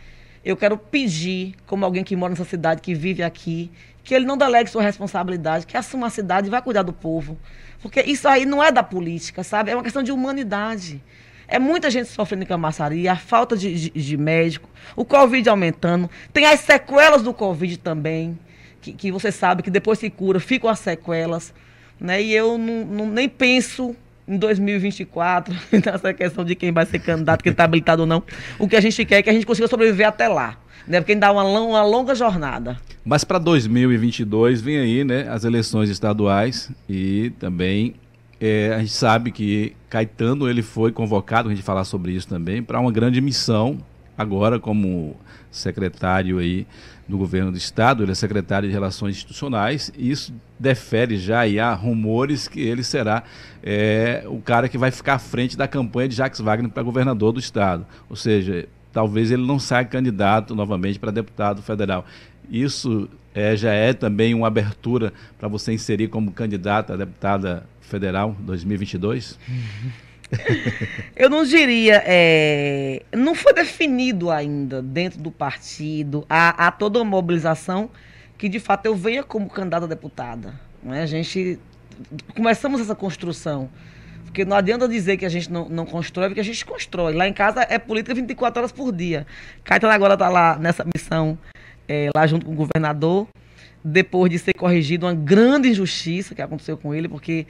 eu 0.44 0.56
quero 0.56 0.76
pedir, 0.76 1.54
como 1.66 1.84
alguém 1.84 2.04
que 2.04 2.14
mora 2.14 2.30
nessa 2.30 2.44
cidade, 2.44 2.82
que 2.82 2.94
vive 2.94 3.22
aqui, 3.22 3.70
que 4.02 4.14
ele 4.14 4.26
não 4.26 4.36
delegue 4.36 4.70
sua 4.70 4.82
responsabilidade, 4.82 5.66
que 5.66 5.76
assuma 5.76 6.08
a 6.08 6.10
cidade 6.10 6.48
e 6.48 6.50
vá 6.50 6.60
cuidar 6.60 6.82
do 6.82 6.92
povo. 6.92 7.38
Porque 7.80 8.02
isso 8.02 8.28
aí 8.28 8.44
não 8.44 8.62
é 8.62 8.70
da 8.70 8.82
política, 8.82 9.42
sabe? 9.42 9.70
É 9.70 9.74
uma 9.74 9.82
questão 9.82 10.02
de 10.02 10.12
humanidade. 10.12 11.02
É 11.48 11.58
muita 11.58 11.90
gente 11.90 12.08
sofrendo 12.08 12.46
camaçaria, 12.46 13.12
a 13.12 13.16
falta 13.16 13.56
de, 13.56 13.74
de, 13.74 13.90
de, 13.90 14.16
médico, 14.16 14.68
o 14.94 15.04
Covid 15.04 15.48
aumentando. 15.48 16.10
Tem 16.32 16.46
as 16.46 16.60
sequelas 16.60 17.22
do 17.22 17.32
Covid 17.32 17.78
também, 17.78 18.38
que, 18.80 18.92
que 18.92 19.12
você 19.12 19.32
sabe 19.32 19.62
que 19.62 19.70
depois 19.70 19.98
se 19.98 20.10
cura, 20.10 20.40
ficam 20.40 20.68
as 20.68 20.78
sequelas. 20.78 21.54
Né? 21.98 22.22
E 22.22 22.32
eu 22.32 22.58
não, 22.58 22.84
não, 22.84 23.06
nem 23.06 23.28
penso 23.28 23.94
em 24.26 24.36
2024, 24.36 25.54
nessa 25.72 26.12
questão 26.14 26.44
de 26.44 26.54
quem 26.54 26.72
vai 26.72 26.86
ser 26.86 26.98
candidato, 26.98 27.42
quem 27.42 27.52
está 27.52 27.64
habilitado 27.64 28.02
ou 28.02 28.06
não. 28.06 28.22
O 28.58 28.66
que 28.66 28.76
a 28.76 28.80
gente 28.80 29.04
quer 29.04 29.16
é 29.16 29.22
que 29.22 29.30
a 29.30 29.32
gente 29.32 29.46
consiga 29.46 29.68
sobreviver 29.68 30.08
até 30.08 30.28
lá. 30.28 30.56
Né? 30.86 31.00
Porque 31.00 31.12
ainda 31.12 31.26
dá 31.26 31.32
uma, 31.32 31.42
uma 31.42 31.82
longa 31.82 32.14
jornada. 32.14 32.76
Mas 33.04 33.24
para 33.24 33.38
2022 33.38 34.60
vem 34.60 34.78
aí 34.78 35.04
né, 35.04 35.26
as 35.28 35.44
eleições 35.44 35.88
estaduais 35.88 36.70
e 36.88 37.32
também 37.38 37.94
é, 38.40 38.74
a 38.74 38.78
gente 38.80 38.92
sabe 38.92 39.30
que 39.30 39.74
Caetano 39.88 40.48
ele 40.48 40.62
foi 40.62 40.92
convocado, 40.92 41.48
a 41.48 41.54
gente 41.54 41.64
falar 41.64 41.84
sobre 41.84 42.12
isso 42.12 42.28
também, 42.28 42.62
para 42.62 42.80
uma 42.80 42.92
grande 42.92 43.20
missão 43.20 43.78
agora 44.16 44.58
como 44.58 45.16
secretário 45.50 46.38
aí 46.38 46.66
do 47.08 47.18
governo 47.18 47.52
do 47.52 47.58
estado, 47.58 48.02
ele 48.02 48.12
é 48.12 48.14
secretário 48.14 48.68
de 48.68 48.72
Relações 48.72 49.16
Institucionais, 49.16 49.92
e 49.96 50.10
isso 50.10 50.32
defere 50.58 51.16
já 51.16 51.46
e 51.46 51.60
há 51.60 51.72
rumores 51.74 52.48
que 52.48 52.60
ele 52.60 52.82
será 52.82 53.24
é, 53.62 54.24
o 54.26 54.40
cara 54.40 54.68
que 54.68 54.78
vai 54.78 54.90
ficar 54.90 55.14
à 55.14 55.18
frente 55.18 55.56
da 55.56 55.68
campanha 55.68 56.08
de 56.08 56.16
Jacques 56.16 56.40
Wagner 56.40 56.70
para 56.70 56.82
governador 56.82 57.32
do 57.32 57.40
estado. 57.40 57.86
Ou 58.08 58.16
seja, 58.16 58.66
talvez 58.92 59.30
ele 59.30 59.44
não 59.44 59.58
saia 59.58 59.84
candidato 59.84 60.54
novamente 60.54 60.98
para 60.98 61.10
deputado 61.10 61.60
federal. 61.60 62.06
Isso 62.50 63.08
é, 63.34 63.56
já 63.56 63.72
é 63.72 63.92
também 63.92 64.32
uma 64.32 64.46
abertura 64.46 65.12
para 65.38 65.48
você 65.48 65.72
inserir 65.72 66.08
como 66.08 66.32
candidata 66.32 66.94
a 66.94 66.96
deputada 66.96 67.66
federal 67.80 68.36
2022? 68.40 69.38
Eu 71.14 71.30
não 71.30 71.44
diria, 71.44 72.02
é, 72.04 73.02
não 73.12 73.34
foi 73.34 73.52
definido 73.52 74.30
ainda 74.30 74.82
dentro 74.82 75.20
do 75.20 75.30
partido 75.30 76.26
a 76.28 76.70
toda 76.72 76.98
uma 76.98 77.04
mobilização 77.04 77.90
que 78.36 78.48
de 78.48 78.58
fato 78.58 78.86
eu 78.86 78.94
venha 78.94 79.22
como 79.22 79.48
candidata 79.48 79.84
a 79.84 79.88
deputada. 79.88 80.54
Né? 80.82 81.02
A 81.02 81.06
gente 81.06 81.58
começamos 82.34 82.80
essa 82.80 82.94
construção. 82.94 83.70
Porque 84.24 84.44
não 84.44 84.56
adianta 84.56 84.88
dizer 84.88 85.16
que 85.16 85.24
a 85.24 85.28
gente 85.28 85.50
não, 85.50 85.68
não 85.68 85.86
constrói, 85.86 86.28
porque 86.28 86.40
a 86.40 86.44
gente 86.44 86.64
constrói. 86.64 87.14
Lá 87.14 87.28
em 87.28 87.32
casa 87.32 87.64
é 87.70 87.78
política 87.78 88.14
24 88.14 88.58
horas 88.58 88.72
por 88.72 88.92
dia. 88.92 89.26
Caetano 89.62 89.92
agora 89.92 90.14
está 90.14 90.28
lá 90.28 90.58
nessa 90.58 90.84
missão, 90.92 91.38
é, 91.88 92.10
lá 92.14 92.26
junto 92.26 92.44
com 92.44 92.52
o 92.52 92.54
governador, 92.56 93.28
depois 93.84 94.30
de 94.30 94.38
ser 94.38 94.54
corrigido 94.54 95.04
uma 95.04 95.14
grande 95.14 95.68
injustiça 95.68 96.34
que 96.34 96.40
aconteceu 96.40 96.76
com 96.76 96.94
ele, 96.94 97.08
porque 97.08 97.46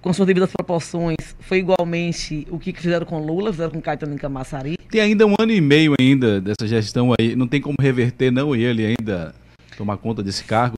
com 0.00 0.12
suas 0.12 0.26
devidas 0.26 0.50
proporções, 0.50 1.16
foi 1.40 1.58
igualmente 1.58 2.46
o 2.50 2.58
que 2.58 2.72
fizeram 2.72 3.04
com 3.04 3.18
Lula, 3.18 3.52
fizeram 3.52 3.72
com 3.72 3.80
Caetano 3.80 4.14
em 4.14 4.18
Camaçari. 4.18 4.76
Tem 4.90 5.00
ainda 5.00 5.26
um 5.26 5.34
ano 5.38 5.52
e 5.52 5.60
meio 5.60 5.94
ainda 5.98 6.40
dessa 6.40 6.66
gestão 6.66 7.14
aí, 7.18 7.36
não 7.36 7.46
tem 7.46 7.60
como 7.60 7.76
reverter 7.80 8.30
não 8.30 8.56
e 8.56 8.64
ele 8.64 8.86
ainda 8.86 9.34
tomar 9.76 9.96
conta 9.98 10.22
desse 10.22 10.44
cargo 10.44 10.76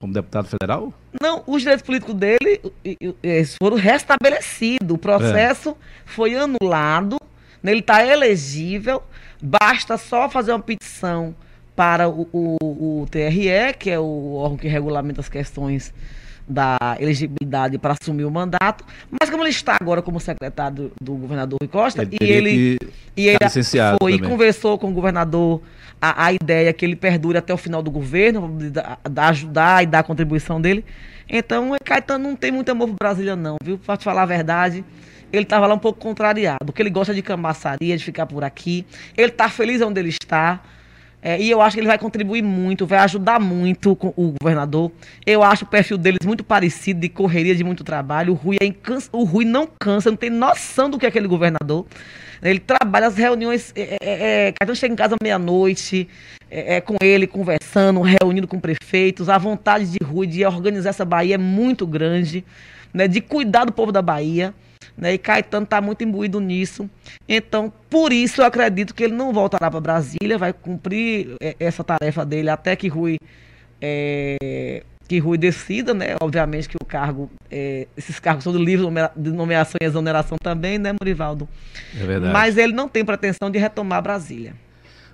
como 0.00 0.12
deputado 0.12 0.48
federal? 0.48 0.94
Não, 1.20 1.42
os 1.46 1.60
direitos 1.60 1.84
políticos 1.84 2.14
dele 2.14 2.60
foram 3.60 3.76
restabelecidos, 3.76 4.90
o 4.90 4.96
processo 4.96 5.70
é. 5.70 5.74
foi 6.06 6.34
anulado, 6.34 7.18
né, 7.62 7.72
ele 7.72 7.80
está 7.80 8.04
elegível, 8.06 9.02
basta 9.42 9.98
só 9.98 10.30
fazer 10.30 10.52
uma 10.52 10.60
petição 10.60 11.34
para 11.80 12.10
o, 12.10 12.28
o, 12.30 13.00
o 13.00 13.06
TRE, 13.06 13.72
que 13.78 13.88
é 13.88 13.98
o 13.98 14.34
órgão 14.34 14.58
que 14.58 14.68
regulamenta 14.68 15.22
as 15.22 15.30
questões 15.30 15.94
da 16.46 16.76
elegibilidade 17.00 17.78
para 17.78 17.94
assumir 17.98 18.26
o 18.26 18.30
mandato, 18.30 18.84
mas 19.10 19.30
como 19.30 19.42
ele 19.42 19.48
está 19.48 19.78
agora 19.80 20.02
como 20.02 20.20
secretário 20.20 20.92
do, 21.00 21.14
governador 21.14 21.58
Rui 21.58 21.68
Costa, 21.68 22.02
ele 22.02 22.18
e 22.20 22.30
ele, 22.30 22.78
e 23.16 23.28
ele 23.28 23.38
foi 23.98 24.12
e 24.12 24.18
conversou 24.18 24.78
com 24.78 24.90
o 24.90 24.92
governador 24.92 25.62
a, 25.98 26.26
a 26.26 26.32
ideia 26.34 26.70
que 26.74 26.84
ele 26.84 26.94
perdure 26.94 27.38
até 27.38 27.54
o 27.54 27.56
final 27.56 27.82
do 27.82 27.90
governo, 27.90 28.58
da, 28.70 28.98
da 29.02 29.28
ajudar 29.28 29.82
e 29.82 29.86
dar 29.86 30.00
a 30.00 30.02
contribuição 30.02 30.60
dele. 30.60 30.84
Então, 31.26 31.74
Caetano 31.82 32.28
não 32.28 32.36
tem 32.36 32.52
muito 32.52 32.68
amor 32.70 32.88
por 32.88 32.96
Brasília, 33.00 33.34
não, 33.34 33.56
viu? 33.64 33.78
Para 33.78 33.96
te 33.96 34.04
falar 34.04 34.24
a 34.24 34.26
verdade, 34.26 34.84
ele 35.32 35.44
estava 35.44 35.66
lá 35.66 35.74
um 35.74 35.78
pouco 35.78 35.98
contrariado, 35.98 36.66
porque 36.66 36.82
ele 36.82 36.90
gosta 36.90 37.14
de 37.14 37.22
camaçaria, 37.22 37.96
de 37.96 38.04
ficar 38.04 38.26
por 38.26 38.44
aqui. 38.44 38.84
Ele 39.16 39.28
está 39.28 39.48
feliz 39.48 39.80
onde 39.80 39.98
ele 39.98 40.10
está. 40.10 40.60
É, 41.22 41.40
e 41.40 41.50
eu 41.50 41.60
acho 41.60 41.74
que 41.74 41.80
ele 41.80 41.86
vai 41.86 41.98
contribuir 41.98 42.42
muito, 42.42 42.86
vai 42.86 42.98
ajudar 43.00 43.38
muito 43.38 43.94
com 43.94 44.12
o 44.16 44.34
governador. 44.40 44.90
Eu 45.26 45.42
acho 45.42 45.64
o 45.64 45.68
perfil 45.68 45.98
deles 45.98 46.20
muito 46.24 46.42
parecido, 46.42 47.00
de 47.00 47.08
correria, 47.08 47.54
de 47.54 47.62
muito 47.62 47.84
trabalho. 47.84 48.32
O 48.32 48.36
Rui, 48.36 48.56
é 48.60 48.64
incansa, 48.64 49.08
o 49.12 49.24
Rui 49.24 49.44
não 49.44 49.68
cansa, 49.78 50.10
não 50.10 50.16
tem 50.16 50.30
noção 50.30 50.88
do 50.88 50.98
que 50.98 51.04
é 51.04 51.08
aquele 51.08 51.28
governador. 51.28 51.84
Ele 52.42 52.58
trabalha 52.58 53.06
as 53.06 53.16
reuniões. 53.16 53.72
É, 53.76 53.98
é, 54.00 54.46
é 54.48 54.52
Caetano 54.52 54.76
chega 54.76 54.94
em 54.94 54.96
casa 54.96 55.14
meia-noite, 55.22 56.08
é, 56.50 56.76
é, 56.76 56.80
com 56.80 56.96
ele, 57.02 57.26
conversando, 57.26 58.00
reunindo 58.00 58.48
com 58.48 58.58
prefeitos. 58.58 59.28
A 59.28 59.36
vontade 59.36 59.90
de 59.90 59.98
Rui 60.02 60.26
de 60.26 60.44
organizar 60.46 60.90
essa 60.90 61.04
Bahia 61.04 61.34
é 61.34 61.38
muito 61.38 61.86
grande, 61.86 62.42
né, 62.94 63.06
de 63.06 63.20
cuidar 63.20 63.66
do 63.66 63.72
povo 63.72 63.92
da 63.92 64.00
Bahia. 64.00 64.54
Né? 64.96 65.14
E 65.14 65.18
Caetano 65.18 65.64
está 65.64 65.80
muito 65.80 66.04
imbuído 66.04 66.40
nisso. 66.40 66.88
Então, 67.28 67.72
por 67.88 68.12
isso 68.12 68.40
eu 68.40 68.44
acredito 68.44 68.94
que 68.94 69.04
ele 69.04 69.14
não 69.14 69.32
voltará 69.32 69.70
para 69.70 69.80
Brasília, 69.80 70.38
vai 70.38 70.52
cumprir 70.52 71.36
é, 71.40 71.56
essa 71.58 71.82
tarefa 71.82 72.24
dele 72.24 72.50
até 72.50 72.76
que 72.76 72.88
Rui 72.88 73.16
é, 73.80 74.82
que 75.10 75.18
Rui 75.18 75.36
decida, 75.36 75.92
né? 75.92 76.14
Obviamente 76.20 76.68
que 76.68 76.76
o 76.80 76.84
cargo, 76.84 77.28
é, 77.50 77.88
esses 77.96 78.20
cargos 78.20 78.44
são 78.44 78.54
livro 78.54 78.88
de 79.16 79.32
nomeação 79.32 79.76
e 79.82 79.84
exoneração 79.84 80.38
também, 80.40 80.78
né, 80.78 80.92
Murivaldo? 80.92 81.48
É 81.98 82.06
verdade. 82.06 82.32
Mas 82.32 82.56
ele 82.56 82.72
não 82.72 82.88
tem 82.88 83.04
pretensão 83.04 83.50
de 83.50 83.58
retomar 83.58 84.00
Brasília. 84.02 84.54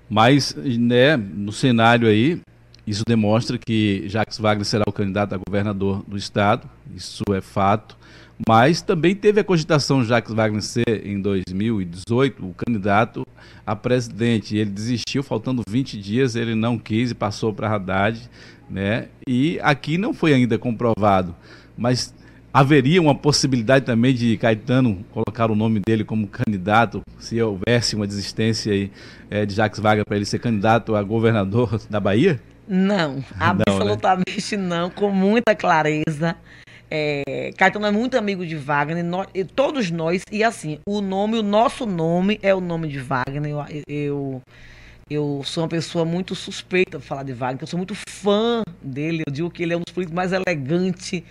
Mas, 0.09 0.55
né, 0.55 1.17
no 1.17 1.51
cenário 1.51 2.09
aí, 2.09 2.41
isso 2.87 3.05
demonstra 3.09 3.57
que 3.57 4.05
Jacques 4.07 4.39
Wagner 4.39 4.67
será 4.67 4.85
o 4.87 4.93
candidato 4.93 5.35
a 5.35 5.39
governador 5.39 6.05
do 6.07 6.19
estado, 6.19 6.69
isso 6.95 7.25
é 7.33 7.41
fato. 7.41 7.97
Mas 8.47 8.83
também 8.83 9.15
teve 9.15 9.41
a 9.41 9.45
cogitação 9.45 10.05
Jacques 10.05 10.35
Wagner 10.35 10.63
ser, 10.63 11.07
em 11.07 11.21
2018, 11.21 12.47
o 12.47 12.55
candidato 12.55 13.27
a 13.67 13.75
presidente. 13.75 14.57
Ele 14.57 14.71
desistiu, 14.71 15.23
faltando 15.23 15.63
20 15.69 15.99
dias, 15.99 16.37
ele 16.37 16.55
não 16.55 16.79
quis 16.79 17.11
e 17.11 17.15
passou 17.15 17.53
para 17.53 17.69
Haddad. 17.69 18.21
Né? 18.69 19.09
E 19.27 19.59
aqui 19.63 19.97
não 19.97 20.13
foi 20.13 20.35
ainda 20.35 20.59
comprovado. 20.59 21.35
Mas 21.79 22.15
haveria 22.53 23.03
uma 23.03 23.15
possibilidade 23.15 23.85
também 23.85 24.15
de 24.15 24.37
Caetano 24.39 25.05
colocar 25.13 25.51
o 25.51 25.55
nome 25.55 25.81
dele 25.87 26.05
como 26.05 26.27
candidato, 26.27 27.03
se 27.19 27.41
houvesse 27.41 27.95
uma 27.95 28.07
desistência 28.07 28.73
aí, 28.73 28.91
é, 29.31 29.45
de 29.45 29.55
Jacques 29.55 29.79
Wagner 29.79 30.07
para 30.07 30.17
ele 30.17 30.25
ser 30.25 30.39
candidato 30.39 30.97
a 30.97 31.03
governador 31.03 31.81
da 31.91 32.01
Bahia? 32.01 32.41
Não, 32.69 33.23
absolutamente 33.39 34.57
não, 34.57 34.63
né? 34.63 34.77
não, 34.81 34.91
com 34.91 35.11
muita 35.11 35.55
clareza. 35.55 36.35
É, 36.91 37.53
Caetano 37.57 37.87
é 37.87 37.91
muito 37.91 38.17
amigo 38.17 38.47
de 38.47 38.57
Wagner, 38.57 39.05
nós, 39.05 39.27
todos 39.55 39.91
nós, 39.91 40.23
e 40.31 40.45
assim, 40.45 40.79
o 40.87 41.01
nome, 41.01 41.39
o 41.39 41.43
nosso 41.43 41.85
nome 41.85 42.39
é 42.43 42.55
o 42.55 42.61
nome 42.61 42.89
de 42.89 42.99
Wagner. 43.01 43.51
Eu, 43.51 43.65
eu, 43.89 44.43
eu 45.11 45.43
sou 45.45 45.65
uma 45.65 45.69
pessoa 45.69 46.05
muito 46.05 46.35
suspeita 46.35 46.99
de 46.99 47.05
falar 47.05 47.25
de 47.25 47.33
Wagner, 47.33 47.63
eu 47.63 47.67
sou 47.67 47.79
muito 47.79 47.95
fã 48.09 48.63
dele. 48.81 49.23
Eu 49.27 49.33
digo 49.33 49.51
que 49.51 49.63
ele 49.63 49.73
é 49.73 49.77
um 49.77 49.81
dos 49.81 49.93
políticos 49.93 50.15
mais 50.15 50.33
elegantes, 50.33 51.23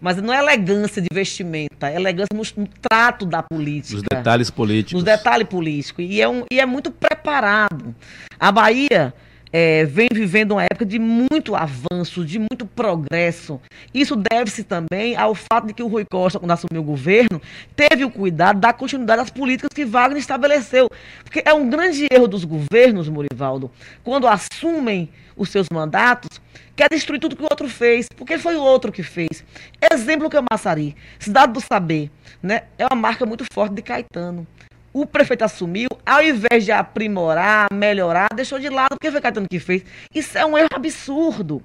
mas 0.00 0.16
não 0.16 0.32
é 0.32 0.38
elegância 0.38 1.02
de 1.02 1.08
vestimenta, 1.12 1.90
é 1.90 1.96
elegância 1.96 2.28
no, 2.32 2.42
no 2.62 2.68
trato 2.80 3.26
da 3.26 3.42
política. 3.42 3.96
Nos 3.96 4.04
detalhes 4.08 4.50
políticos. 4.50 4.92
Nos 4.92 5.04
detalhes 5.04 5.48
políticos. 5.48 6.04
E 6.08 6.20
é, 6.22 6.28
um, 6.28 6.44
e 6.50 6.60
é 6.60 6.66
muito 6.66 6.90
preparado. 6.90 7.94
A 8.38 8.52
Bahia 8.52 9.12
é, 9.52 9.84
vem 9.84 10.08
vivendo 10.12 10.52
uma 10.52 10.62
época 10.62 10.86
de 10.86 10.98
muito 10.98 11.54
avanço, 11.54 12.24
de 12.24 12.38
muito 12.38 12.66
progresso. 12.66 13.60
Isso 13.92 14.16
deve-se 14.16 14.64
também 14.64 15.16
ao 15.16 15.34
fato 15.34 15.66
de 15.66 15.74
que 15.74 15.82
o 15.82 15.88
Rui 15.88 16.04
Costa, 16.10 16.38
quando 16.38 16.52
assumiu 16.52 16.82
o 16.82 16.84
governo, 16.84 17.40
teve 17.74 18.04
o 18.04 18.10
cuidado 18.10 18.60
da 18.60 18.72
continuidade 18.72 19.22
das 19.22 19.30
políticas 19.30 19.70
que 19.74 19.84
Wagner 19.84 20.18
estabeleceu. 20.18 20.88
Porque 21.24 21.42
é 21.44 21.52
um 21.52 21.68
grande 21.68 22.06
erro 22.10 22.28
dos 22.28 22.44
governos, 22.44 23.08
Morivaldo, 23.08 23.70
quando 24.04 24.28
assumem 24.28 25.08
os 25.36 25.48
seus 25.48 25.66
mandatos, 25.72 26.40
quer 26.76 26.88
destruir 26.90 27.18
tudo 27.18 27.34
que 27.34 27.42
o 27.42 27.48
outro 27.50 27.68
fez, 27.68 28.06
porque 28.14 28.38
foi 28.38 28.56
o 28.56 28.62
outro 28.62 28.92
que 28.92 29.02
fez. 29.02 29.44
Exemplo 29.92 30.28
Massari, 30.50 30.94
Cidade 31.18 31.52
do 31.52 31.60
Saber, 31.60 32.10
né? 32.42 32.64
É 32.78 32.84
uma 32.86 33.00
marca 33.00 33.24
muito 33.26 33.44
forte 33.52 33.74
de 33.74 33.82
Caetano 33.82 34.46
o 34.92 35.06
prefeito 35.06 35.44
assumiu, 35.44 35.88
ao 36.04 36.22
invés 36.22 36.64
de 36.64 36.72
aprimorar, 36.72 37.68
melhorar, 37.72 38.28
deixou 38.34 38.58
de 38.58 38.68
lado, 38.68 38.90
porque 38.90 39.10
foi 39.10 39.20
Caetano 39.20 39.46
que 39.48 39.60
fez. 39.60 39.84
Isso 40.14 40.36
é 40.36 40.44
um 40.44 40.58
erro 40.58 40.68
absurdo. 40.74 41.62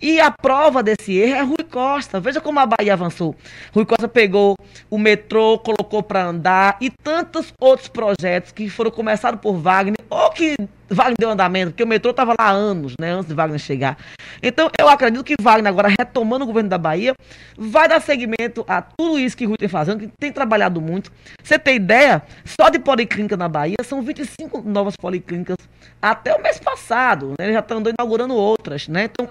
E 0.00 0.20
a 0.20 0.30
prova 0.30 0.82
desse 0.82 1.16
erro 1.16 1.34
é 1.34 1.42
Rui 1.42 1.64
Costa. 1.68 2.20
Veja 2.20 2.40
como 2.40 2.60
a 2.60 2.66
Bahia 2.66 2.92
avançou. 2.92 3.34
Rui 3.72 3.84
Costa 3.84 4.06
pegou 4.06 4.56
o 4.88 4.98
metrô, 4.98 5.58
colocou 5.58 6.02
para 6.02 6.24
andar 6.24 6.76
e 6.80 6.90
tantos 6.90 7.52
outros 7.60 7.88
projetos 7.88 8.52
que 8.52 8.70
foram 8.70 8.90
começados 8.90 9.40
por 9.40 9.56
Wagner, 9.56 9.98
ou 10.08 10.30
que 10.30 10.56
Wagner 10.90 11.16
deu 11.18 11.30
andamento, 11.30 11.72
porque 11.72 11.82
o 11.82 11.86
metrô 11.86 12.10
estava 12.10 12.32
lá 12.38 12.46
há 12.46 12.50
anos, 12.50 12.94
né, 13.00 13.12
antes 13.12 13.28
de 13.28 13.34
Wagner 13.34 13.58
chegar. 13.58 13.98
Então, 14.42 14.70
eu 14.78 14.88
acredito 14.88 15.24
que 15.24 15.34
Wagner, 15.40 15.68
agora 15.68 15.88
retomando 15.88 16.44
o 16.44 16.46
governo 16.46 16.68
da 16.68 16.78
Bahia, 16.78 17.14
vai 17.56 17.88
dar 17.88 18.00
seguimento 18.00 18.64
a 18.68 18.80
tudo 18.80 19.18
isso 19.18 19.36
que 19.36 19.44
Rui 19.44 19.56
tem 19.56 19.68
fazendo, 19.68 20.00
que 20.00 20.10
tem 20.18 20.32
trabalhado 20.32 20.80
muito. 20.80 21.10
Você 21.42 21.58
tem 21.58 21.76
ideia? 21.76 22.22
Só 22.44 22.68
de 22.68 22.78
policlínica 22.78 23.36
na 23.36 23.48
Bahia, 23.48 23.76
são 23.82 24.02
25 24.02 24.62
novas 24.62 24.96
policlínicas 24.96 25.56
até 26.00 26.34
o 26.34 26.42
mês 26.42 26.58
passado. 26.58 27.28
Né? 27.38 27.46
Eles 27.46 27.54
já 27.54 27.60
estão 27.60 27.80
inaugurando 27.80 28.34
outras, 28.34 28.88
né? 28.88 29.04
Então, 29.04 29.28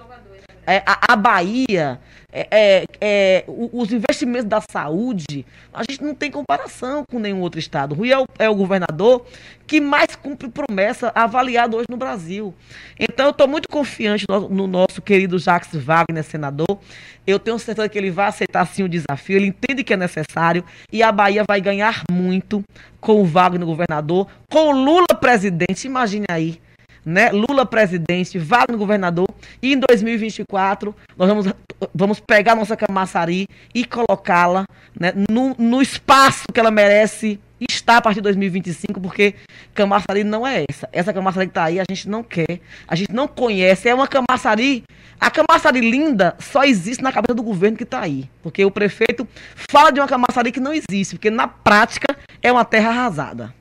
É, 0.68 0.82
a, 0.84 1.14
a 1.14 1.16
Bahia, 1.16 1.98
é, 2.30 2.46
é, 2.50 2.84
é 3.00 3.44
os 3.48 3.90
investimentos 3.90 4.44
da 4.44 4.60
saúde, 4.60 5.46
a 5.72 5.82
gente 5.82 6.04
não 6.04 6.14
tem 6.14 6.30
comparação 6.30 7.04
com 7.10 7.18
nenhum 7.18 7.40
outro 7.40 7.58
estado. 7.58 7.94
Rui 7.94 8.12
é 8.12 8.18
o, 8.18 8.26
é 8.38 8.50
o 8.50 8.54
governador 8.54 9.24
que 9.66 9.80
mais 9.80 10.14
cumpre 10.14 10.46
promessa 10.50 11.10
avaliado 11.14 11.78
hoje 11.78 11.86
no 11.88 11.96
Brasil. 11.96 12.54
Então, 13.00 13.26
eu 13.26 13.30
estou 13.30 13.48
muito 13.48 13.66
confiante 13.66 14.26
no, 14.28 14.46
no, 14.46 14.66
nosso 14.66 15.00
querido 15.00 15.38
Jacques 15.38 15.74
Wagner, 15.74 16.22
senador. 16.22 16.78
Eu 17.26 17.38
tenho 17.38 17.58
certeza 17.58 17.88
que 17.88 17.96
ele 17.96 18.10
vai 18.10 18.26
aceitar 18.26 18.66
sim 18.66 18.82
o 18.82 18.88
desafio, 18.90 19.36
ele 19.36 19.46
entende 19.46 19.82
que 19.82 19.94
é 19.94 19.96
necessário 19.96 20.62
e 20.92 21.02
a 21.02 21.10
Bahia 21.10 21.44
vai 21.48 21.62
ganhar 21.62 22.02
muito 22.12 22.62
com 23.00 23.22
o 23.22 23.24
Wagner 23.24 23.64
governador, 23.64 24.26
com 24.50 24.68
o 24.68 24.72
Lula 24.72 25.14
presidente. 25.18 25.86
Imagine 25.86 26.26
aí 26.28 26.60
né? 27.04 27.30
Lula 27.30 27.64
presidente, 27.64 28.38
Wagner 28.38 28.78
governador, 28.78 29.28
e 29.62 29.72
em 29.72 29.78
2024 29.78 30.94
nós 31.16 31.28
vamos, 31.28 31.46
vamos 31.94 32.20
pegar 32.20 32.54
nossa 32.54 32.76
Camaçari 32.76 33.46
e 33.74 33.84
colocá-la 33.84 34.64
né, 34.98 35.12
no, 35.30 35.54
no 35.58 35.82
espaço 35.82 36.44
que 36.52 36.60
ela 36.60 36.70
merece 36.70 37.40
estar 37.60 37.96
a 37.96 38.00
partir 38.00 38.16
de 38.16 38.22
2025, 38.22 39.00
porque 39.00 39.34
Camaçari 39.74 40.22
não 40.22 40.46
é 40.46 40.64
essa. 40.68 40.88
Essa 40.92 41.12
Camaçari 41.12 41.46
que 41.46 41.50
está 41.50 41.64
aí 41.64 41.80
a 41.80 41.84
gente 41.88 42.08
não 42.08 42.22
quer, 42.22 42.60
a 42.86 42.94
gente 42.94 43.12
não 43.12 43.26
conhece. 43.26 43.88
É 43.88 43.94
uma 43.94 44.06
Camaçari, 44.06 44.84
a 45.20 45.30
Camaçari 45.30 45.80
linda 45.80 46.36
só 46.38 46.64
existe 46.64 47.02
na 47.02 47.12
cabeça 47.12 47.34
do 47.34 47.42
governo 47.42 47.76
que 47.76 47.82
está 47.82 48.00
aí, 48.00 48.28
porque 48.42 48.64
o 48.64 48.70
prefeito 48.70 49.26
fala 49.70 49.90
de 49.90 50.00
uma 50.00 50.06
Camaçari 50.06 50.52
que 50.52 50.60
não 50.60 50.72
existe, 50.72 51.16
porque 51.16 51.30
na 51.30 51.48
prática 51.48 52.16
é 52.42 52.52
uma 52.52 52.64
terra 52.64 52.90
arrasada. 52.90 53.54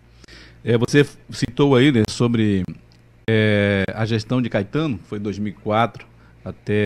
É, 0.63 0.77
você 0.77 1.05
citou 1.31 1.75
aí 1.75 1.91
né, 1.91 2.03
sobre 2.09 2.63
é, 3.29 3.83
a 3.93 4.05
gestão 4.05 4.41
de 4.41 4.49
Caetano 4.49 4.99
foi 5.03 5.19
2004 5.19 6.07
até 6.43 6.85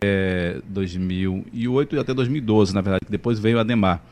2008 0.66 1.96
e 1.96 2.00
até 2.00 2.14
2012, 2.14 2.74
na 2.74 2.82
verdade, 2.82 3.06
depois 3.10 3.38
veio 3.38 3.60
a 3.60 3.62
Ademar. 3.62 4.04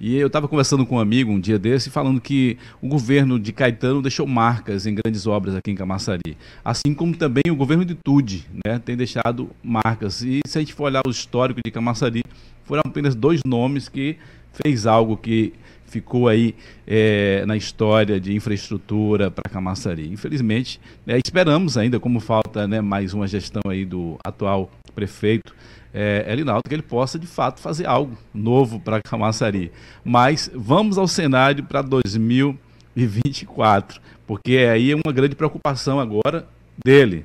E 0.00 0.16
eu 0.16 0.26
estava 0.26 0.48
conversando 0.48 0.84
com 0.84 0.96
um 0.96 0.98
amigo 0.98 1.30
um 1.30 1.38
dia 1.38 1.58
desse, 1.58 1.88
falando 1.88 2.20
que 2.20 2.58
o 2.80 2.88
governo 2.88 3.38
de 3.38 3.52
Caetano 3.52 4.02
deixou 4.02 4.26
marcas 4.26 4.86
em 4.86 4.94
grandes 4.94 5.26
obras 5.26 5.54
aqui 5.54 5.70
em 5.70 5.74
Camaçari. 5.74 6.36
Assim 6.64 6.94
como 6.94 7.14
também 7.16 7.44
o 7.50 7.56
governo 7.56 7.84
de 7.84 7.94
Tude 7.94 8.46
né, 8.66 8.78
tem 8.78 8.96
deixado 8.96 9.50
marcas. 9.62 10.22
E 10.22 10.40
se 10.46 10.58
a 10.58 10.60
gente 10.60 10.74
for 10.74 10.84
olhar 10.84 11.02
o 11.06 11.10
histórico 11.10 11.60
de 11.64 11.70
Camaçari, 11.70 12.24
foram 12.64 12.82
apenas 12.84 13.14
dois 13.14 13.40
nomes 13.46 13.88
que 13.88 14.16
fez 14.52 14.86
algo 14.86 15.16
que 15.16 15.52
ficou 15.94 16.26
aí 16.26 16.56
é, 16.86 17.44
na 17.46 17.56
história 17.56 18.18
de 18.18 18.34
infraestrutura 18.34 19.30
para 19.30 19.48
Camaçari. 19.48 20.12
Infelizmente, 20.12 20.80
é, 21.06 21.16
esperamos 21.24 21.78
ainda, 21.78 22.00
como 22.00 22.18
falta 22.18 22.66
né, 22.66 22.80
mais 22.80 23.14
uma 23.14 23.28
gestão 23.28 23.62
aí 23.68 23.84
do 23.84 24.18
atual 24.24 24.68
prefeito, 24.92 25.54
é, 25.92 26.26
Elinaldo, 26.28 26.62
que 26.68 26.74
ele 26.74 26.82
possa 26.82 27.16
de 27.16 27.28
fato 27.28 27.60
fazer 27.60 27.86
algo 27.86 28.18
novo 28.32 28.80
para 28.80 29.00
Camaçari. 29.00 29.70
Mas 30.04 30.50
vamos 30.52 30.98
ao 30.98 31.06
cenário 31.06 31.62
para 31.62 31.80
2024, 31.80 34.00
porque 34.26 34.56
aí 34.56 34.90
é 34.90 34.96
uma 34.96 35.12
grande 35.12 35.36
preocupação 35.36 36.00
agora 36.00 36.48
dele, 36.84 37.24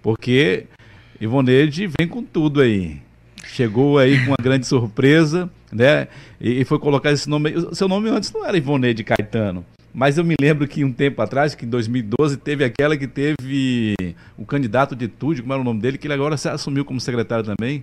porque 0.00 0.64
Ivoneide 1.20 1.90
vem 1.98 2.08
com 2.08 2.22
tudo 2.22 2.62
aí. 2.62 3.02
Chegou 3.44 3.98
aí 3.98 4.18
com 4.24 4.30
uma 4.30 4.38
grande 4.40 4.66
surpresa 4.66 5.50
né? 5.72 6.08
E, 6.40 6.60
e 6.60 6.64
foi 6.64 6.78
colocar 6.78 7.12
esse 7.12 7.28
nome. 7.28 7.52
Seu 7.72 7.88
nome 7.88 8.08
antes 8.08 8.32
não 8.32 8.44
era 8.44 8.56
Ivoneide 8.56 9.04
Caetano. 9.04 9.64
Mas 9.92 10.18
eu 10.18 10.24
me 10.24 10.34
lembro 10.40 10.68
que 10.68 10.84
um 10.84 10.92
tempo 10.92 11.20
atrás, 11.22 11.54
que 11.54 11.64
em 11.64 11.68
2012, 11.68 12.36
teve 12.36 12.62
aquela 12.64 12.96
que 12.96 13.06
teve 13.06 13.94
o 14.36 14.44
candidato 14.44 14.94
de 14.94 15.08
Tude, 15.08 15.42
como 15.42 15.52
era 15.52 15.62
o 15.62 15.64
nome 15.64 15.80
dele, 15.80 15.98
que 15.98 16.06
ele 16.06 16.14
agora 16.14 16.36
se 16.36 16.48
assumiu 16.48 16.84
como 16.84 17.00
secretário 17.00 17.44
também, 17.44 17.82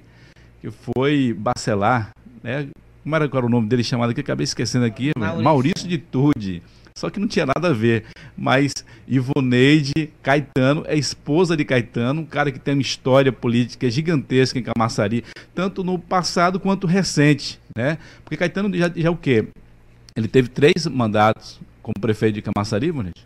que 0.61 0.69
foi 0.71 1.35
Bacelar, 1.37 2.11
né? 2.43 2.67
Como 3.05 3.15
era, 3.15 3.25
era 3.25 3.45
o 3.45 3.49
nome 3.49 3.67
dele 3.67 3.83
chamado 3.83 4.09
aqui? 4.09 4.21
Acabei 4.21 4.45
esquecendo 4.45 4.83
aqui. 4.83 5.11
Maurício, 5.15 5.43
Maurício 5.43 5.87
de 5.87 5.99
Tude. 5.99 6.63
Só 6.97 7.07
que 7.11 7.19
não 7.19 7.27
tinha 7.27 7.45
nada 7.45 7.67
a 7.67 7.71
ver. 7.71 8.05
Mas 8.35 8.73
Ivoneide 9.07 10.11
Caetano 10.23 10.83
é 10.87 10.97
esposa 10.97 11.55
de 11.55 11.63
Caetano, 11.63 12.21
um 12.21 12.25
cara 12.25 12.51
que 12.51 12.57
tem 12.57 12.73
uma 12.73 12.81
história 12.81 13.31
política 13.31 13.87
gigantesca 13.91 14.57
em 14.57 14.63
Camaçari, 14.63 15.23
tanto 15.53 15.83
no 15.83 15.99
passado 15.99 16.59
quanto 16.59 16.87
recente. 16.87 17.59
Né? 17.75 17.99
Porque 18.23 18.37
Caetano 18.37 18.75
já, 18.75 18.91
já 18.95 19.11
o 19.11 19.15
quê? 19.15 19.49
Ele 20.15 20.27
teve 20.27 20.49
três 20.49 20.87
mandatos 20.87 21.59
como 21.83 21.93
prefeito 22.01 22.35
de 22.35 22.41
Camaçari, 22.41 22.87
Ivoneide? 22.87 23.23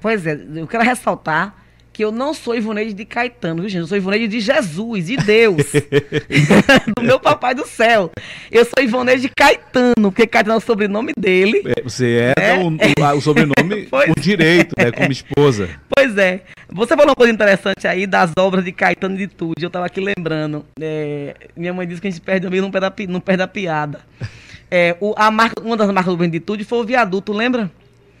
Pois 0.00 0.26
é, 0.26 0.36
eu 0.56 0.66
quero 0.66 0.82
ressaltar 0.82 1.54
que 1.96 2.04
eu 2.04 2.12
não 2.12 2.34
sou 2.34 2.54
Ivoneide 2.54 2.92
de 2.92 3.06
Caetano, 3.06 3.62
viu, 3.62 3.70
gente? 3.70 3.80
Eu 3.80 3.86
sou 3.86 3.96
Ivoneide 3.96 4.28
de 4.28 4.38
Jesus, 4.38 5.06
de 5.06 5.16
Deus, 5.16 5.56
do 6.94 7.02
meu 7.02 7.18
papai 7.18 7.54
do 7.54 7.66
céu. 7.66 8.10
Eu 8.52 8.66
sou 8.66 8.84
Ivoneide 8.84 9.22
de 9.22 9.30
Caetano, 9.30 9.94
porque 10.12 10.26
Caetano 10.26 10.56
é 10.56 10.58
o 10.58 10.60
sobrenome 10.60 11.14
dele. 11.18 11.62
É, 11.64 11.82
você 11.82 12.34
é, 12.36 12.58
né? 12.58 12.62
o, 12.62 13.16
o, 13.16 13.20
sobrenome 13.22 13.86
por 13.88 14.20
direito, 14.20 14.74
né, 14.76 14.92
como 14.92 15.10
esposa. 15.10 15.70
Pois 15.88 16.18
é. 16.18 16.42
Você 16.70 16.94
falou 16.94 17.12
uma 17.12 17.16
coisa 17.16 17.32
interessante 17.32 17.88
aí 17.88 18.06
das 18.06 18.30
obras 18.36 18.62
de 18.62 18.72
Caetano 18.72 19.16
de 19.16 19.26
Tude. 19.26 19.62
Eu 19.62 19.68
estava 19.68 19.86
aqui 19.86 20.02
lembrando. 20.02 20.66
É, 20.78 21.34
minha 21.56 21.72
mãe 21.72 21.88
disse 21.88 22.02
que 22.02 22.08
a 22.08 22.10
gente 22.10 22.20
perde 22.20 22.44
o 22.44 22.48
amigo, 22.48 22.62
não 22.62 22.70
perde 22.70 22.86
a, 22.88 23.06
não 23.08 23.20
perde 23.20 23.42
a 23.42 23.48
piada. 23.48 24.00
É, 24.70 24.94
o, 25.00 25.14
a 25.16 25.30
marca, 25.30 25.62
uma 25.62 25.78
das 25.78 25.90
marcas 25.90 26.14
do 26.14 26.28
de 26.28 26.40
Tude 26.40 26.62
foi 26.62 26.78
o 26.78 26.84
viaduto, 26.84 27.32
lembra? 27.32 27.70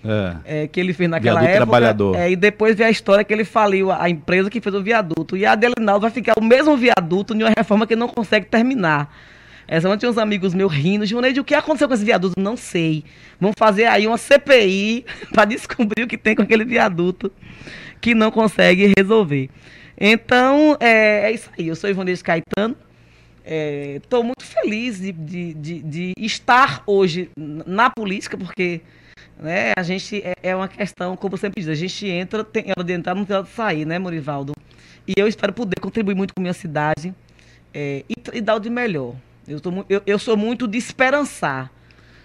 É. 0.06 0.62
É, 0.62 0.68
que 0.68 0.78
ele 0.78 0.92
fez 0.92 1.10
naquela 1.10 1.40
viaduto 1.40 1.50
época. 1.50 1.66
Trabalhador. 1.66 2.16
É, 2.16 2.30
e 2.30 2.36
depois 2.36 2.76
veio 2.76 2.88
a 2.88 2.90
história 2.90 3.24
que 3.24 3.32
ele 3.32 3.44
faliu 3.44 3.90
a, 3.90 4.04
a 4.04 4.10
empresa 4.10 4.48
que 4.48 4.60
fez 4.60 4.74
o 4.74 4.82
viaduto. 4.82 5.36
E 5.36 5.44
a 5.44 5.52
Adelinaldo 5.52 6.02
vai 6.02 6.10
ficar 6.10 6.34
o 6.38 6.44
mesmo 6.44 6.76
viaduto 6.76 7.34
em 7.34 7.42
uma 7.42 7.52
reforma 7.56 7.86
que 7.86 7.96
não 7.96 8.08
consegue 8.08 8.46
terminar. 8.46 9.12
Essa 9.68 9.88
ontem 9.88 9.98
tinha 10.00 10.10
uns 10.10 10.18
amigos 10.18 10.54
meus 10.54 10.72
rindo, 10.72 11.04
Juneide, 11.04 11.40
o 11.40 11.44
que 11.44 11.54
aconteceu 11.54 11.88
com 11.88 11.94
esse 11.94 12.04
viaduto? 12.04 12.40
Não 12.40 12.56
sei. 12.56 13.04
Vamos 13.40 13.56
fazer 13.58 13.86
aí 13.86 14.06
uma 14.06 14.16
CPI 14.16 15.04
para 15.32 15.44
descobrir 15.44 16.04
o 16.04 16.06
que 16.06 16.16
tem 16.16 16.36
com 16.36 16.42
aquele 16.42 16.64
viaduto 16.64 17.32
que 18.00 18.14
não 18.14 18.30
consegue 18.30 18.92
resolver. 18.96 19.50
Então, 19.98 20.76
é, 20.78 21.30
é 21.30 21.32
isso 21.32 21.50
aí. 21.58 21.66
Eu 21.66 21.74
sou 21.74 21.90
Ivanês 21.90 22.22
Caetano. 22.22 22.76
Estou 23.96 24.22
é, 24.22 24.24
muito 24.24 24.44
feliz 24.44 25.00
de, 25.00 25.12
de, 25.12 25.54
de, 25.54 25.82
de 25.82 26.12
estar 26.18 26.82
hoje 26.86 27.30
na 27.36 27.88
política, 27.90 28.36
porque 28.36 28.80
né? 29.38 29.72
A 29.76 29.82
gente 29.82 30.22
é, 30.22 30.34
é, 30.42 30.56
uma 30.56 30.68
questão, 30.68 31.16
como 31.16 31.36
sempre 31.36 31.60
diz, 31.60 31.68
a 31.68 31.74
gente 31.74 32.06
entra, 32.06 32.42
tem 32.42 32.70
hora 32.70 32.84
de 32.84 32.92
entrar, 32.92 33.14
não 33.14 33.24
tem 33.24 33.36
hora 33.36 33.44
de 33.44 33.52
sair, 33.52 33.84
né, 33.84 33.98
Morivaldo? 33.98 34.52
E 35.06 35.12
eu 35.16 35.28
espero 35.28 35.52
poder 35.52 35.78
contribuir 35.80 36.14
muito 36.14 36.34
com 36.34 36.40
a 36.40 36.42
minha 36.42 36.54
cidade 36.54 37.14
é, 37.72 38.04
e, 38.08 38.14
e, 38.38 38.40
dar 38.40 38.56
o 38.56 38.60
de 38.60 38.70
melhor. 38.70 39.14
Eu, 39.46 39.60
tô, 39.60 39.70
eu, 39.88 40.02
eu 40.06 40.18
sou 40.18 40.36
muito 40.36 40.66
de 40.66 40.78
esperançar, 40.78 41.70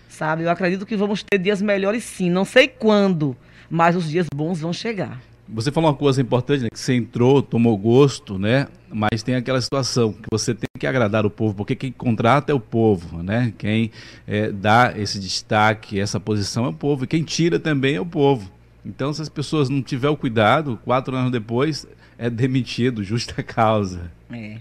sabe? 0.09 0.43
Eu 0.43 0.49
acredito 0.49 0.85
que 0.85 0.95
vamos 0.95 1.23
ter 1.23 1.37
dias 1.37 1.61
melhores 1.61 2.03
sim. 2.03 2.29
Não 2.29 2.45
sei 2.45 2.67
quando, 2.67 3.35
mas 3.69 3.95
os 3.95 4.09
dias 4.09 4.25
bons 4.33 4.59
vão 4.61 4.73
chegar. 4.73 5.21
Você 5.53 5.69
falou 5.69 5.89
uma 5.89 5.95
coisa 5.95 6.21
importante, 6.21 6.63
né? 6.63 6.69
Que 6.71 6.79
você 6.79 6.93
entrou, 6.93 7.41
tomou 7.41 7.77
gosto, 7.77 8.39
né? 8.39 8.67
Mas 8.89 9.21
tem 9.21 9.35
aquela 9.35 9.59
situação 9.59 10.13
que 10.13 10.27
você 10.31 10.55
tem 10.55 10.69
que 10.79 10.87
agradar 10.87 11.25
o 11.25 11.29
povo, 11.29 11.53
porque 11.55 11.75
quem 11.75 11.91
contrata 11.91 12.53
é 12.53 12.55
o 12.55 12.59
povo, 12.59 13.21
né? 13.21 13.53
Quem 13.57 13.91
é, 14.25 14.49
dá 14.49 14.93
esse 14.95 15.19
destaque, 15.19 15.99
essa 15.99 16.21
posição 16.21 16.65
é 16.65 16.69
o 16.69 16.73
povo, 16.73 17.03
e 17.03 17.07
quem 17.07 17.21
tira 17.23 17.59
também 17.59 17.95
é 17.95 18.01
o 18.01 18.05
povo. 18.05 18.49
Então, 18.85 19.13
se 19.13 19.21
as 19.21 19.27
pessoas 19.27 19.67
não 19.67 19.81
tiver 19.81 20.09
o 20.09 20.15
cuidado, 20.15 20.79
quatro 20.85 21.15
anos 21.15 21.31
depois 21.31 21.85
é 22.17 22.29
demitido, 22.29 23.03
justa 23.03 23.41
causa. 23.43 24.09
É. 24.31 24.57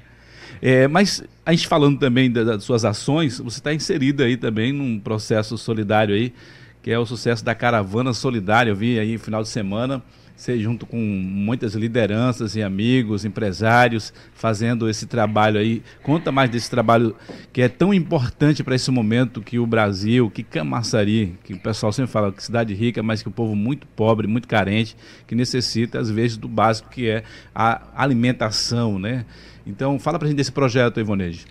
É, 0.60 0.88
mas 0.88 1.22
a 1.46 1.52
gente 1.52 1.68
falando 1.68 1.98
também 1.98 2.30
das, 2.30 2.46
das 2.46 2.64
suas 2.64 2.84
ações, 2.84 3.38
você 3.38 3.60
está 3.60 3.72
inserido 3.72 4.24
aí 4.24 4.36
também 4.36 4.72
num 4.72 4.98
processo 4.98 5.56
solidário 5.56 6.14
aí, 6.14 6.34
que 6.82 6.90
é 6.90 6.98
o 6.98 7.06
sucesso 7.06 7.44
da 7.44 7.54
caravana 7.54 8.12
solidária. 8.12 8.70
Eu 8.70 8.76
vi 8.76 8.98
aí 8.98 9.12
no 9.12 9.18
final 9.20 9.42
de 9.42 9.48
semana 9.48 10.02
você 10.40 10.58
junto 10.58 10.86
com 10.86 10.96
muitas 10.96 11.74
lideranças 11.74 12.56
e 12.56 12.62
amigos, 12.62 13.26
empresários, 13.26 14.10
fazendo 14.32 14.88
esse 14.88 15.06
trabalho 15.06 15.60
aí. 15.60 15.82
Conta 16.02 16.32
mais 16.32 16.48
desse 16.48 16.70
trabalho 16.70 17.14
que 17.52 17.60
é 17.60 17.68
tão 17.68 17.92
importante 17.92 18.64
para 18.64 18.74
esse 18.74 18.90
momento 18.90 19.42
que 19.42 19.58
o 19.58 19.66
Brasil, 19.66 20.30
que 20.30 20.42
Camaçari, 20.42 21.38
que 21.44 21.52
o 21.52 21.58
pessoal 21.58 21.92
sempre 21.92 22.10
fala 22.10 22.32
que 22.32 22.42
cidade 22.42 22.72
rica, 22.72 23.02
mas 23.02 23.22
que 23.22 23.28
o 23.28 23.30
povo 23.30 23.54
muito 23.54 23.86
pobre, 23.88 24.26
muito 24.26 24.48
carente, 24.48 24.96
que 25.26 25.34
necessita 25.34 25.98
às 25.98 26.10
vezes 26.10 26.38
do 26.38 26.48
básico 26.48 26.88
que 26.88 27.06
é 27.06 27.22
a 27.54 27.82
alimentação, 27.94 28.98
né? 28.98 29.26
Então, 29.66 29.98
fala 29.98 30.18
para 30.18 30.26
a 30.26 30.30
gente 30.30 30.38
desse 30.38 30.52
projeto, 30.52 30.98
Ivoneide. 30.98 31.44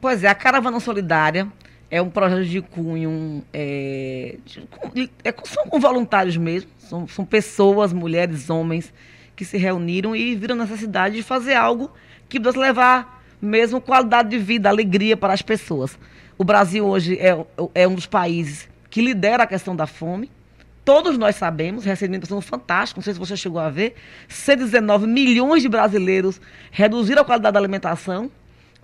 Pois 0.00 0.22
é, 0.22 0.28
a 0.28 0.34
Caravana 0.36 0.78
Solidária 0.78 1.48
é 1.90 2.00
um 2.00 2.08
projeto 2.08 2.44
de 2.44 2.60
cunho, 2.60 3.42
é, 3.52 4.36
de, 4.94 5.10
é, 5.24 5.34
são 5.44 5.80
voluntários 5.80 6.36
mesmo, 6.36 6.70
são, 6.78 7.08
são 7.08 7.24
pessoas, 7.24 7.92
mulheres, 7.92 8.48
homens, 8.48 8.92
que 9.34 9.44
se 9.44 9.58
reuniram 9.58 10.14
e 10.14 10.36
viram 10.36 10.54
necessidade 10.54 11.16
de 11.16 11.22
fazer 11.22 11.54
algo 11.54 11.90
que 12.28 12.38
pudesse 12.38 12.58
levar 12.58 13.24
mesmo 13.42 13.80
qualidade 13.80 14.28
de 14.28 14.38
vida, 14.38 14.68
alegria 14.68 15.16
para 15.16 15.32
as 15.32 15.42
pessoas. 15.42 15.98
O 16.38 16.44
Brasil 16.44 16.86
hoje 16.86 17.18
é, 17.18 17.36
é 17.74 17.88
um 17.88 17.94
dos 17.94 18.06
países 18.06 18.68
que 18.88 19.00
lidera 19.00 19.42
a 19.42 19.46
questão 19.46 19.74
da 19.74 19.86
fome. 19.86 20.30
Todos 20.84 21.18
nós 21.18 21.36
sabemos, 21.36 21.84
recentemente 21.84 22.24
está 22.24 22.34
sendo 22.34 22.42
fantástico, 22.42 23.00
não 23.00 23.04
sei 23.04 23.14
se 23.14 23.18
você 23.18 23.36
chegou 23.36 23.60
a 23.60 23.68
ver, 23.68 23.94
119 24.28 25.06
milhões 25.06 25.62
de 25.62 25.68
brasileiros 25.68 26.40
reduziram 26.70 27.22
a 27.22 27.24
qualidade 27.24 27.52
da 27.52 27.60
alimentação 27.60 28.30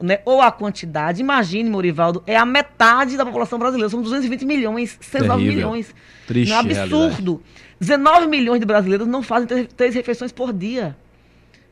né, 0.00 0.20
ou 0.24 0.40
a 0.40 0.52
quantidade, 0.52 1.20
imagine, 1.20 1.68
Morivaldo, 1.70 2.22
é 2.26 2.36
a 2.36 2.44
metade 2.44 3.16
da 3.16 3.24
população 3.24 3.58
brasileira. 3.58 3.88
São 3.88 4.02
220 4.02 4.44
milhões, 4.44 4.98
109 5.00 5.44
milhões. 5.44 5.94
Triste. 6.26 6.52
É 6.52 6.54
um 6.54 6.58
absurdo. 6.58 7.32
Realidade. 7.32 7.66
19 7.80 8.26
milhões 8.26 8.60
de 8.60 8.66
brasileiros 8.66 9.06
não 9.06 9.22
fazem 9.22 9.46
três, 9.46 9.68
três 9.74 9.94
refeições 9.94 10.32
por 10.32 10.52
dia. 10.52 10.96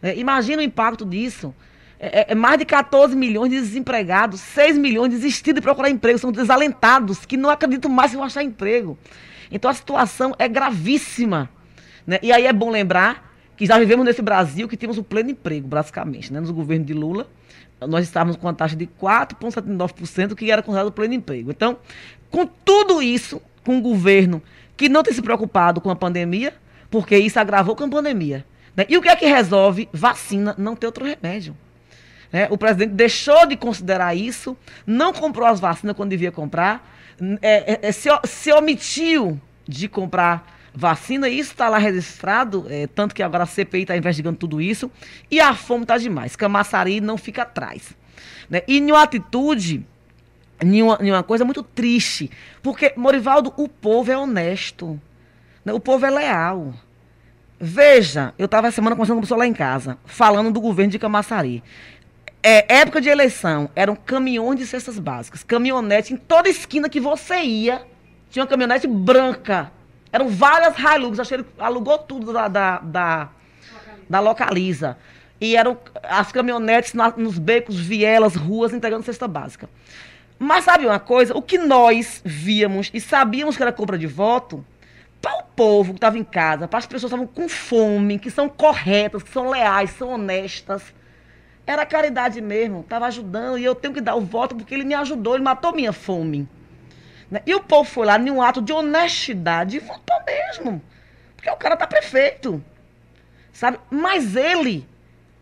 É, 0.02 0.16
imagina 0.16 0.60
o 0.60 0.64
impacto 0.64 1.04
disso. 1.04 1.54
É, 1.98 2.20
é, 2.20 2.26
é 2.30 2.34
mais 2.34 2.58
de 2.58 2.64
14 2.64 3.16
milhões 3.16 3.50
de 3.50 3.60
desempregados, 3.60 4.40
6 4.40 4.76
milhões 4.76 5.10
desistindo 5.10 5.56
de 5.56 5.60
procurar 5.62 5.88
emprego, 5.88 6.18
são 6.18 6.32
desalentados, 6.32 7.24
que 7.24 7.36
não 7.36 7.48
acreditam 7.48 7.90
mais 7.90 8.12
em 8.12 8.20
achar 8.20 8.42
emprego. 8.42 8.98
Então 9.50 9.70
a 9.70 9.74
situação 9.74 10.34
é 10.38 10.48
gravíssima. 10.48 11.48
Né? 12.06 12.18
E 12.22 12.32
aí 12.32 12.46
é 12.46 12.52
bom 12.52 12.70
lembrar 12.70 13.32
que 13.56 13.64
já 13.64 13.78
vivemos 13.78 14.04
nesse 14.04 14.20
Brasil 14.20 14.68
que 14.68 14.76
tínhamos 14.76 14.98
o 14.98 15.04
pleno 15.04 15.30
emprego, 15.30 15.66
basicamente. 15.66 16.32
Né? 16.32 16.40
No 16.40 16.52
governo 16.52 16.84
de 16.84 16.92
Lula, 16.92 17.28
nós 17.80 18.04
estávamos 18.04 18.36
com 18.36 18.46
uma 18.46 18.54
taxa 18.54 18.76
de 18.76 18.86
4,79%, 18.86 20.34
que 20.34 20.50
era 20.50 20.62
considerado 20.62 20.92
pleno 20.92 21.14
emprego. 21.14 21.50
Então, 21.50 21.78
com 22.30 22.46
tudo 22.46 23.02
isso, 23.02 23.40
com 23.64 23.76
um 23.76 23.80
governo 23.80 24.42
que 24.76 24.88
não 24.88 25.02
tem 25.02 25.12
se 25.12 25.22
preocupado 25.22 25.80
com 25.80 25.90
a 25.90 25.96
pandemia, 25.96 26.54
porque 26.90 27.16
isso 27.16 27.38
agravou 27.38 27.76
com 27.76 27.84
a 27.84 27.88
pandemia. 27.88 28.44
Né? 28.76 28.86
E 28.88 28.96
o 28.96 29.02
que 29.02 29.08
é 29.08 29.16
que 29.16 29.26
resolve? 29.26 29.88
Vacina, 29.92 30.54
não 30.58 30.74
tem 30.74 30.86
outro 30.86 31.04
remédio. 31.04 31.56
Né? 32.32 32.48
O 32.50 32.58
presidente 32.58 32.92
deixou 32.92 33.46
de 33.46 33.56
considerar 33.56 34.14
isso, 34.14 34.56
não 34.86 35.12
comprou 35.12 35.46
as 35.46 35.60
vacinas 35.60 35.96
quando 35.96 36.10
devia 36.10 36.32
comprar, 36.32 36.92
é, 37.40 37.74
é, 37.74 37.88
é 37.88 37.92
se, 37.92 38.08
se 38.24 38.52
omitiu 38.52 39.40
de 39.66 39.88
comprar 39.88 40.53
vacina, 40.74 41.28
isso 41.28 41.52
está 41.52 41.68
lá 41.68 41.78
registrado, 41.78 42.66
é, 42.68 42.86
tanto 42.88 43.14
que 43.14 43.22
agora 43.22 43.44
a 43.44 43.46
CPI 43.46 43.82
está 43.82 43.96
investigando 43.96 44.36
tudo 44.36 44.60
isso, 44.60 44.90
e 45.30 45.40
a 45.40 45.54
fome 45.54 45.84
está 45.84 45.96
demais. 45.96 46.34
Camaçari 46.34 47.00
não 47.00 47.16
fica 47.16 47.42
atrás. 47.42 47.94
Né? 48.50 48.62
E 48.66 48.78
em 48.78 48.90
uma 48.90 49.02
atitude, 49.02 49.86
em 50.60 50.82
uma, 50.82 50.98
em 51.00 51.10
uma 51.10 51.22
coisa 51.22 51.44
muito 51.44 51.62
triste, 51.62 52.30
porque, 52.60 52.92
Morivaldo, 52.96 53.54
o 53.56 53.68
povo 53.68 54.10
é 54.10 54.18
honesto, 54.18 55.00
né? 55.64 55.72
o 55.72 55.78
povo 55.78 56.04
é 56.04 56.10
leal. 56.10 56.74
Veja, 57.60 58.34
eu 58.36 58.46
estava 58.46 58.70
semana 58.72 58.96
conversando 58.96 59.14
com 59.14 59.20
uma 59.20 59.22
pessoa 59.22 59.38
lá 59.38 59.46
em 59.46 59.54
casa, 59.54 59.96
falando 60.04 60.50
do 60.50 60.60
governo 60.60 60.90
de 60.90 60.98
Camaçari. 60.98 61.62
É, 62.42 62.80
época 62.80 63.00
de 63.00 63.08
eleição, 63.08 63.70
eram 63.74 63.96
caminhões 63.96 64.58
de 64.58 64.66
cestas 64.66 64.98
básicas, 64.98 65.42
caminhonete 65.42 66.12
em 66.12 66.16
toda 66.16 66.48
esquina 66.48 66.90
que 66.90 67.00
você 67.00 67.40
ia, 67.40 67.86
tinha 68.28 68.42
uma 68.42 68.48
caminhonete 68.48 68.86
branca 68.86 69.72
eram 70.14 70.28
várias 70.28 70.78
Hilux, 70.78 71.18
acho 71.18 71.28
que 71.28 71.34
ele 71.34 71.46
alugou 71.58 71.98
tudo 71.98 72.32
da, 72.32 72.46
da, 72.46 72.78
da, 72.78 73.28
da 74.08 74.20
Localiza. 74.20 74.96
E 75.40 75.56
eram 75.56 75.76
as 76.04 76.30
caminhonetes 76.30 76.94
na, 76.94 77.10
nos 77.16 77.36
becos, 77.36 77.80
vielas, 77.80 78.36
ruas, 78.36 78.72
entregando 78.72 79.02
cesta 79.02 79.26
básica. 79.26 79.68
Mas 80.38 80.62
sabe 80.62 80.86
uma 80.86 81.00
coisa? 81.00 81.36
O 81.36 81.42
que 81.42 81.58
nós 81.58 82.22
víamos 82.24 82.92
e 82.94 83.00
sabíamos 83.00 83.56
que 83.56 83.62
era 83.64 83.72
compra 83.72 83.98
de 83.98 84.06
voto, 84.06 84.64
para 85.20 85.36
o 85.38 85.42
povo 85.56 85.94
que 85.94 85.98
estava 85.98 86.16
em 86.16 86.22
casa, 86.22 86.68
para 86.68 86.78
as 86.78 86.86
pessoas 86.86 87.10
que 87.12 87.16
estavam 87.16 87.26
com 87.26 87.48
fome, 87.48 88.16
que 88.16 88.30
são 88.30 88.48
corretas, 88.48 89.20
que 89.20 89.30
são 89.30 89.50
leais, 89.50 89.90
são 89.90 90.10
honestas, 90.10 90.94
era 91.66 91.84
caridade 91.84 92.40
mesmo, 92.40 92.82
estava 92.82 93.06
ajudando. 93.06 93.58
E 93.58 93.64
eu 93.64 93.74
tenho 93.74 93.92
que 93.92 94.00
dar 94.00 94.14
o 94.14 94.20
voto 94.20 94.54
porque 94.54 94.74
ele 94.74 94.84
me 94.84 94.94
ajudou, 94.94 95.34
ele 95.34 95.42
matou 95.42 95.74
minha 95.74 95.92
fome. 95.92 96.48
Né? 97.34 97.42
E 97.44 97.52
o 97.52 97.60
povo 97.60 97.90
foi 97.90 98.06
lá, 98.06 98.16
em 98.16 98.30
um 98.30 98.40
ato 98.40 98.62
de 98.62 98.72
honestidade, 98.72 99.76
e 99.76 99.80
votou 99.80 100.16
mesmo. 100.24 100.80
Porque 101.34 101.50
o 101.50 101.56
cara 101.56 101.76
tá 101.76 101.84
prefeito. 101.84 102.62
Sabe? 103.52 103.80
Mas 103.90 104.36
ele 104.36 104.86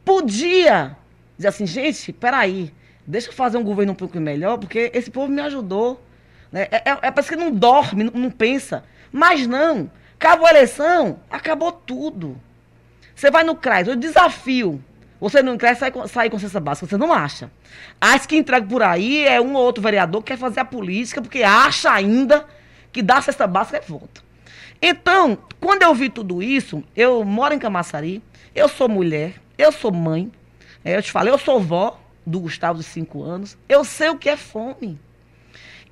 podia 0.03 0.97
dizer 1.37 1.49
assim, 1.49 1.67
gente, 1.67 2.11
peraí, 2.11 2.73
deixa 3.07 3.29
eu 3.29 3.35
fazer 3.35 3.59
um 3.59 3.63
governo 3.63 3.93
um 3.93 3.95
pouco 3.95 4.19
melhor, 4.19 4.57
porque 4.57 4.91
esse 4.95 5.11
povo 5.11 5.31
me 5.31 5.43
ajudou. 5.43 6.03
Né? 6.51 6.67
É, 6.71 6.77
é, 6.77 6.99
é 7.03 7.11
parece 7.11 7.29
que 7.29 7.37
não 7.37 7.51
dorme, 7.51 8.05
não, 8.05 8.13
não 8.23 8.31
pensa. 8.31 8.85
Mas 9.13 9.47
não. 9.47 9.91
Acabou 10.15 10.47
a 10.47 10.51
eleição, 10.51 11.21
acabou 11.29 11.73
tudo. 11.73 12.41
Você 13.15 13.31
vai 13.31 13.45
no 13.45 13.55
CRAS, 13.55 13.87
eu 13.87 13.97
desafio 13.97 14.83
você 15.23 15.41
não 15.41 15.57
quer 15.57 15.77
sair, 15.77 15.93
sair 16.09 16.31
com 16.31 16.37
cesta 16.37 16.59
básica, 16.59 16.85
você 16.85 16.97
não 16.97 17.13
acha. 17.13 17.49
As 18.01 18.27
que 18.27 18.37
entregam 18.37 18.69
por 18.69 18.83
aí 18.83 19.25
é 19.25 19.41
um 19.41 19.55
ou 19.55 19.63
outro 19.63 19.81
vereador 19.81 20.21
que 20.21 20.33
quer 20.33 20.37
fazer 20.37 20.59
a 20.59 20.65
política, 20.65 21.23
porque 21.23 21.45
acha 21.45 21.93
ainda 21.93 22.45
que 22.91 23.01
dar 23.01 23.23
cesta 23.23 23.47
básica 23.47 23.77
é 23.77 23.81
voto. 23.81 24.25
Então, 24.83 25.39
quando 25.61 25.85
eu 25.85 25.95
vi 25.95 26.09
tudo 26.09 26.43
isso, 26.43 26.83
eu 26.97 27.25
moro 27.25 27.55
em 27.55 27.59
Camaçari, 27.61 28.21
eu 28.53 28.69
sou 28.69 28.89
mulher, 28.89 29.35
eu 29.57 29.71
sou 29.71 29.93
mãe, 29.93 30.29
é, 30.85 30.97
eu 30.97 31.03
te 31.03 31.13
falei, 31.13 31.33
eu 31.33 31.39
sou 31.39 31.61
vó 31.61 32.01
do 32.27 32.41
Gustavo 32.41 32.81
de 32.81 32.85
5 32.85 33.23
anos, 33.23 33.57
eu 33.69 33.85
sei 33.85 34.09
o 34.09 34.19
que 34.19 34.29
é 34.29 34.37
fome. 34.37 34.99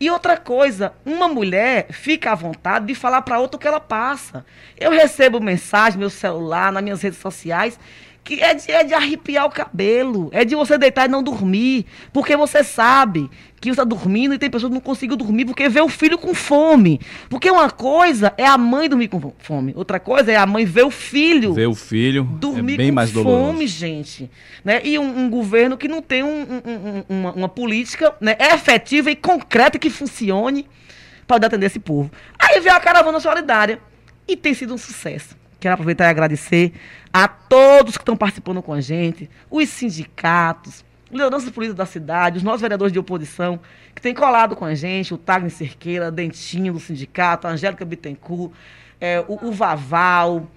E 0.01 0.11
outra 0.11 0.37
coisa, 0.37 0.93
uma 1.05 1.29
mulher 1.29 1.93
fica 1.93 2.33
à 2.33 2.35
vontade 2.35 2.87
de 2.87 2.97
falar 2.97 3.23
para 3.23 3.39
outra 3.39 3.57
o 3.57 3.61
que 3.61 3.69
ela 3.69 3.79
passa. 3.79 4.45
Eu 4.77 4.91
recebo 4.91 5.39
mensagem 5.41 5.93
no 5.93 6.01
meu 6.01 6.11
celular, 6.11 6.73
nas 6.73 6.83
minhas 6.83 7.03
redes 7.03 7.21
sociais, 7.21 7.79
que 8.23 8.43
é 8.43 8.55
de, 8.55 8.71
é 8.71 8.85
de 8.85 8.95
arrepiar 8.95 9.47
o 9.47 9.51
cabelo, 9.51 10.29
é 10.33 10.45
de 10.45 10.55
você 10.55 10.77
deitar 10.77 11.07
e 11.07 11.09
não 11.09 11.23
dormir, 11.23 11.87
porque 12.13 12.37
você 12.37 12.63
sabe 12.63 13.31
que 13.61 13.69
você 13.69 13.73
está 13.73 13.85
dormindo 13.85 14.35
e 14.35 14.39
tem 14.39 14.51
pessoas 14.51 14.71
que 14.71 14.75
não 14.75 14.81
conseguem 14.81 15.17
dormir 15.17 15.45
porque 15.45 15.69
vê 15.69 15.81
o 15.81 15.89
filho 15.89 16.17
com 16.17 16.35
fome. 16.35 17.01
Porque 17.29 17.51
uma 17.51 17.71
coisa 17.71 18.33
é 18.37 18.47
a 18.47 18.57
mãe 18.57 18.89
dormir 18.89 19.09
com 19.09 19.33
fome, 19.39 19.73
outra 19.75 19.99
coisa 19.99 20.31
é 20.33 20.37
a 20.37 20.47
mãe 20.47 20.65
ver 20.65 20.85
o 20.85 20.91
filho. 20.91 21.55
Ver 21.55 21.67
o 21.67 21.75
filho 21.75 22.29
é 22.31 22.39
dormir 22.39 22.75
é 22.75 22.77
bem 22.77 22.89
com 22.89 22.95
mais 22.95 23.11
doloroso. 23.11 23.53
fome, 23.53 23.67
gente. 23.67 24.31
Né? 24.65 24.81
E 24.85 24.99
um, 24.99 25.25
um 25.25 25.31
governo 25.31 25.77
que 25.77 25.89
não 25.89 26.03
tem 26.03 26.23
um, 26.23 26.29
um, 26.29 27.05
uma, 27.09 27.33
uma, 27.33 27.49
política 27.49 28.15
né, 28.21 28.37
efetiva 28.39 29.11
e 29.11 29.17
concreta 29.17 29.79
que 29.79 29.91
funcione 29.91 30.67
para 31.27 31.47
atender 31.47 31.67
esse 31.67 31.81
povo. 31.81 32.11
Aí 32.39 32.61
veio 32.61 32.75
a 32.75 32.81
caravana 32.81 33.19
solidária 33.19 33.81
e 34.27 34.37
tem 34.37 34.55
sido 34.55 34.75
um 34.75 34.79
sucesso. 34.79 35.40
Quero 35.61 35.75
aproveitar 35.75 36.07
e 36.07 36.09
agradecer 36.09 36.73
a 37.13 37.29
todos 37.29 37.97
que 37.97 38.03
estão 38.03 38.17
participando 38.17 38.63
com 38.63 38.73
a 38.73 38.81
gente, 38.81 39.29
os 39.51 39.69
sindicatos, 39.69 40.85
lideranças 41.11 41.51
políticas 41.51 41.77
da 41.77 41.87
cidade, 41.87 42.39
os 42.39 42.43
nossos 42.43 42.61
vereadores 42.61 42.93
de 42.93 42.99
oposição, 42.99 43.61
que 43.95 44.01
têm 44.01 44.15
colado 44.15 44.57
com 44.57 44.65
a 44.65 44.75
gente, 44.75 45.13
o 45.13 45.19
Tagner 45.19 45.51
Cerqueira, 45.51 46.11
Dentinho 46.11 46.73
do 46.73 46.81
sindicato, 46.81 47.47
a 47.47 47.51
Angélica 47.51 47.85
Bittencourt, 47.85 48.53
é, 49.01 49.25
o, 49.29 49.49
o, 49.49 49.53
Vaval, 49.53 50.49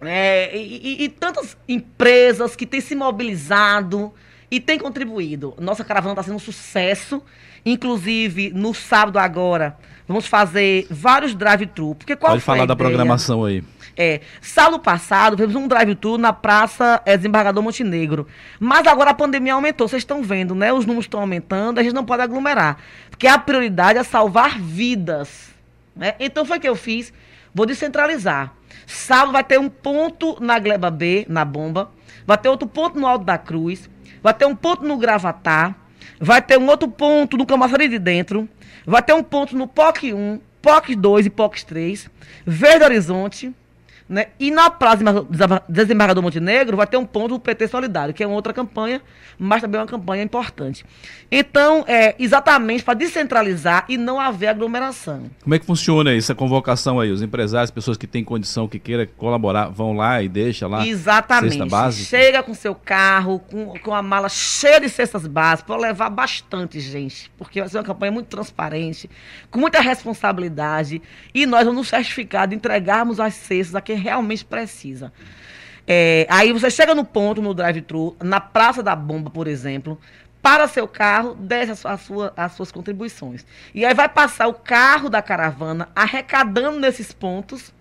é, 0.00 0.56
e, 0.56 1.02
e, 1.02 1.04
e, 1.04 1.08
tantas 1.08 1.56
empresas 1.68 2.56
que 2.56 2.66
têm 2.66 2.80
se 2.80 2.94
mobilizado 2.94 4.12
e 4.50 4.58
têm 4.58 4.78
contribuído. 4.78 5.54
Nossa 5.58 5.84
caravana 5.84 6.12
está 6.12 6.22
sendo 6.24 6.36
um 6.36 6.40
sucesso. 6.40 7.22
Inclusive, 7.64 8.50
no 8.50 8.72
sábado 8.72 9.18
agora, 9.18 9.76
vamos 10.08 10.26
fazer 10.26 10.86
vários 10.90 11.34
drive-thru. 11.34 11.94
Pode 12.18 12.40
falar 12.40 12.66
da 12.66 12.74
programação 12.74 13.44
aí. 13.44 13.62
É, 14.02 14.22
sábado 14.40 14.80
passado, 14.80 15.36
fizemos 15.36 15.54
um 15.54 15.68
drive-thru 15.68 16.16
na 16.16 16.32
Praça 16.32 17.02
é, 17.04 17.18
Desembargador 17.18 17.62
Montenegro. 17.62 18.26
Mas 18.58 18.86
agora 18.86 19.10
a 19.10 19.14
pandemia 19.14 19.52
aumentou, 19.52 19.86
vocês 19.86 20.00
estão 20.00 20.22
vendo, 20.22 20.54
né? 20.54 20.72
Os 20.72 20.86
números 20.86 21.04
estão 21.04 21.20
aumentando, 21.20 21.78
a 21.78 21.82
gente 21.82 21.92
não 21.92 22.02
pode 22.02 22.22
aglomerar. 22.22 22.78
Porque 23.10 23.26
a 23.26 23.38
prioridade 23.38 23.98
é 23.98 24.02
salvar 24.02 24.58
vidas. 24.58 25.50
Né? 25.94 26.14
Então 26.18 26.46
foi 26.46 26.56
o 26.56 26.60
que 26.62 26.66
eu 26.66 26.74
fiz. 26.74 27.12
Vou 27.54 27.66
descentralizar. 27.66 28.54
Sábado 28.86 29.32
vai 29.32 29.44
ter 29.44 29.60
um 29.60 29.68
ponto 29.68 30.38
na 30.40 30.58
Gleba 30.58 30.90
B, 30.90 31.26
na 31.28 31.44
bomba. 31.44 31.90
Vai 32.26 32.38
ter 32.38 32.48
outro 32.48 32.66
ponto 32.66 32.98
no 32.98 33.06
Alto 33.06 33.26
da 33.26 33.36
Cruz. 33.36 33.90
Vai 34.22 34.32
ter 34.32 34.46
um 34.46 34.56
ponto 34.56 34.82
no 34.82 34.96
Gravatar. 34.96 35.76
Vai 36.18 36.40
ter 36.40 36.58
um 36.58 36.68
outro 36.68 36.88
ponto 36.88 37.36
no 37.36 37.44
Camaçari 37.44 37.86
de 37.86 37.98
Dentro. 37.98 38.48
Vai 38.86 39.02
ter 39.02 39.12
um 39.12 39.22
ponto 39.22 39.54
no 39.54 39.68
POC 39.68 40.14
1, 40.14 40.40
POC 40.62 40.96
2 40.96 41.26
e 41.26 41.30
POC 41.30 41.66
3. 41.66 42.10
Verde 42.46 42.84
Horizonte. 42.84 43.54
Né? 44.10 44.26
E 44.40 44.50
na 44.50 44.68
Praça 44.68 45.04
Desembargador 45.68 46.20
Montenegro 46.20 46.76
vai 46.76 46.84
ter 46.84 46.96
um 46.96 47.06
ponto 47.06 47.28
do 47.28 47.38
PT 47.38 47.68
Solidário, 47.68 48.12
que 48.12 48.24
é 48.24 48.26
outra 48.26 48.52
campanha, 48.52 49.00
mas 49.38 49.62
também 49.62 49.78
é 49.78 49.82
uma 49.82 49.88
campanha 49.88 50.24
importante. 50.24 50.84
Então, 51.30 51.84
é 51.86 52.16
exatamente 52.18 52.82
para 52.82 52.94
descentralizar 52.94 53.84
e 53.88 53.96
não 53.96 54.18
haver 54.18 54.48
aglomeração. 54.48 55.30
Como 55.40 55.54
é 55.54 55.60
que 55.60 55.64
funciona 55.64 56.12
essa 56.12 56.34
convocação 56.34 56.98
aí? 56.98 57.12
Os 57.12 57.22
empresários, 57.22 57.70
pessoas 57.70 57.96
que 57.96 58.04
têm 58.04 58.24
condição, 58.24 58.66
que 58.66 58.80
queiram 58.80 59.06
colaborar, 59.16 59.68
vão 59.68 59.92
lá 59.92 60.20
e 60.20 60.28
deixa 60.28 60.66
lá? 60.66 60.84
Exatamente. 60.84 61.92
Chega 61.92 62.42
com 62.42 62.52
seu 62.52 62.74
carro, 62.74 63.38
com, 63.38 63.78
com 63.78 63.94
a 63.94 64.02
mala 64.02 64.28
cheia 64.28 64.80
de 64.80 64.88
cestas 64.88 65.24
básicas, 65.24 65.68
para 65.68 65.76
levar 65.76 66.10
bastante 66.10 66.80
gente, 66.80 67.30
porque 67.38 67.60
vai 67.60 67.68
ser 67.68 67.78
uma 67.78 67.84
campanha 67.84 68.10
muito 68.10 68.26
transparente, 68.26 69.08
com 69.52 69.60
muita 69.60 69.80
responsabilidade, 69.80 71.00
e 71.32 71.46
nós 71.46 71.60
vamos 71.60 71.82
nos 71.82 71.88
certificar 71.88 72.48
de 72.48 72.56
entregarmos 72.56 73.20
as 73.20 73.34
cestas 73.34 73.76
a 73.76 73.80
quem 73.80 73.99
realmente 74.00 74.44
precisa. 74.44 75.12
É, 75.86 76.26
aí 76.28 76.52
você 76.52 76.70
chega 76.70 76.94
no 76.94 77.04
ponto, 77.04 77.42
no 77.42 77.54
drive-thru, 77.54 78.16
na 78.22 78.40
Praça 78.40 78.82
da 78.82 78.94
Bomba, 78.94 79.30
por 79.30 79.48
exemplo, 79.48 79.98
para 80.42 80.68
seu 80.68 80.88
carro, 80.88 81.34
desce 81.34 81.86
a 81.86 81.96
sua, 81.96 82.32
as 82.36 82.52
suas 82.52 82.72
contribuições. 82.72 83.44
E 83.74 83.84
aí 83.84 83.94
vai 83.94 84.08
passar 84.08 84.46
o 84.46 84.54
carro 84.54 85.08
da 85.08 85.20
caravana 85.20 85.88
arrecadando 85.94 86.78
nesses 86.78 87.12
pontos 87.12 87.72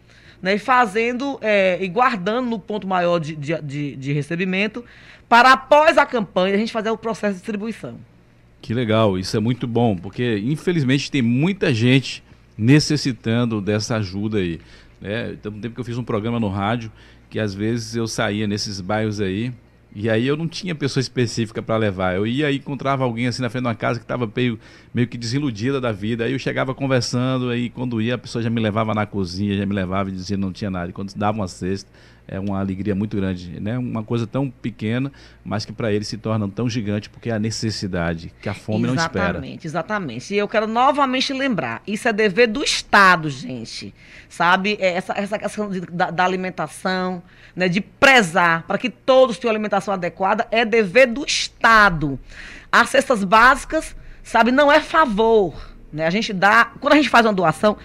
né, 0.41 0.55
e 0.55 0.59
fazendo 0.59 1.37
é, 1.41 1.77
e 1.81 1.87
guardando 1.87 2.49
no 2.49 2.59
ponto 2.59 2.87
maior 2.87 3.19
de, 3.19 3.35
de, 3.35 3.61
de, 3.61 3.95
de 3.95 4.13
recebimento, 4.13 4.83
para 5.27 5.53
após 5.53 5.97
a 5.97 6.05
campanha 6.05 6.55
a 6.55 6.57
gente 6.57 6.71
fazer 6.71 6.89
o 6.89 6.97
processo 6.97 7.33
de 7.33 7.39
distribuição. 7.39 7.97
Que 8.61 8.73
legal, 8.73 9.17
isso 9.17 9.37
é 9.37 9.39
muito 9.39 9.67
bom, 9.67 9.95
porque 9.95 10.37
infelizmente 10.39 11.09
tem 11.09 11.21
muita 11.21 11.73
gente 11.73 12.23
necessitando 12.57 13.61
dessa 13.61 13.95
ajuda 13.97 14.39
aí. 14.39 14.59
Né? 15.01 15.37
Um 15.45 15.59
tempo 15.59 15.75
que 15.75 15.81
eu 15.81 15.85
fiz 15.85 15.97
um 15.97 16.03
programa 16.03 16.39
no 16.39 16.49
rádio, 16.49 16.91
que 17.29 17.39
às 17.39 17.53
vezes 17.53 17.95
eu 17.95 18.07
saía 18.07 18.47
nesses 18.47 18.81
bairros 18.81 19.21
aí, 19.21 19.53
e 19.93 20.07
aí 20.09 20.27
eu 20.27 20.37
não 20.37 20.47
tinha 20.47 20.75
pessoa 20.75 21.01
específica 21.01 21.61
para 21.61 21.75
levar. 21.75 22.15
Eu 22.15 22.27
ia 22.27 22.51
e 22.51 22.57
encontrava 22.57 23.03
alguém 23.03 23.27
assim 23.27 23.41
na 23.41 23.49
frente 23.49 23.63
de 23.63 23.67
uma 23.67 23.75
casa 23.75 23.99
que 23.99 24.03
estava 24.03 24.31
meio, 24.33 24.59
meio 24.93 25.07
que 25.07 25.17
desiludida 25.17 25.81
da 25.81 25.91
vida. 25.91 26.25
Aí 26.25 26.33
eu 26.33 26.39
chegava 26.39 26.75
conversando, 26.75 27.49
aí 27.49 27.69
quando 27.69 27.99
ia 27.99 28.15
a 28.15 28.17
pessoa 28.17 28.43
já 28.43 28.49
me 28.49 28.61
levava 28.61 28.93
na 28.93 29.05
cozinha, 29.05 29.57
já 29.57 29.65
me 29.65 29.73
levava 29.73 30.09
e 30.09 30.11
dizia 30.11 30.37
não 30.37 30.51
tinha 30.51 30.69
nada. 30.69 30.91
E 30.91 30.93
quando 30.93 31.13
dava 31.15 31.37
uma 31.37 31.47
cesta, 31.47 31.89
é 32.31 32.39
uma 32.39 32.59
alegria 32.59 32.93
muito 32.93 33.17
grande, 33.17 33.59
né? 33.59 33.77
Uma 33.77 34.03
coisa 34.03 34.27
tão 34.27 34.49
pequena, 34.49 35.11
mas 35.43 35.65
que 35.65 35.73
para 35.73 35.91
ele 35.91 36.05
se 36.05 36.15
torna 36.15 36.47
tão 36.47 36.69
gigante 36.69 37.09
porque 37.09 37.29
é 37.29 37.33
a 37.33 37.39
necessidade, 37.39 38.31
que 38.39 38.47
a 38.47 38.53
fome 38.53 38.85
exatamente, 38.85 38.97
não 38.97 39.05
espera. 39.05 39.29
Exatamente, 39.29 39.67
exatamente. 39.67 40.33
E 40.35 40.37
eu 40.37 40.47
quero 40.47 40.67
novamente 40.67 41.33
lembrar, 41.33 41.81
isso 41.87 42.07
é 42.07 42.13
dever 42.13 42.47
do 42.47 42.63
Estado, 42.63 43.29
gente. 43.29 43.93
Sabe? 44.29 44.77
É 44.79 44.93
essa, 44.93 45.13
essa 45.13 45.39
questão 45.39 45.69
de, 45.69 45.81
da, 45.81 46.11
da, 46.11 46.23
alimentação, 46.23 47.23
né? 47.55 47.67
de 47.67 47.81
prezar 47.81 48.63
para 48.67 48.77
que 48.77 48.91
todos 48.91 49.39
tenham 49.39 49.51
alimentação 49.51 49.91
adequada, 49.91 50.47
é 50.51 50.63
dever 50.63 51.07
do 51.07 51.25
Estado. 51.25 52.19
As 52.71 52.89
cestas 52.89 53.23
básicas, 53.23 53.95
sabe, 54.21 54.51
não 54.51 54.71
é 54.71 54.79
favor. 54.79 55.75
Né? 55.91 56.05
A 56.05 56.11
gente 56.11 56.31
dá. 56.31 56.73
Quando 56.79 56.93
a 56.93 56.97
gente 56.97 57.09
faz 57.09 57.25
uma 57.25 57.33
doação, 57.33 57.75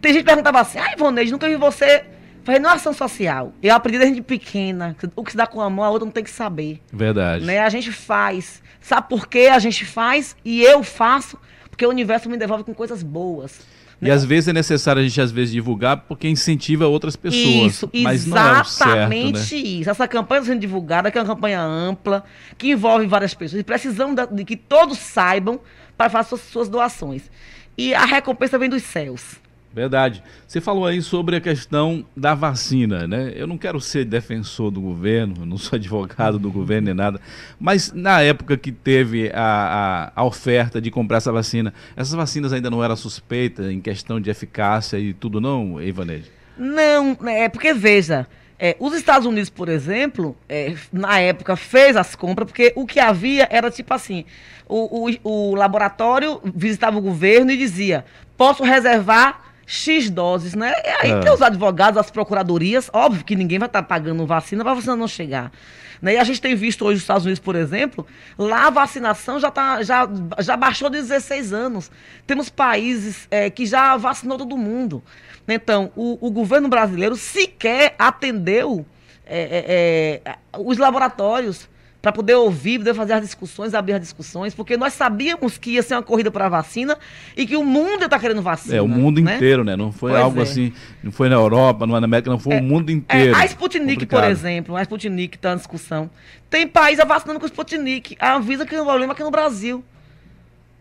tem 0.00 0.12
gente 0.12 0.22
que 0.22 0.28
perguntava 0.28 0.60
assim, 0.60 0.78
ai, 0.78 0.94
Ivoneide, 0.94 1.30
nunca 1.30 1.48
vi 1.48 1.54
você 1.54 2.04
Fazendo 2.44 2.68
ação 2.68 2.92
social. 2.92 3.52
Eu 3.62 3.74
aprendi 3.74 3.98
desde 3.98 4.22
pequena. 4.22 4.96
O 5.14 5.22
que 5.22 5.30
se 5.30 5.36
dá 5.36 5.46
com 5.46 5.60
a 5.60 5.70
mão, 5.70 5.84
a 5.84 5.90
outra 5.90 6.04
não 6.04 6.12
tem 6.12 6.24
que 6.24 6.30
saber. 6.30 6.80
Verdade. 6.92 7.44
Né? 7.44 7.60
A 7.60 7.68
gente 7.68 7.92
faz. 7.92 8.62
Sabe 8.80 9.08
por 9.08 9.28
que 9.28 9.46
a 9.46 9.58
gente 9.58 9.84
faz? 9.84 10.36
E 10.44 10.62
eu 10.62 10.82
faço 10.82 11.38
porque 11.70 11.86
o 11.86 11.88
universo 11.88 12.28
me 12.28 12.36
devolve 12.36 12.64
com 12.64 12.74
coisas 12.74 13.02
boas. 13.02 13.60
E 14.02 14.10
às 14.10 14.24
vezes 14.24 14.48
é 14.48 14.52
necessário 14.52 15.00
a 15.00 15.04
gente 15.04 15.20
às 15.20 15.30
vezes 15.30 15.52
divulgar 15.52 15.96
porque 15.96 16.28
incentiva 16.28 16.88
outras 16.88 17.14
pessoas. 17.14 17.72
Isso, 17.72 17.90
mas 18.02 18.26
exatamente 18.26 18.28
não 18.28 18.60
é 18.60 18.64
certo, 18.64 19.54
né? 19.54 19.68
isso. 19.70 19.90
Essa 19.90 20.08
campanha 20.08 20.40
está 20.40 20.52
sendo 20.52 20.60
divulgada, 20.60 21.08
que 21.08 21.16
é 21.16 21.20
uma 21.20 21.34
campanha 21.34 21.60
ampla, 21.60 22.24
que 22.58 22.72
envolve 22.72 23.06
várias 23.06 23.32
pessoas. 23.32 23.60
E 23.60 23.64
precisamos 23.64 24.16
de 24.32 24.44
que 24.44 24.56
todos 24.56 24.98
saibam 24.98 25.60
para 25.96 26.10
fazer 26.10 26.30
suas, 26.30 26.40
suas 26.40 26.68
doações. 26.68 27.30
E 27.78 27.94
a 27.94 28.04
recompensa 28.04 28.58
vem 28.58 28.68
dos 28.68 28.82
céus. 28.82 29.40
Verdade. 29.74 30.22
Você 30.46 30.60
falou 30.60 30.86
aí 30.86 31.00
sobre 31.00 31.36
a 31.36 31.40
questão 31.40 32.04
da 32.14 32.34
vacina, 32.34 33.06
né? 33.06 33.32
Eu 33.34 33.46
não 33.46 33.56
quero 33.56 33.80
ser 33.80 34.04
defensor 34.04 34.70
do 34.70 34.80
governo, 34.80 35.46
não 35.46 35.56
sou 35.56 35.76
advogado 35.76 36.38
do 36.38 36.50
governo 36.50 36.86
nem 36.86 36.94
nada, 36.94 37.20
mas 37.58 37.92
na 37.92 38.20
época 38.20 38.56
que 38.56 38.70
teve 38.70 39.30
a, 39.32 40.12
a, 40.14 40.20
a, 40.20 40.24
oferta 40.24 40.80
de 40.80 40.90
comprar 40.90 41.18
essa 41.18 41.32
vacina, 41.32 41.72
essas 41.96 42.12
vacinas 42.12 42.52
ainda 42.52 42.70
não 42.70 42.84
eram 42.84 42.96
suspeitas 42.96 43.70
em 43.70 43.80
questão 43.80 44.20
de 44.20 44.28
eficácia 44.28 44.98
e 44.98 45.14
tudo, 45.14 45.40
não, 45.40 45.80
Ivaneide? 45.80 46.30
Não, 46.56 47.16
é 47.26 47.48
porque 47.48 47.72
veja. 47.72 48.26
É, 48.58 48.76
os 48.78 48.94
Estados 48.94 49.26
Unidos, 49.26 49.50
por 49.50 49.68
exemplo, 49.68 50.36
é, 50.48 50.74
na 50.92 51.18
época 51.18 51.56
fez 51.56 51.96
as 51.96 52.14
compras, 52.14 52.46
porque 52.46 52.72
o 52.76 52.86
que 52.86 53.00
havia 53.00 53.48
era 53.50 53.70
tipo 53.70 53.92
assim: 53.92 54.24
o, 54.68 55.08
o, 55.08 55.50
o 55.50 55.54
laboratório 55.56 56.40
visitava 56.54 56.96
o 56.98 57.00
governo 57.00 57.50
e 57.50 57.56
dizia: 57.56 58.04
posso 58.36 58.62
reservar 58.62 59.51
X 59.66 60.10
doses, 60.10 60.54
né? 60.54 60.72
E 60.84 60.88
aí 60.88 61.10
é. 61.12 61.20
tem 61.20 61.32
os 61.32 61.42
advogados, 61.42 61.98
as 61.98 62.10
procuradorias, 62.10 62.90
óbvio 62.92 63.24
que 63.24 63.36
ninguém 63.36 63.58
vai 63.58 63.68
estar 63.68 63.82
tá 63.82 63.88
pagando 63.88 64.26
vacina 64.26 64.62
para 64.62 64.72
a 64.72 64.74
vacina 64.74 64.96
não 64.96 65.08
chegar. 65.08 65.52
Né? 66.00 66.14
E 66.14 66.18
a 66.18 66.24
gente 66.24 66.40
tem 66.40 66.54
visto 66.56 66.84
hoje 66.84 66.94
nos 66.94 67.02
Estados 67.02 67.24
Unidos, 67.24 67.38
por 67.38 67.54
exemplo, 67.54 68.04
lá 68.36 68.66
a 68.66 68.70
vacinação 68.70 69.38
já, 69.38 69.50
tá, 69.50 69.82
já, 69.84 70.08
já 70.40 70.56
baixou 70.56 70.90
de 70.90 71.00
16 71.00 71.52
anos. 71.52 71.90
Temos 72.26 72.50
países 72.50 73.28
é, 73.30 73.48
que 73.48 73.64
já 73.64 73.96
vacinou 73.96 74.36
todo 74.36 74.56
mundo. 74.56 75.02
Então, 75.46 75.92
o, 75.94 76.26
o 76.26 76.30
governo 76.30 76.68
brasileiro 76.68 77.14
sequer 77.14 77.94
atendeu 77.98 78.84
é, 79.24 80.20
é, 80.24 80.30
é 80.30 80.36
os 80.58 80.76
laboratórios 80.76 81.68
para 82.02 82.10
poder 82.10 82.34
ouvir, 82.34 82.78
poder 82.78 82.94
fazer 82.94 83.12
as 83.12 83.22
discussões, 83.22 83.74
abrir 83.74 83.92
as 83.92 84.00
discussões, 84.00 84.52
porque 84.52 84.76
nós 84.76 84.92
sabíamos 84.92 85.56
que 85.56 85.70
ia 85.70 85.82
ser 85.84 85.94
uma 85.94 86.02
corrida 86.02 86.32
para 86.32 86.46
a 86.46 86.48
vacina 86.48 86.98
e 87.36 87.46
que 87.46 87.56
o 87.56 87.64
mundo 87.64 88.04
está 88.04 88.18
querendo 88.18 88.42
vacina. 88.42 88.76
É, 88.76 88.82
o 88.82 88.88
mundo 88.88 89.20
né? 89.20 89.36
inteiro, 89.36 89.62
né? 89.62 89.76
Não 89.76 89.92
foi 89.92 90.10
pois 90.10 90.22
algo 90.22 90.40
é. 90.40 90.42
assim, 90.42 90.72
não 91.00 91.12
foi 91.12 91.28
na 91.28 91.36
Europa, 91.36 91.86
não 91.86 91.92
foi 91.92 92.00
na 92.00 92.04
América, 92.06 92.28
não 92.28 92.40
foi 92.40 92.54
é, 92.56 92.60
o 92.60 92.62
mundo 92.64 92.90
é, 92.90 92.92
inteiro. 92.92 93.36
É, 93.36 93.40
a 93.40 93.44
Sputnik, 93.46 93.94
complicado. 93.94 94.20
por 94.20 94.28
exemplo, 94.28 94.76
a 94.76 94.82
Sputnik 94.82 95.36
está 95.36 95.52
em 95.52 95.56
discussão. 95.56 96.10
Tem 96.50 96.66
país 96.66 96.98
vacinando 97.06 97.38
com 97.38 97.46
Sputnik. 97.46 98.16
A 98.18 98.34
Anvisa 98.34 98.66
que 98.66 98.74
um 98.74 98.84
problema 98.84 99.12
aqui 99.12 99.22
no 99.22 99.30
Brasil. 99.30 99.84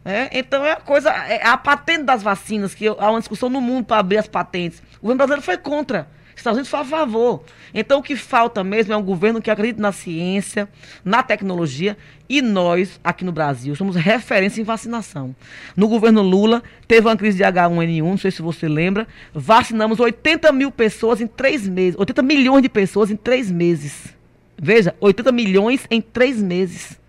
É, 0.04 0.40
então 0.40 0.66
é 0.66 0.72
a 0.72 0.78
coisa, 0.78 1.12
é 1.12 1.46
a 1.46 1.56
patente 1.56 2.02
das 2.02 2.24
vacinas, 2.24 2.74
que 2.74 2.88
há 2.88 3.12
uma 3.12 3.20
discussão 3.20 3.48
no 3.48 3.62
mundo 3.62 3.86
para 3.86 4.00
abrir 4.00 4.18
as 4.18 4.28
patentes. 4.28 4.82
O 4.98 5.02
governo 5.04 5.18
brasileiro 5.18 5.44
foi 5.44 5.58
contra. 5.60 6.08
Estados 6.42 6.58
Unidos 6.58 6.70
foi 6.70 6.80
a 6.80 6.86
favor. 6.86 7.44
Então 7.74 8.00
o 8.00 8.04
que 8.04 8.16
falta 8.16 8.64
mesmo 8.64 8.94
é 8.94 8.98
um 8.98 9.04
governo 9.04 9.42
que 9.42 9.50
acredite 9.50 9.80
na 9.80 9.92
ciência, 9.92 10.68
na 11.04 11.24
tecnologia 11.24 11.98
e 12.28 12.42
nós, 12.42 13.00
aqui 13.04 13.24
no 13.26 13.32
Brasil, 13.32 13.76
somos 13.76 13.96
referência 13.96 14.62
em 14.62 14.64
vacinação. 14.64 15.36
No 15.76 15.88
governo 15.88 16.22
Lula, 16.22 16.64
teve 16.88 17.08
uma 17.08 17.18
crise 17.18 17.38
de 17.38 17.44
H1N1, 17.44 18.04
não 18.04 18.18
sei 18.18 18.32
se 18.32 18.42
você 18.42 18.68
lembra, 18.68 19.08
vacinamos 19.34 20.00
80 20.00 20.52
mil 20.52 20.72
pessoas 20.72 21.22
em 21.22 21.28
três 21.28 21.68
meses, 21.68 22.00
80 22.00 22.22
milhões 22.22 22.62
de 22.62 22.70
pessoas 22.70 23.12
em 23.12 23.16
três 23.16 23.52
meses. 23.52 24.16
Veja, 24.58 24.96
80 25.00 25.32
milhões 25.32 25.86
em 25.90 26.02
três 26.02 26.42
meses. 26.42 27.01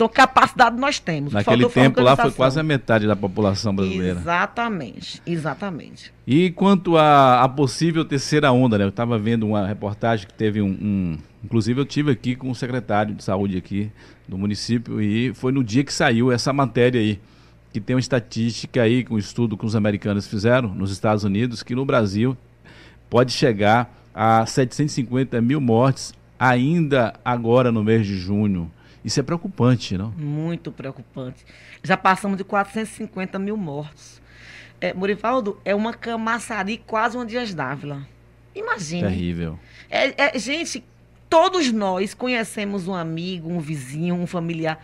Então, 0.00 0.08
capacidade 0.08 0.78
nós 0.78 0.98
temos. 0.98 1.30
Naquele 1.30 1.68
tempo 1.68 2.00
lá 2.00 2.16
foi 2.16 2.30
quase 2.30 2.58
a 2.58 2.62
metade 2.62 3.06
da 3.06 3.14
população 3.14 3.76
brasileira. 3.76 4.18
Exatamente, 4.18 5.20
exatamente. 5.26 6.10
E 6.26 6.50
quanto 6.52 6.96
à 6.96 7.46
possível 7.54 8.02
terceira 8.02 8.50
onda, 8.50 8.78
né? 8.78 8.84
Eu 8.84 8.88
estava 8.88 9.18
vendo 9.18 9.46
uma 9.46 9.66
reportagem 9.66 10.26
que 10.26 10.32
teve 10.32 10.62
um, 10.62 10.70
um, 10.70 11.18
Inclusive 11.44 11.82
eu 11.82 11.84
tive 11.84 12.10
aqui 12.10 12.34
com 12.34 12.50
o 12.50 12.54
secretário 12.54 13.14
de 13.14 13.22
saúde 13.22 13.58
aqui 13.58 13.92
do 14.26 14.38
município 14.38 15.02
e 15.02 15.34
foi 15.34 15.52
no 15.52 15.62
dia 15.62 15.84
que 15.84 15.92
saiu 15.92 16.32
essa 16.32 16.50
matéria 16.50 16.98
aí. 16.98 17.20
Que 17.70 17.78
tem 17.78 17.94
uma 17.94 18.00
estatística 18.00 18.80
aí, 18.80 19.04
com 19.04 19.16
um 19.16 19.18
estudo 19.18 19.54
que 19.54 19.66
os 19.66 19.76
americanos 19.76 20.26
fizeram 20.26 20.74
nos 20.74 20.90
Estados 20.90 21.24
Unidos, 21.24 21.62
que 21.62 21.74
no 21.74 21.84
Brasil 21.84 22.34
pode 23.10 23.32
chegar 23.32 23.94
a 24.14 24.46
750 24.46 25.42
mil 25.42 25.60
mortes 25.60 26.14
ainda 26.38 27.12
agora 27.22 27.70
no 27.70 27.84
mês 27.84 28.06
de 28.06 28.16
junho. 28.16 28.70
Isso 29.04 29.18
é 29.18 29.22
preocupante, 29.22 29.96
não? 29.96 30.10
Muito 30.10 30.70
preocupante. 30.70 31.44
Já 31.82 31.96
passamos 31.96 32.36
de 32.36 32.44
450 32.44 33.38
mil 33.38 33.56
mortos. 33.56 34.20
É, 34.80 34.92
Murivaldo, 34.94 35.60
é 35.64 35.74
uma 35.74 35.92
camaçari 35.92 36.78
quase 36.78 37.16
uma 37.16 37.26
Dias 37.26 37.54
d'Ávila. 37.54 38.06
Imagine. 38.54 39.02
Terrível. 39.02 39.58
É, 39.90 40.36
é, 40.36 40.38
gente, 40.38 40.84
todos 41.28 41.70
nós 41.72 42.14
conhecemos 42.14 42.88
um 42.88 42.94
amigo, 42.94 43.50
um 43.50 43.60
vizinho, 43.60 44.14
um 44.14 44.26
familiar. 44.26 44.82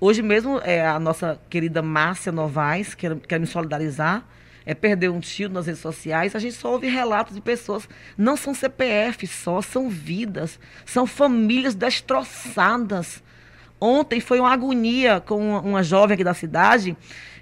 Hoje 0.00 0.22
mesmo, 0.22 0.60
é, 0.64 0.86
a 0.86 0.98
nossa 0.98 1.40
querida 1.48 1.82
Márcia 1.82 2.32
Novaes, 2.32 2.94
quer, 2.94 3.16
quer 3.20 3.38
me 3.38 3.46
solidarizar, 3.46 4.26
é, 4.64 4.74
perdeu 4.74 5.14
um 5.14 5.20
tio 5.20 5.48
nas 5.48 5.66
redes 5.66 5.80
sociais. 5.80 6.34
A 6.34 6.38
gente 6.38 6.54
só 6.54 6.72
ouve 6.72 6.88
relatos 6.88 7.34
de 7.34 7.40
pessoas. 7.40 7.88
Não 8.16 8.36
são 8.36 8.54
CPF 8.54 9.26
só, 9.26 9.60
são 9.60 9.88
vidas. 9.88 10.58
São 10.84 11.06
famílias 11.06 11.74
destroçadas. 11.74 13.22
Ontem 13.82 14.20
foi 14.20 14.38
uma 14.38 14.52
agonia 14.52 15.20
com 15.20 15.58
uma, 15.58 15.82
jovem 15.82 16.14
aqui 16.14 16.22
da 16.22 16.34
cidade 16.34 16.96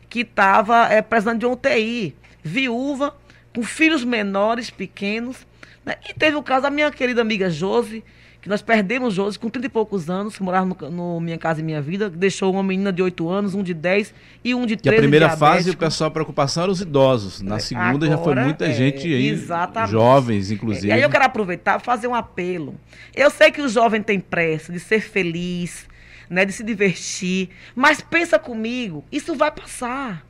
que 0.08 0.20
estava 0.20 0.86
é, 0.86 1.02
precisando 1.02 1.40
de 1.40 1.44
um 1.44 1.52
UTI, 1.52 2.16
viúva, 2.42 3.14
com 3.54 3.62
filhos 3.62 4.02
menores, 4.02 4.70
pequenos. 4.70 5.46
Né? 5.84 5.96
E 6.08 6.14
teve 6.14 6.38
o 6.38 6.42
caso 6.42 6.62
da 6.62 6.70
minha 6.70 6.90
querida 6.90 7.20
amiga 7.20 7.50
Josi, 7.50 8.02
que 8.40 8.48
nós 8.48 8.62
perdemos 8.62 9.12
Josi 9.12 9.38
com 9.38 9.50
30 9.50 9.66
e 9.66 9.68
poucos 9.68 10.08
anos, 10.08 10.34
que 10.34 10.42
morava 10.42 10.64
no, 10.64 10.90
no, 10.90 11.20
Minha 11.20 11.36
Casa 11.36 11.60
e 11.60 11.62
Minha 11.62 11.82
Vida, 11.82 12.08
deixou 12.08 12.50
uma 12.50 12.62
menina 12.62 12.90
de 12.90 13.02
8 13.02 13.28
anos, 13.28 13.54
um 13.54 13.62
de 13.62 13.74
10 13.74 14.14
e 14.42 14.54
um 14.54 14.64
de 14.64 14.78
13 14.78 14.96
E 14.96 14.98
a 14.98 15.02
primeira 15.02 15.36
fase, 15.36 15.68
o 15.68 15.76
pessoal, 15.76 16.08
a 16.08 16.10
preocupação 16.10 16.62
era 16.62 16.72
os 16.72 16.80
idosos. 16.80 17.42
Na 17.42 17.56
é, 17.56 17.58
segunda 17.58 18.06
Agora, 18.06 18.10
já 18.12 18.18
foi 18.18 18.34
muita 18.36 18.64
é, 18.64 18.72
gente 18.72 19.06
aí, 19.06 19.28
exatamente. 19.28 19.90
jovens, 19.90 20.50
inclusive. 20.50 20.88
E 20.88 20.92
aí 20.92 21.02
eu 21.02 21.10
quero 21.10 21.24
aproveitar 21.26 21.78
e 21.78 21.84
fazer 21.84 22.06
um 22.06 22.14
apelo. 22.14 22.76
Eu 23.14 23.28
sei 23.28 23.50
que 23.50 23.60
o 23.60 23.68
jovem 23.68 24.02
tem 24.02 24.18
pressa 24.18 24.72
de 24.72 24.80
ser 24.80 25.02
feliz, 25.02 25.89
né, 26.30 26.44
de 26.44 26.52
se 26.52 26.62
divertir. 26.62 27.50
Mas 27.74 28.00
pensa 28.00 28.38
comigo, 28.38 29.04
isso 29.10 29.34
vai 29.34 29.50
passar. 29.50 30.24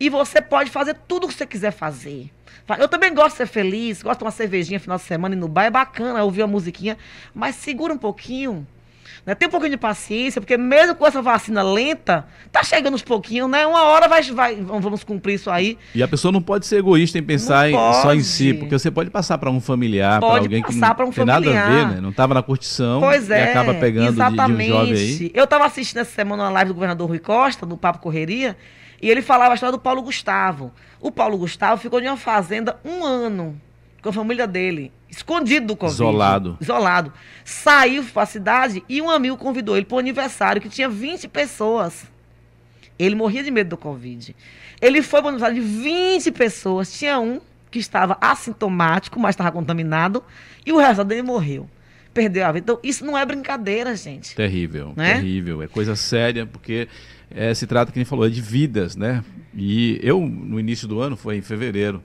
E 0.00 0.08
você 0.08 0.40
pode 0.40 0.70
fazer 0.70 0.96
tudo 1.06 1.24
o 1.24 1.28
que 1.28 1.34
você 1.34 1.46
quiser 1.46 1.72
fazer. 1.72 2.30
Eu 2.78 2.88
também 2.88 3.12
gosto 3.12 3.32
de 3.32 3.36
ser 3.38 3.46
feliz, 3.46 4.02
gosto 4.02 4.20
de 4.20 4.24
uma 4.24 4.30
cervejinha 4.30 4.78
no 4.78 4.82
final 4.82 4.96
de 4.96 5.02
semana 5.02 5.34
e 5.34 5.38
no 5.38 5.48
bar, 5.48 5.64
é 5.64 5.70
bacana 5.70 6.24
ouvir 6.24 6.42
uma 6.42 6.48
musiquinha, 6.48 6.96
mas 7.34 7.56
segura 7.56 7.92
um 7.92 7.98
pouquinho. 7.98 8.66
Né? 9.24 9.34
Tem 9.34 9.48
um 9.48 9.50
pouquinho 9.50 9.72
de 9.72 9.76
paciência, 9.76 10.40
porque 10.40 10.56
mesmo 10.56 10.94
com 10.94 11.06
essa 11.06 11.20
vacina 11.20 11.62
lenta, 11.62 12.26
tá 12.50 12.62
chegando 12.62 12.94
uns 12.94 13.02
pouquinhos, 13.02 13.48
né? 13.50 13.66
Uma 13.66 13.84
hora 13.84 14.08
vai, 14.08 14.22
vai, 14.22 14.56
vamos 14.56 15.04
cumprir 15.04 15.34
isso 15.34 15.50
aí. 15.50 15.78
E 15.94 16.02
a 16.02 16.08
pessoa 16.08 16.32
não 16.32 16.40
pode 16.40 16.66
ser 16.66 16.78
egoísta 16.78 17.18
em 17.18 17.22
pensar 17.22 17.70
em, 17.70 17.74
só 17.74 18.14
em 18.14 18.22
si, 18.22 18.54
porque 18.54 18.78
você 18.78 18.90
pode 18.90 19.10
passar 19.10 19.38
para 19.38 19.50
um 19.50 19.60
familiar, 19.60 20.20
para 20.20 20.28
alguém 20.28 20.62
que 20.62 20.74
não 20.74 20.90
um 21.06 21.12
tem 21.12 21.24
nada 21.24 21.48
a 21.48 21.68
ver, 21.68 21.86
né? 21.88 22.00
Não 22.00 22.10
estava 22.10 22.34
na 22.34 22.42
curtição 22.42 23.00
pois 23.00 23.30
é, 23.30 23.46
e 23.46 23.50
acaba 23.50 23.74
pegando 23.74 24.08
exatamente. 24.08 24.58
De, 24.58 24.64
de 24.66 24.72
um 24.72 24.76
jovem 24.76 24.92
aí. 24.92 25.30
Eu 25.34 25.44
estava 25.44 25.66
assistindo 25.66 25.98
essa 25.98 26.12
semana 26.12 26.44
uma 26.44 26.50
live 26.50 26.68
do 26.68 26.74
governador 26.74 27.08
Rui 27.08 27.18
Costa, 27.18 27.66
do 27.66 27.76
Papo 27.76 27.98
Correria, 27.98 28.56
e 29.00 29.10
ele 29.10 29.22
falava 29.22 29.52
a 29.52 29.54
história 29.54 29.72
do 29.72 29.80
Paulo 29.80 30.02
Gustavo. 30.02 30.72
O 31.00 31.10
Paulo 31.10 31.38
Gustavo 31.38 31.80
ficou 31.80 32.00
em 32.00 32.06
uma 32.06 32.16
fazenda 32.16 32.78
um 32.84 33.04
ano 33.04 33.60
com 34.02 34.08
a 34.08 34.12
família 34.12 34.46
dele, 34.46 34.92
escondido 35.08 35.68
do 35.68 35.76
Covid. 35.76 35.94
Isolado. 35.94 36.58
Isolado. 36.60 37.12
Saiu 37.44 38.04
para 38.04 38.22
a 38.22 38.26
cidade 38.26 38.82
e 38.88 39.00
um 39.02 39.10
amigo 39.10 39.36
convidou 39.36 39.76
ele 39.76 39.84
para 39.84 39.96
um 39.96 39.98
aniversário 39.98 40.60
que 40.60 40.68
tinha 40.68 40.88
20 40.88 41.28
pessoas. 41.28 42.04
Ele 42.98 43.14
morria 43.14 43.42
de 43.42 43.50
medo 43.50 43.70
do 43.70 43.76
Covid. 43.76 44.34
Ele 44.80 45.02
foi 45.02 45.20
para 45.20 45.26
o 45.26 45.28
aniversário 45.30 45.62
de 45.62 45.66
20 45.66 46.30
pessoas. 46.32 46.92
Tinha 46.92 47.18
um 47.18 47.40
que 47.70 47.78
estava 47.78 48.18
assintomático, 48.20 49.18
mas 49.18 49.34
estava 49.34 49.52
contaminado, 49.52 50.22
e 50.66 50.72
o 50.72 50.78
resto 50.78 51.04
dele 51.04 51.22
morreu. 51.22 51.68
Perdeu 52.12 52.44
a 52.44 52.52
vida. 52.52 52.64
Então, 52.64 52.80
isso 52.82 53.04
não 53.04 53.16
é 53.16 53.24
brincadeira, 53.24 53.94
gente. 53.94 54.34
Terrível, 54.34 54.92
né? 54.96 55.14
terrível. 55.14 55.62
É 55.62 55.68
coisa 55.68 55.94
séria, 55.94 56.44
porque 56.44 56.88
é, 57.30 57.54
se 57.54 57.66
trata, 57.66 57.92
quem 57.92 58.04
falou, 58.04 58.26
é 58.26 58.28
de 58.28 58.40
vidas, 58.40 58.96
né? 58.96 59.22
E 59.54 60.00
eu, 60.02 60.20
no 60.20 60.58
início 60.58 60.88
do 60.88 61.00
ano, 61.00 61.16
foi 61.16 61.36
em 61.36 61.42
fevereiro, 61.42 62.02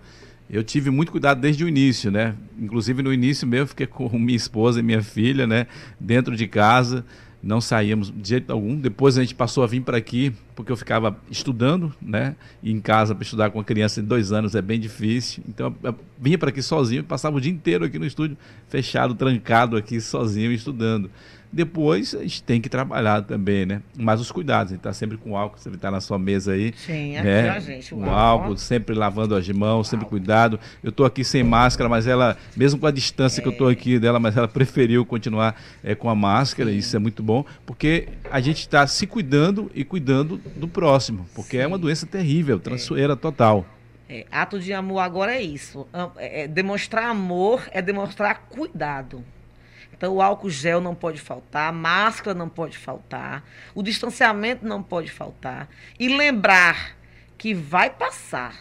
eu 0.49 0.63
tive 0.63 0.89
muito 0.89 1.11
cuidado 1.11 1.41
desde 1.41 1.63
o 1.63 1.67
início, 1.67 2.11
né? 2.11 2.35
Inclusive 2.57 3.01
no 3.01 3.11
início 3.11 3.47
mesmo, 3.47 3.67
fiquei 3.67 3.87
com 3.87 4.07
minha 4.17 4.35
esposa 4.35 4.79
e 4.79 4.83
minha 4.83 5.01
filha, 5.01 5.47
né? 5.47 5.67
Dentro 5.99 6.35
de 6.35 6.47
casa, 6.47 7.03
não 7.41 7.61
saíamos 7.61 8.11
de 8.11 8.29
jeito 8.29 8.51
algum. 8.51 8.75
Depois 8.75 9.17
a 9.17 9.21
gente 9.21 9.35
passou 9.35 9.63
a 9.63 9.67
vir 9.67 9.81
para 9.81 9.97
aqui, 9.97 10.33
porque 10.55 10.71
eu 10.71 10.77
ficava 10.77 11.17
estudando, 11.29 11.93
né? 12.01 12.35
E 12.61 12.71
em 12.71 12.79
casa 12.79 13.13
para 13.13 13.23
estudar 13.23 13.49
com 13.51 13.59
uma 13.59 13.63
criança 13.63 14.01
de 14.01 14.07
dois 14.07 14.31
anos 14.31 14.55
é 14.55 14.61
bem 14.61 14.79
difícil. 14.79 15.43
Então 15.47 15.75
eu 15.83 15.95
vinha 16.19 16.37
para 16.37 16.49
aqui 16.49 16.61
sozinho, 16.61 17.03
passava 17.03 17.37
o 17.37 17.41
dia 17.41 17.51
inteiro 17.51 17.85
aqui 17.85 17.99
no 17.99 18.05
estúdio, 18.05 18.37
fechado, 18.67 19.13
trancado 19.13 19.77
aqui, 19.77 20.01
sozinho, 20.01 20.51
estudando. 20.51 21.09
Depois 21.51 22.13
a 22.15 22.21
gente 22.21 22.43
tem 22.43 22.59
que 22.59 22.69
trabalhar 22.69 23.21
também, 23.21 23.65
né? 23.65 23.81
Mas 23.97 24.19
os 24.19 24.31
cuidados, 24.31 24.71
a 24.71 24.75
gente 24.75 24.79
está 24.79 24.93
sempre 24.93 25.17
com 25.17 25.37
álcool, 25.37 25.57
você 25.57 25.69
está 25.69 25.89
na 25.89 26.01
sua 26.01 26.19
mesa 26.19 26.53
aí. 26.53 26.73
Sim, 26.77 27.13
né? 27.13 27.49
a 27.49 27.59
gente. 27.59 27.93
O 27.93 28.03
álcool, 28.03 28.15
álcool, 28.15 28.57
sempre 28.57 28.95
lavando 28.95 29.35
as 29.35 29.47
mãos, 29.49 29.87
sempre 29.87 30.05
cuidado. 30.05 30.59
Eu 30.83 30.89
estou 30.89 31.05
aqui 31.05 31.23
sem 31.23 31.43
máscara, 31.43 31.89
mas 31.89 32.07
ela, 32.07 32.37
mesmo 32.55 32.79
com 32.79 32.87
a 32.87 32.91
distância 32.91 33.39
é. 33.39 33.41
que 33.41 33.47
eu 33.47 33.53
estou 33.53 33.67
aqui 33.67 33.99
dela, 33.99 34.19
mas 34.19 34.35
ela 34.35 34.47
preferiu 34.49 35.05
continuar 35.05 35.59
é, 35.83 35.95
com 35.95 36.09
a 36.09 36.15
máscara, 36.15 36.69
Sim. 36.69 36.77
isso 36.77 36.95
é 36.95 36.99
muito 36.99 37.23
bom, 37.23 37.45
porque 37.65 38.09
a 38.29 38.39
gente 38.39 38.59
está 38.59 38.85
se 38.87 39.07
cuidando 39.07 39.71
e 39.73 39.83
cuidando 39.83 40.37
do 40.55 40.67
próximo, 40.67 41.25
porque 41.33 41.57
Sim. 41.57 41.63
é 41.63 41.67
uma 41.67 41.77
doença 41.77 42.05
terrível, 42.05 42.59
trançoeira 42.59 43.13
é. 43.13 43.15
total. 43.15 43.65
É, 44.07 44.25
ato 44.31 44.59
de 44.59 44.71
amor 44.71 44.99
agora 44.99 45.35
é 45.35 45.41
isso. 45.41 45.87
É, 46.17 46.43
é, 46.43 46.47
demonstrar 46.47 47.05
amor 47.05 47.67
é 47.71 47.81
demonstrar 47.81 48.47
cuidado. 48.49 49.23
Então, 49.97 50.13
o 50.13 50.21
álcool 50.21 50.49
gel 50.49 50.81
não 50.81 50.93
pode 50.93 51.19
faltar, 51.21 51.69
a 51.69 51.71
máscara 51.71 52.37
não 52.37 52.49
pode 52.49 52.77
faltar, 52.77 53.43
o 53.73 53.81
distanciamento 53.81 54.65
não 54.65 54.83
pode 54.83 55.09
faltar. 55.09 55.69
E 55.99 56.07
lembrar 56.09 56.95
que 57.37 57.53
vai 57.53 57.89
passar. 57.89 58.53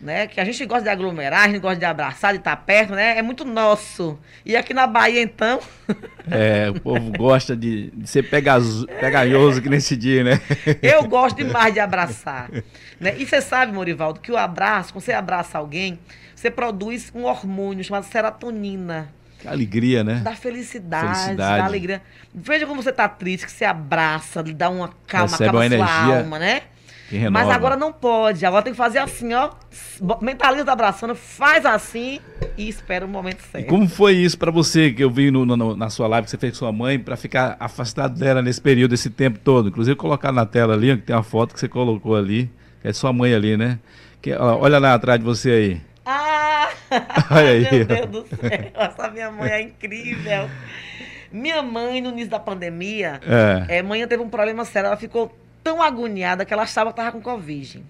Né? 0.00 0.26
Que 0.26 0.38
a 0.38 0.44
gente 0.44 0.66
gosta 0.66 0.82
de 0.82 0.90
aglomerar, 0.90 1.44
a 1.44 1.48
gente 1.48 1.60
gosta 1.60 1.78
de 1.78 1.84
abraçar, 1.84 2.32
de 2.32 2.38
estar 2.38 2.54
perto, 2.56 2.92
né? 2.92 3.16
É 3.16 3.22
muito 3.22 3.42
nosso. 3.42 4.18
E 4.44 4.54
aqui 4.54 4.74
na 4.74 4.86
Bahia, 4.86 5.22
então. 5.22 5.60
É, 6.30 6.68
o 6.68 6.78
povo 6.78 7.10
gosta 7.16 7.56
de, 7.56 7.90
de 7.90 8.06
ser 8.06 8.28
pegazo, 8.28 8.86
pegajoso 8.86 9.62
que 9.62 9.68
nesse 9.70 9.96
dia, 9.96 10.22
né? 10.22 10.40
Eu 10.82 11.04
gosto 11.04 11.36
demais 11.36 11.72
de 11.72 11.80
abraçar. 11.80 12.50
Né? 13.00 13.14
E 13.16 13.24
você 13.24 13.40
sabe, 13.40 13.72
Morivaldo, 13.72 14.20
que 14.20 14.30
o 14.30 14.36
abraço, 14.36 14.92
quando 14.92 15.04
você 15.04 15.12
abraça 15.12 15.56
alguém, 15.56 15.98
você 16.34 16.50
produz 16.50 17.10
um 17.14 17.24
hormônio 17.24 17.82
chamado 17.82 18.04
serotonina 18.04 19.10
alegria, 19.46 20.02
né? 20.04 20.16
Da 20.16 20.34
felicidade, 20.34 21.06
felicidade, 21.06 21.58
da 21.58 21.64
alegria. 21.64 22.02
Veja 22.34 22.66
como 22.66 22.82
você 22.82 22.92
tá 22.92 23.08
triste, 23.08 23.46
que 23.46 23.52
você 23.52 23.64
abraça, 23.64 24.42
lhe 24.42 24.54
dá 24.54 24.68
uma 24.70 24.90
calma, 25.06 25.30
Recebe 25.30 25.50
calma 25.50 25.60
uma 25.60 25.68
sua 25.68 25.76
energia 25.76 26.18
alma, 26.18 26.38
né? 26.38 26.62
Mas 27.30 27.48
agora 27.48 27.76
não 27.76 27.92
pode. 27.92 28.44
Agora 28.44 28.62
tem 28.62 28.72
que 28.72 28.76
fazer 28.76 28.98
assim, 28.98 29.32
ó. 29.34 29.50
Mentaliza 30.20 30.72
abraçando, 30.72 31.14
faz 31.14 31.66
assim 31.66 32.18
e 32.56 32.68
espera 32.68 33.04
o 33.04 33.08
momento 33.08 33.42
certo. 33.42 33.66
E 33.66 33.68
como 33.68 33.88
foi 33.88 34.14
isso 34.14 34.38
para 34.38 34.50
você 34.50 34.90
que 34.90 35.04
eu 35.04 35.10
vi 35.10 35.30
no, 35.30 35.44
no, 35.44 35.76
na 35.76 35.90
sua 35.90 36.08
live 36.08 36.24
que 36.24 36.30
você 36.30 36.38
fez 36.38 36.54
com 36.54 36.60
sua 36.60 36.72
mãe 36.72 36.98
para 36.98 37.16
ficar 37.16 37.56
afastado 37.60 38.18
dela 38.18 38.42
nesse 38.42 38.60
período, 38.60 38.94
esse 38.94 39.10
tempo 39.10 39.38
todo? 39.38 39.68
Inclusive 39.68 39.96
colocar 39.96 40.32
na 40.32 40.46
tela 40.46 40.74
ali, 40.74 40.96
que 40.96 41.02
tem 41.02 41.14
uma 41.14 41.22
foto 41.22 41.54
que 41.54 41.60
você 41.60 41.68
colocou 41.68 42.16
ali. 42.16 42.50
É 42.82 42.92
sua 42.92 43.12
mãe 43.12 43.34
ali, 43.34 43.56
né? 43.56 43.78
Que, 44.20 44.34
ó, 44.34 44.58
olha 44.58 44.78
lá 44.78 44.94
atrás 44.94 45.18
de 45.18 45.24
você 45.24 45.50
aí. 45.50 45.80
Olha 47.30 47.50
aí. 47.50 47.70
Meu 47.70 47.86
Deus 47.86 48.10
do 48.10 48.26
céu, 48.28 48.70
essa 48.74 49.10
minha 49.10 49.30
mãe 49.30 49.50
é 49.50 49.62
incrível. 49.62 50.48
Minha 51.32 51.62
mãe, 51.62 52.00
no 52.00 52.10
início 52.10 52.30
da 52.30 52.38
pandemia, 52.38 53.20
é. 53.68 53.78
É, 53.78 53.82
manhã 53.82 54.06
teve 54.06 54.22
um 54.22 54.28
problema 54.28 54.64
sério. 54.64 54.86
Ela 54.88 54.96
ficou 54.96 55.36
tão 55.62 55.82
agoniada 55.82 56.44
que 56.44 56.52
ela 56.52 56.62
achava 56.62 56.90
que 56.90 57.00
estava 57.00 57.12
com 57.12 57.20
Covid. 57.20 57.82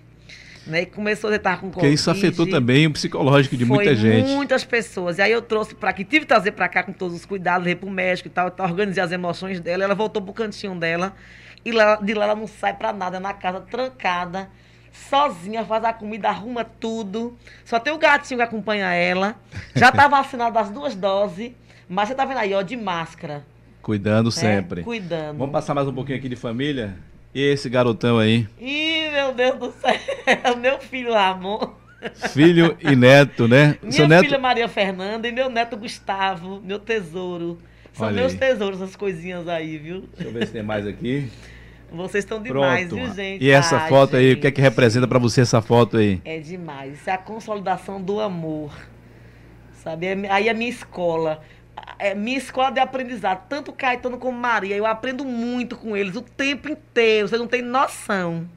Né, 0.66 0.80
e 0.80 0.86
começou 0.86 1.28
a 1.28 1.36
estar 1.36 1.56
com 1.56 1.66
Covid. 1.66 1.74
Porque 1.74 1.88
isso 1.88 2.10
afetou 2.10 2.48
também 2.48 2.86
o 2.86 2.90
psicológico 2.90 3.54
de 3.54 3.66
muita 3.66 3.94
gente. 3.94 4.30
muitas 4.30 4.64
pessoas. 4.64 5.18
E 5.18 5.22
aí 5.22 5.30
eu 5.30 5.42
trouxe 5.42 5.74
para 5.74 5.90
aqui, 5.90 6.04
tive 6.04 6.20
que 6.20 6.26
trazer 6.26 6.52
para 6.52 6.66
cá 6.68 6.82
com 6.82 6.92
todos 6.92 7.14
os 7.14 7.26
cuidados, 7.26 7.66
levei 7.66 7.74
para 7.74 7.86
o 7.86 7.92
médico 7.92 8.28
e 8.28 8.30
tal, 8.30 8.50
tal, 8.50 8.70
organizei 8.70 9.02
as 9.02 9.12
emoções 9.12 9.60
dela. 9.60 9.84
Ela 9.84 9.94
voltou 9.94 10.22
pro 10.22 10.32
cantinho 10.32 10.74
dela. 10.74 11.14
E 11.62 11.70
lá, 11.70 11.96
de 11.96 12.14
lá 12.14 12.24
ela 12.24 12.34
não 12.34 12.46
sai 12.46 12.72
para 12.72 12.94
nada, 12.94 13.20
na 13.20 13.34
casa 13.34 13.60
trancada 13.60 14.48
sozinha, 14.94 15.64
faz 15.64 15.84
a 15.84 15.92
comida, 15.92 16.28
arruma 16.28 16.64
tudo. 16.64 17.36
Só 17.64 17.78
tem 17.78 17.92
o 17.92 17.98
gatinho 17.98 18.38
que 18.38 18.44
acompanha 18.44 18.92
ela. 18.92 19.36
Já 19.74 19.90
tá 19.90 20.06
vacinado 20.08 20.54
das 20.54 20.70
duas 20.70 20.94
doses, 20.94 21.52
mas 21.88 22.08
você 22.08 22.14
tá 22.14 22.24
vendo 22.24 22.38
aí, 22.38 22.54
ó, 22.54 22.62
de 22.62 22.76
máscara. 22.76 23.44
Cuidando 23.82 24.28
é, 24.28 24.32
sempre. 24.32 24.82
Cuidando. 24.82 25.36
Vamos 25.36 25.52
passar 25.52 25.74
mais 25.74 25.86
um 25.88 25.92
pouquinho 25.92 26.18
aqui 26.18 26.28
de 26.28 26.36
família? 26.36 26.96
E 27.34 27.42
esse 27.42 27.68
garotão 27.68 28.18
aí? 28.18 28.46
Ih, 28.58 29.10
meu 29.10 29.34
Deus 29.34 29.58
do 29.58 29.72
céu. 29.72 29.98
meu 30.56 30.78
filho 30.78 31.14
amor. 31.14 31.76
Filho 32.32 32.76
e 32.80 32.94
neto, 32.94 33.48
né? 33.48 33.76
Minha 33.82 33.92
Seu 33.92 34.08
filha 34.20 34.38
Maria 34.38 34.68
Fernanda 34.68 35.26
e 35.26 35.32
meu 35.32 35.50
neto 35.50 35.76
Gustavo, 35.76 36.60
meu 36.62 36.78
tesouro. 36.78 37.58
São 37.92 38.08
Olha 38.08 38.16
meus 38.16 38.32
aí. 38.32 38.38
tesouros, 38.38 38.80
essas 38.80 38.96
coisinhas 38.96 39.48
aí, 39.48 39.78
viu? 39.78 40.04
Deixa 40.14 40.28
eu 40.28 40.32
ver 40.32 40.46
se 40.46 40.52
tem 40.52 40.62
mais 40.62 40.86
aqui. 40.86 41.30
Vocês 41.92 42.24
estão 42.24 42.42
demais, 42.42 42.88
Pronto, 42.88 43.04
viu, 43.04 43.14
gente? 43.14 43.44
E 43.44 43.50
essa 43.50 43.76
Ai, 43.76 43.88
foto 43.88 44.16
aí, 44.16 44.32
o 44.32 44.40
que 44.40 44.46
é 44.46 44.50
que 44.50 44.60
representa 44.60 45.06
para 45.06 45.18
você 45.18 45.42
essa 45.42 45.62
foto 45.62 45.96
aí? 45.96 46.20
É 46.24 46.38
demais. 46.38 46.94
Isso 46.94 47.08
é 47.08 47.12
a 47.12 47.18
consolidação 47.18 48.02
do 48.02 48.20
amor. 48.20 48.72
Sabe? 49.74 50.06
É, 50.06 50.30
aí 50.30 50.48
é 50.48 50.54
minha 50.54 50.70
escola. 50.70 51.40
É 51.98 52.14
minha 52.14 52.38
escola 52.38 52.70
de 52.70 52.80
aprendizado. 52.80 53.46
Tanto 53.48 53.72
Caetano 53.72 54.18
como 54.18 54.36
Maria. 54.36 54.74
Eu 54.76 54.86
aprendo 54.86 55.24
muito 55.24 55.76
com 55.76 55.96
eles 55.96 56.16
o 56.16 56.22
tempo 56.22 56.68
inteiro. 56.68 57.28
Você 57.28 57.38
não 57.38 57.46
tem 57.46 57.62
noção. 57.62 58.48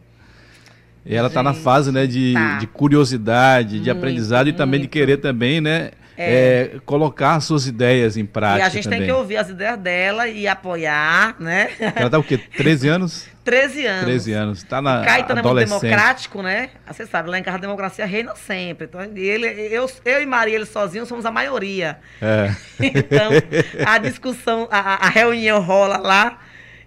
E 1.05 1.15
ela 1.15 1.29
está 1.29 1.41
na 1.41 1.53
fase, 1.53 1.89
né, 1.89 2.05
de, 2.05 2.33
tá. 2.33 2.57
de 2.57 2.67
curiosidade, 2.67 3.75
muito, 3.75 3.83
de 3.85 3.89
aprendizado 3.89 4.49
e 4.49 4.53
também 4.53 4.81
de 4.81 4.87
querer 4.87 5.17
também, 5.17 5.61
né, 5.61 5.91
é. 6.17 6.71
É, 6.75 6.79
colocar 6.85 7.39
suas 7.39 7.67
ideias 7.67 8.17
em 8.17 8.25
prática. 8.25 8.59
E 8.59 8.61
a 8.63 8.69
gente 8.69 8.85
também. 8.85 8.99
tem 8.99 9.07
que 9.07 9.13
ouvir 9.13 9.37
as 9.37 9.49
ideias 9.49 9.77
dela 9.77 10.27
e 10.27 10.47
apoiar, 10.47 11.35
né? 11.39 11.69
Ela 11.95 12.09
tá 12.09 12.17
o 12.17 12.23
quê? 12.23 12.37
13 12.37 12.87
anos? 12.87 13.27
13 13.47 13.85
anos. 13.85 14.03
13 14.03 14.33
anos. 14.33 14.63
Tá 14.63 14.81
na 14.81 15.05
Caetano 15.05 15.39
é 15.39 15.43
muito 15.43 15.55
democrático, 15.55 16.41
né? 16.41 16.71
Você 16.85 17.05
sabe, 17.05 17.29
lá 17.29 17.39
em 17.39 17.43
casa 17.43 17.57
a 17.57 17.61
democracia 17.61 18.05
reina 18.05 18.35
sempre. 18.35 18.87
Então, 18.87 19.01
ele, 19.01 19.47
eu, 19.47 19.89
eu 20.03 20.21
e 20.21 20.25
Maria, 20.25 20.55
ele 20.55 20.65
sozinhos, 20.65 21.07
somos 21.07 21.25
a 21.25 21.31
maioria. 21.31 21.97
É. 22.21 22.53
então, 22.81 23.29
a 23.85 23.97
discussão, 23.99 24.67
a, 24.69 25.07
a 25.07 25.09
reunião 25.09 25.61
rola 25.61 25.97
lá. 25.97 26.39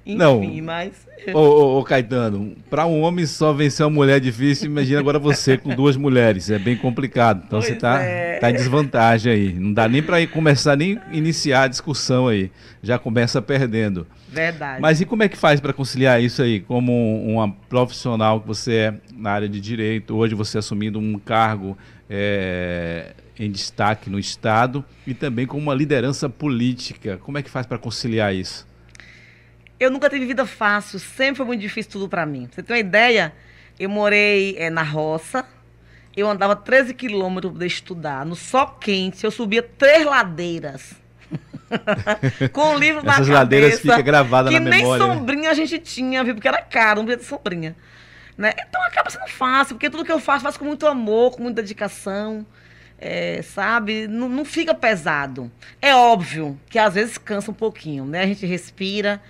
Enfim, 0.05 0.19
Não. 0.19 0.43
mas. 0.63 1.10
Ô, 1.35 1.39
ô, 1.39 1.79
ô 1.79 1.85
Caetano, 1.85 2.57
para 2.69 2.87
um 2.87 3.03
homem 3.03 3.27
só 3.27 3.53
vencer 3.53 3.85
uma 3.85 3.91
mulher 3.91 4.17
é 4.17 4.21
difícil, 4.21 4.67
imagina 4.67 5.01
agora 5.01 5.19
você 5.19 5.57
com 5.57 5.75
duas 5.75 5.97
mulheres, 5.97 6.51
é 6.51 6.59
bem 6.59 6.77
complicado. 6.77 7.43
Então 7.47 7.61
pois 7.61 7.67
você 7.67 7.77
tá, 7.77 8.01
é. 8.01 8.39
tá 8.39 8.51
em 8.51 8.55
desvantagem 8.55 9.33
aí. 9.33 9.53
Não 9.53 9.73
dá 9.73 9.89
nem 9.89 10.03
para 10.03 10.25
começar 10.27 10.77
nem 10.77 10.99
iniciar 11.13 11.65
a 11.65 11.69
discussão 11.69 12.29
aí. 12.29 12.51
Já 12.83 12.99
começa 12.99 13.43
perdendo. 13.43 14.07
Verdade. 14.29 14.81
Mas 14.81 15.01
e 15.01 15.05
como 15.05 15.23
é 15.23 15.29
que 15.29 15.37
faz 15.37 15.61
para 15.61 15.73
conciliar 15.73 16.23
isso 16.23 16.43
aí 16.43 16.61
como 16.61 16.93
uma 17.25 17.51
profissional 17.69 18.41
que 18.41 18.47
você 18.47 18.73
é 18.75 18.95
na 19.17 19.31
área 19.33 19.49
de 19.49 19.61
direito, 19.61 20.17
hoje 20.17 20.35
você 20.35 20.59
assumindo 20.59 20.99
um 20.99 21.19
cargo 21.19 21.77
é, 22.09 23.13
em 23.39 23.51
destaque 23.51 24.09
no 24.09 24.19
Estado 24.19 24.85
e 25.07 25.15
também 25.15 25.47
como 25.47 25.63
uma 25.63 25.75
liderança 25.75 26.29
política? 26.29 27.19
Como 27.19 27.39
é 27.39 27.43
que 27.43 27.51
faz 27.51 27.67
para 27.67 27.79
conciliar 27.79 28.35
isso? 28.35 28.70
Eu 29.81 29.91
nunca 29.91 30.09
tive 30.11 30.27
vida 30.27 30.45
fácil, 30.45 30.99
sempre 30.99 31.37
foi 31.37 31.47
muito 31.47 31.61
difícil 31.61 31.91
tudo 31.91 32.09
para 32.09 32.27
mim. 32.27 32.49
você 32.53 32.63
tem 32.63 32.77
uma 32.77 32.81
ideia? 32.81 33.33
Eu 33.79 33.89
morei 33.89 34.55
é, 34.59 34.69
na 34.69 34.83
roça, 34.83 35.45
eu 36.15 36.29
andava 36.29 36.55
13 36.55 36.93
quilômetros 36.93 37.53
para 37.53 37.67
estudar, 37.67 38.27
no 38.27 38.37
sol 38.37 38.67
quente, 38.79 39.25
eu 39.25 39.31
subia 39.31 39.63
três 39.63 40.05
ladeiras. 40.05 40.93
com 42.53 42.75
o 42.75 42.79
livro 42.79 43.03
na 43.03 43.13
Essas 43.13 43.27
cabeça. 43.27 43.33
ladeiras 43.33 43.81
ficam 43.81 44.03
gravadas 44.03 44.53
que 44.53 44.59
na 44.61 44.69
nem 44.69 44.81
memória. 44.81 45.07
né? 45.07 45.15
sombrinha 45.15 45.51
a 45.51 45.55
gente 45.55 45.79
tinha, 45.79 46.23
viu? 46.23 46.35
Porque 46.35 46.49
era 46.49 46.61
caro, 46.61 46.97
não 46.97 47.05
podia 47.05 47.17
ter 47.19 47.25
sombrinha. 47.25 47.75
Né? 48.37 48.53
Então 48.69 48.83
acaba 48.83 49.09
sendo 49.09 49.29
fácil, 49.29 49.77
porque 49.77 49.89
tudo 49.89 50.05
que 50.05 50.13
eu 50.13 50.19
faço, 50.19 50.43
faço 50.45 50.59
com 50.59 50.65
muito 50.65 50.87
amor, 50.87 51.37
com 51.37 51.43
muita 51.43 51.63
dedicação. 51.63 52.45
é, 53.01 53.41
sabe? 53.43 54.07
Não, 54.07 54.29
não 54.29 54.45
fica 54.45 54.75
pesado. 54.75 55.51
É 55.81 55.95
óbvio 55.95 56.59
que 56.69 56.79
às 56.79 56.95
vezes 56.95 57.17
cansa 57.17 57.51
um 57.51 57.55
pouquinho, 57.55 58.05
né? 58.05 58.23
A 58.23 58.27
gente 58.27 58.45
respira, 58.45 59.21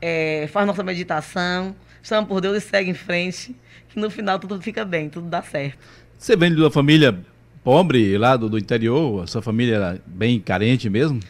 é, 0.00 0.48
faz 0.52 0.66
nossa 0.66 0.82
meditação, 0.82 1.74
chama 2.02 2.26
por 2.26 2.40
Deus 2.40 2.56
e 2.56 2.60
segue 2.60 2.90
em 2.90 2.94
frente, 2.94 3.54
que 3.88 3.98
no 3.98 4.10
final 4.10 4.38
tudo 4.38 4.60
fica 4.60 4.84
bem, 4.84 5.08
tudo 5.08 5.28
dá 5.28 5.42
certo. 5.42 5.78
Você 6.18 6.36
vem 6.36 6.54
de 6.54 6.60
uma 6.60 6.70
família 6.70 7.18
pobre 7.62 8.16
lá 8.16 8.36
do, 8.36 8.48
do 8.48 8.58
interior? 8.58 9.24
A 9.24 9.26
sua 9.26 9.42
família 9.42 9.76
era 9.76 10.00
bem 10.06 10.38
carente 10.40 10.88
mesmo? 10.88 11.20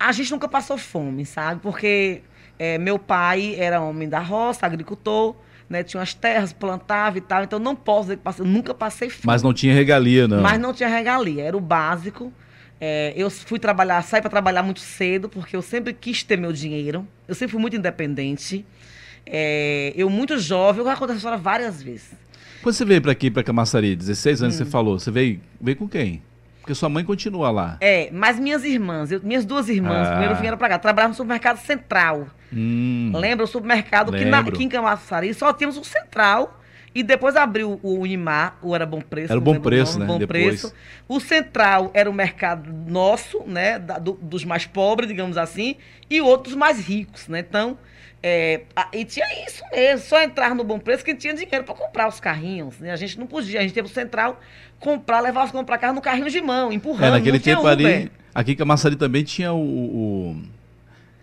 A 0.00 0.10
gente 0.10 0.30
nunca 0.30 0.48
passou 0.48 0.78
fome, 0.78 1.24
sabe? 1.24 1.60
Porque 1.60 2.22
é, 2.58 2.78
meu 2.78 2.98
pai 2.98 3.54
era 3.58 3.80
homem 3.80 4.08
da 4.08 4.18
roça, 4.18 4.66
agricultor, 4.66 5.36
né? 5.68 5.82
Tinha 5.82 6.00
umas 6.00 6.14
terras, 6.14 6.52
plantava 6.52 7.18
e 7.18 7.20
tal. 7.20 7.44
Então 7.44 7.58
não 7.58 7.76
posso 7.76 8.02
dizer 8.02 8.16
que 8.16 8.22
passei, 8.22 8.44
nunca 8.44 8.72
passei 8.72 9.10
fome. 9.10 9.26
Mas 9.26 9.42
não 9.42 9.52
tinha 9.52 9.74
regalia, 9.74 10.26
não. 10.26 10.40
Mas 10.42 10.60
não 10.60 10.72
tinha 10.72 10.88
regalia, 10.88 11.44
era 11.44 11.56
o 11.56 11.60
básico. 11.60 12.32
É, 12.84 13.12
eu 13.14 13.30
fui 13.30 13.60
trabalhar, 13.60 14.02
saí 14.02 14.20
para 14.20 14.28
trabalhar 14.28 14.60
muito 14.64 14.80
cedo, 14.80 15.28
porque 15.28 15.54
eu 15.54 15.62
sempre 15.62 15.92
quis 15.92 16.24
ter 16.24 16.36
meu 16.36 16.52
dinheiro. 16.52 17.06
Eu 17.28 17.34
sempre 17.36 17.52
fui 17.52 17.60
muito 17.60 17.76
independente. 17.76 18.66
É, 19.24 19.92
eu, 19.94 20.10
muito 20.10 20.36
jovem, 20.36 20.80
eu 20.80 20.90
já 20.90 20.96
contei 20.96 21.12
essa 21.14 21.18
história 21.18 21.38
várias 21.38 21.80
vezes. 21.80 22.10
Quando 22.60 22.74
você 22.74 22.84
veio 22.84 23.00
para 23.00 23.12
aqui, 23.12 23.30
para 23.30 23.44
Camaçari, 23.44 23.94
16 23.94 24.42
anos, 24.42 24.56
Hum. 24.56 24.58
você 24.58 24.64
falou, 24.64 24.98
você 24.98 25.12
veio, 25.12 25.40
veio 25.60 25.76
com 25.76 25.88
quem? 25.88 26.22
Porque 26.60 26.74
sua 26.74 26.88
mãe 26.88 27.04
continua 27.04 27.52
lá. 27.52 27.76
É, 27.80 28.08
mas 28.12 28.36
minhas 28.38 28.64
irmãs, 28.64 29.12
eu- 29.12 29.20
minhas 29.22 29.44
duas 29.44 29.68
irmãs, 29.68 30.08
Ah. 30.08 30.10
primeiro 30.12 30.34
vieram 30.36 30.58
para 30.58 30.70
cá, 30.70 30.78
trabalhavam 30.80 31.10
no 31.10 31.16
supermercado 31.16 31.58
central. 31.58 32.26
Hum, 32.52 33.12
Lembra 33.14 33.44
o 33.44 33.48
supermercado 33.48 34.10
que 34.12 34.24
na- 34.24 34.38
Lembro. 34.38 34.54
aqui 34.54 34.64
em 34.64 34.68
Camaçari 34.68 35.32
só 35.34 35.52
tínhamos 35.52 35.76
o 35.76 35.84
Central 35.84 36.60
e 36.94 37.02
depois 37.02 37.36
abriu 37.36 37.80
o 37.82 37.98
Unimar, 38.00 38.58
o 38.62 38.74
era 38.74 38.84
Bom 38.84 39.00
Preço. 39.00 39.32
Era 39.32 39.38
o 39.38 39.42
Bom 39.42 39.58
Preço, 39.58 39.94
nome, 39.98 40.00
né? 40.04 40.06
Bom 40.12 40.18
Depois. 40.18 40.44
Preço. 40.60 40.74
O 41.08 41.18
Central 41.20 41.90
era 41.94 42.08
o 42.10 42.12
mercado 42.12 42.70
nosso, 42.72 43.42
né? 43.46 43.78
da- 43.78 43.98
do- 43.98 44.18
dos 44.20 44.44
mais 44.44 44.66
pobres, 44.66 45.08
digamos 45.08 45.36
assim, 45.38 45.76
e 46.10 46.20
outros 46.20 46.54
mais 46.54 46.78
ricos, 46.86 47.28
né? 47.28 47.38
Então, 47.40 47.78
é, 48.22 48.62
a- 48.76 48.88
e 48.92 49.04
tinha 49.04 49.26
isso 49.46 49.62
mesmo, 49.72 50.06
só 50.06 50.22
entrar 50.22 50.54
no 50.54 50.62
Bom 50.64 50.78
Preço 50.78 51.04
quem 51.04 51.14
tinha 51.14 51.32
dinheiro 51.34 51.64
para 51.64 51.74
comprar 51.74 52.08
os 52.08 52.20
carrinhos. 52.20 52.78
Né? 52.78 52.90
A 52.92 52.96
gente 52.96 53.18
não 53.18 53.26
podia, 53.26 53.60
a 53.60 53.62
gente 53.62 53.72
teve 53.74 53.88
o 53.88 53.90
Central 53.90 54.38
comprar, 54.78 55.20
levar 55.20 55.44
os 55.44 55.50
comprar 55.50 55.78
carro 55.78 55.94
no 55.94 56.00
carrinho 56.02 56.28
de 56.30 56.40
mão, 56.40 56.72
empurrando. 56.72 57.04
é, 57.04 57.10
naquele 57.12 57.40
tempo 57.40 57.60
Uber. 57.62 57.72
ali, 57.72 58.12
aqui 58.34 58.52
em 58.52 58.56
Camaçari 58.56 58.96
também 58.96 59.24
tinha 59.24 59.52
o... 59.52 59.58
o- 59.60 60.42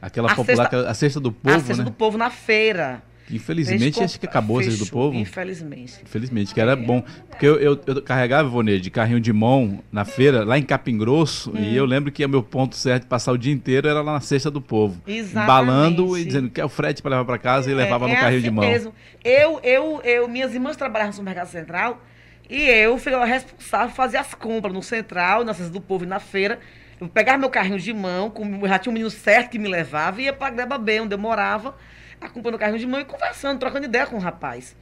aquela 0.01 0.32
A 0.32 0.36
popular, 0.36 0.74
a 0.88 0.93
cesta 0.93 1.20
do 1.20 1.30
a 1.30 1.32
povo, 1.34 1.59
cesta 1.59 1.76
né? 1.78 1.84
do 1.84 1.91
povo 1.91 2.17
na 2.17 2.30
feira. 2.30 3.01
Infelizmente, 3.32 4.04
acho 4.04 4.20
que 4.20 4.26
acabou 4.26 4.60
a 4.60 4.64
cesta 4.64 4.78
do 4.80 4.86
fechou, 4.86 5.02
povo. 5.04 5.18
Infelizmente. 5.18 5.94
Infelizmente, 6.04 6.54
que 6.54 6.60
era 6.60 6.76
bom. 6.76 7.04
Porque 7.30 7.46
eu, 7.46 7.56
eu, 7.60 7.80
eu 7.86 8.02
carregava, 8.02 8.48
Ivone, 8.48 8.80
de 8.80 8.90
carrinho 8.90 9.20
de 9.20 9.32
mão 9.32 9.80
na 9.92 10.04
feira, 10.06 10.44
lá 10.44 10.58
em 10.58 10.64
Capim 10.64 10.98
Grosso, 10.98 11.52
Hum. 11.52 11.58
e 11.60 11.76
eu 11.76 11.86
lembro 11.86 12.12
que 12.12 12.24
o 12.26 12.30
meu 12.30 12.42
ponto 12.44 12.76
certo 12.76 13.04
de 13.04 13.10
passar 13.10 13.32
o 13.32 13.38
dia 13.38 13.54
inteiro 13.54 13.88
era 13.88 14.02
lá 14.02 14.14
na 14.14 14.22
cesta 14.22 14.50
do 14.52 14.62
povo. 14.62 15.02
Exatamente. 15.08 15.44
Embalando 15.44 16.18
e 16.18 16.26
dizendo 16.26 16.50
que 16.50 16.60
é 16.60 16.66
o 16.66 16.70
frete 16.70 17.02
para 17.02 17.12
levar 17.12 17.26
para 17.26 17.38
casa 17.38 17.70
e 17.72 17.74
levava 17.74 18.06
É- 18.06 18.08
no 18.10 18.14
é 18.16 18.18
carrinho 18.20 18.40
assim 18.40 18.50
de 18.50 18.52
mão. 18.56 18.66
Mesmo. 18.66 18.94
Eu, 19.24 19.60
eu, 19.64 20.02
eu, 20.04 20.28
minhas 20.28 20.54
irmãs 20.54 20.76
trabalhavam 20.76 21.10
no 21.10 21.14
supermercado 21.14 21.48
central 21.52 22.02
e 22.50 22.64
eu 22.64 22.98
fui 22.98 23.12
responsável 23.26 23.90
por 23.90 23.96
fazer 23.96 24.18
as 24.18 24.34
compras 24.34 24.74
no 24.74 24.82
central, 24.82 25.44
na 25.44 25.54
Cesta 25.54 25.72
do 25.72 25.80
Povo 25.82 26.04
e 26.04 26.08
na 26.08 26.20
feira. 26.20 26.60
Eu 27.00 27.08
pegava 27.08 27.38
meu 27.38 27.50
carrinho 27.50 27.80
de 27.80 27.94
mão, 27.94 28.30
com, 28.30 28.68
já 28.68 28.78
tinha 28.80 28.90
um 28.92 28.94
menino 28.94 29.10
certo 29.10 29.52
que 29.52 29.60
me 29.60 29.70
levava 29.70 30.22
e 30.22 30.26
ia 30.26 30.34
para 30.34 30.50
Gleba 30.54 30.78
B, 30.78 31.00
onde 31.00 31.14
eu 31.16 31.20
morava, 31.20 31.76
acompanhando 32.22 32.55
o 32.55 32.59
carrinho 32.59 32.80
de 32.80 32.88
mão 32.88 32.99
e 32.99 33.05
conversando, 33.05 33.59
trocando 33.59 33.86
ideia 33.86 34.05
com 34.05 34.17
o 34.17 34.20
rapaz. 34.20 34.76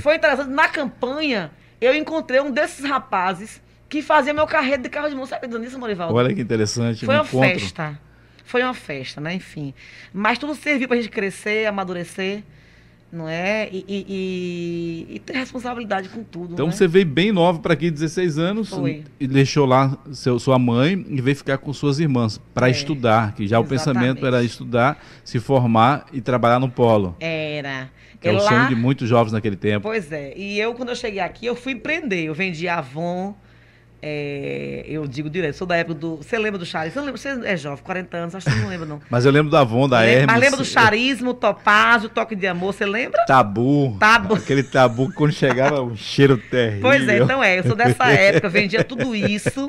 Foi 0.00 0.16
interessante. 0.16 0.50
Na 0.50 0.68
campanha, 0.68 1.50
eu 1.80 1.94
encontrei 1.94 2.40
um 2.40 2.50
desses 2.50 2.84
rapazes 2.84 3.60
que 3.88 4.02
fazia 4.02 4.32
meu 4.32 4.46
carreto 4.46 4.82
de 4.84 4.88
carro 4.88 5.08
de 5.08 5.14
mão. 5.14 5.26
Você 5.26 5.34
acredita 5.34 5.58
nisso, 5.60 5.78
Morivaldo? 5.78 6.14
Olha 6.14 6.34
que 6.34 6.40
interessante, 6.40 7.04
Foi 7.04 7.14
um 7.14 7.18
uma 7.18 7.24
encontro. 7.26 7.48
festa. 7.60 7.98
Foi 8.44 8.62
uma 8.62 8.74
festa, 8.74 9.20
né? 9.20 9.34
Enfim. 9.34 9.74
Mas 10.12 10.38
tudo 10.38 10.54
serviu 10.54 10.86
pra 10.88 10.96
gente 10.96 11.08
crescer, 11.08 11.66
amadurecer, 11.66 12.42
não 13.16 13.28
é? 13.28 13.68
E, 13.72 13.84
e- 13.88 14.06
e- 15.10 15.14
e 15.16 15.18
ter 15.20 15.34
responsabilidade 15.34 16.08
com 16.08 16.22
tudo. 16.22 16.52
Então 16.54 16.66
né? 16.66 16.72
você 16.72 16.86
veio 16.86 17.06
bem 17.06 17.32
nova 17.32 17.58
para 17.58 17.72
aqui, 17.72 17.90
16 17.90 18.38
anos, 18.38 18.68
Foi. 18.70 19.02
e 19.18 19.26
deixou 19.26 19.64
lá 19.66 19.96
seu, 20.12 20.38
sua 20.38 20.58
mãe 20.58 21.04
e 21.08 21.20
veio 21.20 21.36
ficar 21.36 21.58
com 21.58 21.72
suas 21.72 21.98
irmãs 21.98 22.40
para 22.54 22.68
É, 22.68 22.70
estudar, 22.70 23.34
que 23.34 23.46
já 23.46 23.58
o 23.58 23.62
exatamente. 23.64 23.68
pensamento 24.14 24.26
era 24.26 24.44
estudar, 24.44 25.02
se 25.24 25.38
formar 25.40 26.06
e 26.12 26.20
trabalhar 26.20 26.58
no 26.60 26.68
polo. 26.68 27.16
Era. 27.18 27.90
Que 28.20 28.28
é 28.28 28.32
o 28.32 28.36
lá- 28.36 28.40
sonho 28.48 28.68
de 28.68 28.74
muitos 28.74 29.08
jovens 29.08 29.32
naquele 29.32 29.56
tempo. 29.56 29.82
Pois 29.82 30.10
é. 30.12 30.32
E 30.36 30.58
eu, 30.58 30.74
quando 30.74 30.88
eu 30.90 30.96
cheguei 30.96 31.20
aqui, 31.20 31.46
eu 31.46 31.54
fui 31.56 31.72
empreender. 31.72 32.24
Eu 32.24 32.34
vendi 32.34 32.66
Avon. 32.68 33.34
É, 34.02 34.84
eu 34.86 35.06
digo 35.06 35.30
direto, 35.30 35.56
sou 35.56 35.66
da 35.66 35.76
época 35.76 35.98
do. 35.98 36.16
Você 36.16 36.38
lembra 36.38 36.58
do 36.58 36.66
charismo? 36.66 37.10
Você, 37.10 37.28
é 37.44 37.56
jovem, 37.56 37.82
40 37.82 38.16
anos, 38.16 38.34
acho 38.34 38.46
que 38.46 38.52
você 38.52 38.60
não 38.60 38.68
lembra, 38.68 38.86
não. 38.86 39.00
Mas 39.10 39.24
eu 39.24 39.32
lembro 39.32 39.50
da 39.50 39.60
Avon, 39.60 39.88
da 39.88 40.04
Hermes. 40.04 40.26
Mas 40.26 40.40
lembra 40.40 40.58
do 40.58 40.64
charismo, 40.64 41.32
topázio, 41.32 42.08
toque 42.08 42.36
de 42.36 42.46
amor, 42.46 42.74
você 42.74 42.84
lembra? 42.84 43.24
Tabu. 43.26 43.96
Tabu. 43.98 44.34
Aquele 44.34 44.62
tabu 44.62 45.08
que 45.08 45.14
quando 45.14 45.32
chegava 45.32 45.82
um 45.82 45.96
cheiro 45.96 46.36
terrível. 46.36 46.82
Pois 46.82 47.08
é, 47.08 47.18
então 47.18 47.42
é, 47.42 47.58
eu 47.58 47.64
sou 47.64 47.74
dessa 47.74 48.06
época, 48.12 48.48
vendia 48.48 48.84
tudo 48.84 49.14
isso, 49.14 49.66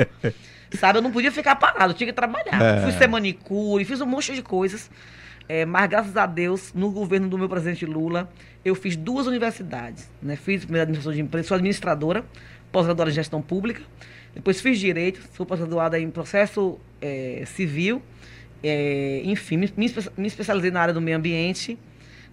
sabe? 0.77 0.99
Eu 0.99 1.01
não 1.01 1.11
podia 1.11 1.31
ficar 1.31 1.55
parado, 1.55 1.93
eu 1.93 1.97
tinha 1.97 2.07
que 2.07 2.13
trabalhar. 2.13 2.61
É. 2.61 2.81
Fui 2.81 2.91
ser 2.91 3.07
manicure, 3.07 3.85
fiz 3.85 4.01
um 4.01 4.05
monte 4.05 4.35
de 4.35 4.41
coisas. 4.41 4.89
É, 5.49 5.65
mas 5.65 5.89
graças 5.89 6.17
a 6.17 6.25
Deus, 6.25 6.73
no 6.73 6.91
governo 6.91 7.29
do 7.29 7.37
meu 7.37 7.47
presidente 7.47 7.85
Lula, 7.85 8.29
eu 8.65 8.75
fiz 8.75 8.95
duas 8.97 9.27
universidades. 9.27 10.09
Né? 10.21 10.35
Fiz 10.35 10.63
primeira 10.63 10.83
administração 10.83 11.13
de 11.13 11.21
empresa, 11.21 11.47
sou 11.47 11.55
administradora, 11.55 12.25
pós-graduada 12.71 13.11
em 13.11 13.13
gestão 13.13 13.41
pública. 13.41 13.81
Depois 14.33 14.61
fiz 14.61 14.79
direito, 14.79 15.19
sou 15.35 15.45
pós-graduada 15.45 15.99
em 15.99 16.09
processo 16.09 16.77
é, 17.01 17.43
civil. 17.45 18.01
É, 18.63 19.21
enfim, 19.23 19.57
me, 19.57 19.71
me 19.77 19.85
espe- 19.85 20.11
me 20.17 20.27
especializei 20.27 20.71
na 20.71 20.81
área 20.81 20.93
do 20.93 21.01
meio 21.01 21.17
ambiente. 21.17 21.77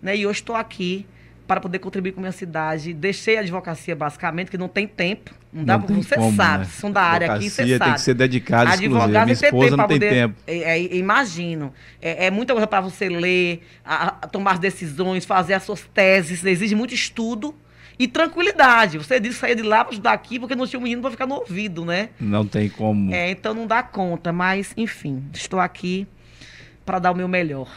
Né? 0.02 0.16
E 0.16 0.26
hoje 0.26 0.40
estou 0.40 0.56
aqui 0.56 1.06
para 1.46 1.60
poder 1.60 1.78
contribuir 1.78 2.12
com 2.12 2.20
a 2.20 2.22
minha 2.22 2.32
cidade. 2.32 2.92
Deixei 2.94 3.36
a 3.36 3.40
advocacia 3.40 3.94
basicamente, 3.94 4.50
que 4.50 4.56
não 4.58 4.68
tem 4.68 4.86
tempo. 4.86 5.30
Não 5.52 5.64
dá 5.64 5.74
Não 5.74 5.82
para 5.82 5.94
tem 5.94 6.02
você 6.02 6.14
como, 6.16 6.36
sabe, 6.36 6.64
né? 6.64 6.70
são 6.72 6.90
da 6.90 7.02
área 7.02 7.32
aqui, 7.34 7.48
você 7.48 7.62
sabe. 7.62 7.78
tem 7.84 7.92
que 7.94 8.00
ser 8.00 8.14
dedicado, 8.14 8.70
exclusivo. 8.70 8.96
Advogado 8.96 9.24
Minha 9.26 9.32
esposa 9.34 9.76
não 9.76 9.86
tem 9.86 9.96
poder- 9.98 10.10
tempo. 10.10 10.34
É, 10.46 10.56
é, 10.78 10.94
imagino. 10.96 11.72
É, 12.02 12.26
é 12.26 12.30
muita 12.30 12.52
coisa 12.54 12.66
para 12.66 12.80
você 12.80 13.08
ler, 13.08 13.62
a- 13.84 14.08
a- 14.08 14.26
tomar 14.26 14.52
as 14.54 14.58
decisões, 14.58 15.24
fazer 15.24 15.54
as 15.54 15.62
suas 15.62 15.82
teses. 15.94 16.44
Exige 16.44 16.74
muito 16.74 16.92
estudo 16.92 17.54
e 17.98 18.08
tranquilidade. 18.08 18.98
Você 18.98 19.20
disse 19.20 19.38
sair 19.38 19.54
de 19.54 19.62
lá 19.62 19.84
para 19.84 19.92
estudar 19.92 20.12
aqui 20.12 20.38
porque 20.38 20.54
não 20.54 20.66
tinha 20.66 20.78
um 20.78 20.82
menino 20.82 21.02
para 21.02 21.10
ficar 21.10 21.26
no 21.26 21.36
ouvido, 21.36 21.84
né? 21.84 22.10
Não 22.20 22.46
tem 22.46 22.68
como. 22.68 23.12
É, 23.14 23.30
então 23.30 23.54
não 23.54 23.66
dá 23.66 23.82
conta. 23.82 24.32
Mas, 24.32 24.72
enfim, 24.76 25.24
estou 25.32 25.60
aqui 25.60 26.06
para 26.84 26.98
dar 26.98 27.12
o 27.12 27.16
meu 27.16 27.28
melhor. 27.28 27.68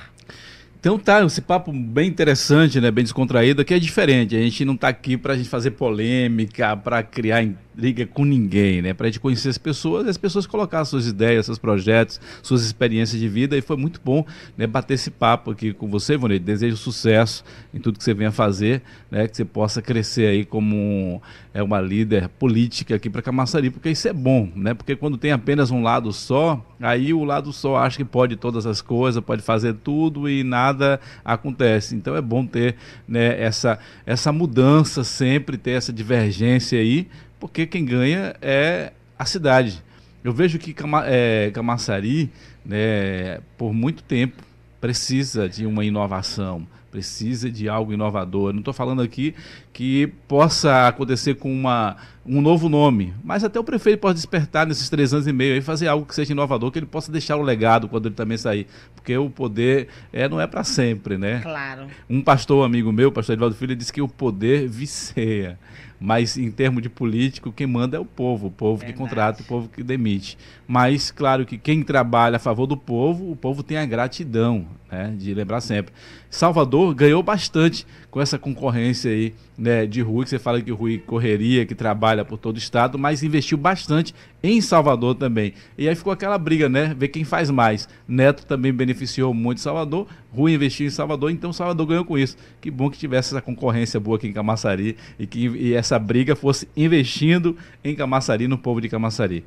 Então 0.80 0.98
tá, 0.98 1.24
esse 1.26 1.42
papo 1.42 1.72
bem 1.74 2.08
interessante, 2.08 2.80
né? 2.80 2.92
Bem 2.92 3.04
descontraído, 3.04 3.62
aqui 3.62 3.74
é 3.74 3.80
diferente. 3.80 4.36
A 4.36 4.40
gente 4.40 4.64
não 4.64 4.78
tá 4.78 4.88
aqui 4.88 5.18
pra 5.18 5.36
gente 5.36 5.50
fazer 5.50 5.72
polêmica, 5.72 6.78
pra 6.78 7.02
criar 7.02 7.44
intriga 7.78 8.08
com 8.08 8.26
ninguém, 8.26 8.82
né? 8.82 8.94
Pra 8.94 9.06
gente 9.08 9.20
conhecer 9.20 9.50
as 9.50 9.58
pessoas 9.58 10.08
e 10.08 10.10
as 10.10 10.18
pessoas 10.18 10.48
colocar 10.48 10.84
suas 10.84 11.06
ideias, 11.08 11.46
seus 11.46 11.60
projetos, 11.60 12.20
suas 12.42 12.64
experiências 12.66 13.22
de 13.22 13.30
vida. 13.30 13.56
E 13.56 13.62
foi 13.62 13.78
muito 13.78 14.02
bom 14.04 14.26
né, 14.58 14.66
bater 14.66 14.96
esse 14.96 15.12
papo 15.12 15.52
aqui 15.52 15.72
com 15.74 15.88
você, 15.88 16.16
Ivone. 16.16 16.40
Desejo 16.40 16.76
sucesso 16.76 17.44
em 17.72 17.80
tudo 17.80 18.00
que 18.00 18.04
você 18.04 18.16
venha 18.16 18.32
fazer, 18.32 18.82
né? 19.12 19.28
Que 19.28 19.38
você 19.38 19.46
possa 19.46 19.82
crescer 19.82 20.28
aí 20.28 20.44
como 20.44 20.76
um- 20.76 21.22
é, 21.54 21.62
uma 21.62 21.80
líder 21.80 22.28
política 22.30 22.96
aqui 22.96 23.10
para 23.10 23.22
Camaçari, 23.22 23.70
porque 23.70 23.90
isso 23.90 24.08
é 24.08 24.14
bom, 24.14 24.50
né? 24.56 24.74
Porque 24.74 24.96
quando 24.96 25.18
tem 25.18 25.32
apenas 25.32 25.70
um 25.70 25.82
lado 25.84 26.12
só, 26.12 26.64
aí 26.82 27.14
o 27.14 27.24
lado 27.24 27.54
só 27.54 27.78
acha 27.78 27.98
que 27.98 28.06
pode 28.06 28.36
todas 28.36 28.66
as 28.66 28.82
coisas, 28.82 29.24
pode 29.24 29.42
fazer 29.44 29.74
tudo 29.76 30.28
e 30.28 30.44
nada 30.44 31.00
acontece. 31.24 31.96
Então 31.96 32.16
é 32.16 32.22
bom 32.22 32.46
ter 32.46 32.76
né, 33.08 33.40
essa, 33.42 33.78
essa 34.06 34.32
mudança 34.32 35.04
sempre, 35.04 35.58
ter 35.58 35.72
essa 35.72 35.94
divergência 35.94 36.80
aí, 36.80 37.08
porque 37.40 37.66
quem 37.66 37.86
ganha 37.86 38.36
é 38.42 38.94
a 39.18 39.26
cidade. 39.26 39.84
Eu 40.24 40.34
vejo 40.34 40.60
que 40.60 40.74
Cama, 40.74 41.04
é, 41.06 41.52
Camaçari, 41.54 42.30
né, 42.66 43.40
por 43.58 43.74
muito 43.74 44.04
tempo, 44.04 44.44
precisa 44.82 45.48
de 45.48 45.66
uma 45.66 45.86
inovação, 45.86 46.68
precisa 46.92 47.50
de 47.50 47.70
algo 47.70 47.94
inovador. 47.94 48.52
Não 48.52 48.60
estou 48.60 48.74
falando 48.74 49.02
aqui 49.02 49.34
que 49.72 50.08
possa 50.28 50.88
acontecer 50.88 51.36
com 51.36 51.52
uma, 51.52 51.96
um 52.26 52.42
novo 52.42 52.68
nome, 52.68 53.14
mas 53.24 53.44
até 53.44 53.60
o 53.60 53.64
prefeito 53.64 54.00
pode 54.00 54.16
despertar 54.16 54.66
nesses 54.66 54.90
três 54.90 55.14
anos 55.14 55.28
e 55.28 55.34
meio 55.34 55.56
e 55.56 55.62
fazer 55.62 55.88
algo 55.88 56.06
que 56.06 56.16
seja 56.16 56.34
inovador, 56.34 56.72
que 56.72 56.80
ele 56.80 56.86
possa 56.86 57.12
deixar 57.12 57.38
o 57.38 57.42
legado 57.42 57.88
quando 57.88 58.08
ele 58.08 58.16
também 58.16 58.38
sair, 58.38 58.68
porque 58.96 59.18
o 59.18 59.30
poder 59.30 59.88
é, 60.12 60.28
não 60.28 60.42
é 60.42 60.48
para 60.48 60.64
sempre, 60.64 61.18
né? 61.18 61.40
Claro. 61.42 61.88
Um 62.10 62.22
pastor 62.22 62.66
amigo 62.66 62.92
meu, 62.92 63.12
pastor 63.12 63.34
Edvaldo 63.34 63.56
Filho, 63.56 63.76
disse 63.76 63.94
que 63.94 64.02
o 64.02 64.08
poder 64.08 64.68
viceia. 64.68 65.60
Mas 66.00 66.38
em 66.38 66.52
termos 66.52 66.84
de 66.84 66.90
político, 66.90 67.52
quem 67.52 67.66
manda 67.66 67.98
é 67.98 68.00
o 68.00 68.06
povo, 68.06 68.48
o 68.48 68.52
povo 68.52 68.78
Verdade. 68.78 68.94
que 68.94 69.00
contrata, 69.00 69.42
o 69.42 69.46
povo 69.46 69.70
que 69.70 69.82
demite. 69.82 70.38
Mas, 70.68 71.10
claro 71.10 71.46
que 71.46 71.58
quem 71.58 71.82
trabalha 71.82 72.36
a 72.36 72.40
favor 72.40 72.68
do 72.68 72.78
povo, 72.78 73.32
o 73.32 73.36
povo 73.36 73.64
tem 73.64 73.78
a 73.78 73.86
gratidão, 73.86 74.68
né, 74.92 75.14
de 75.18 75.34
lembrar 75.34 75.62
sempre. 75.62 75.94
Salvador 76.30 76.94
ganhou 76.94 77.24
bastante 77.24 77.86
com 78.10 78.22
essa 78.22 78.38
concorrência 78.38 79.12
aí 79.12 79.34
né, 79.58 79.86
de 79.86 80.02
Rui, 80.02 80.24
que 80.24 80.30
você 80.30 80.40
fala 80.40 80.62
que 80.62 80.72
o 80.72 80.76
Rui 80.76 80.98
correria, 80.98 81.66
que 81.66 81.76
trabalha 81.76 82.26
por 82.26 82.38
todo 82.38 82.56
o 82.56 82.60
estado, 82.60 82.98
mas 82.98 83.24
investiu 83.24 83.58
bastante 83.58 84.14
em 84.42 84.62
Salvador 84.62 85.16
também. 85.16 85.54
E 85.78 85.88
aí 85.88 85.96
ficou 85.96 86.12
aquela 86.14 86.38
briga, 86.38 86.70
né? 86.70 86.96
Ver 86.98 87.08
quem 87.10 87.24
faz 87.24 87.50
mais. 87.50 87.88
Neto 88.08 88.46
também 88.46 88.74
beneficiou 88.74 89.34
muito 89.34 89.62
Salvador, 89.62 90.08
Rui 90.34 90.54
investiu 90.54 90.88
em 90.88 90.92
Salvador, 90.92 91.32
então 91.32 91.52
Salvador 91.52 91.86
ganhou 91.88 92.06
com 92.06 92.18
isso. 92.18 92.38
Que 92.62 92.70
bom 92.70 92.90
que 92.90 92.98
tivesse 92.98 93.34
essa 93.34 93.42
concorrência 93.42 94.00
boa 94.00 94.18
aqui 94.18 94.28
em 94.28 94.34
Camaçari 94.34 94.98
e 95.18 95.26
que 95.26 95.48
e 95.48 95.74
essa 95.74 95.98
briga 95.98 96.36
fosse 96.36 96.68
investindo 96.76 97.58
em 97.84 97.96
Camaçari, 97.96 98.48
no 98.48 98.58
povo 98.58 98.82
de 98.82 98.90
Camaçari. 98.90 99.44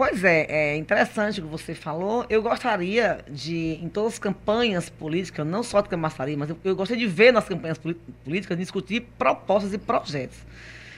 Pois 0.00 0.24
é, 0.24 0.46
é 0.48 0.76
interessante 0.78 1.40
o 1.40 1.42
que 1.42 1.48
você 1.50 1.74
falou. 1.74 2.24
Eu 2.30 2.40
gostaria 2.40 3.18
de, 3.28 3.78
em 3.82 3.86
todas 3.86 4.14
as 4.14 4.18
campanhas 4.18 4.88
políticas, 4.88 5.46
não 5.46 5.62
só 5.62 5.82
de 5.82 5.90
Camaçari, 5.90 6.38
mas 6.38 6.48
eu, 6.48 6.56
eu 6.64 6.74
gostaria 6.74 7.06
de 7.06 7.12
ver 7.12 7.34
nas 7.34 7.46
campanhas 7.46 7.78
políticas 8.24 8.56
discutir 8.56 9.02
propostas 9.18 9.74
e 9.74 9.78
projetos. 9.78 10.38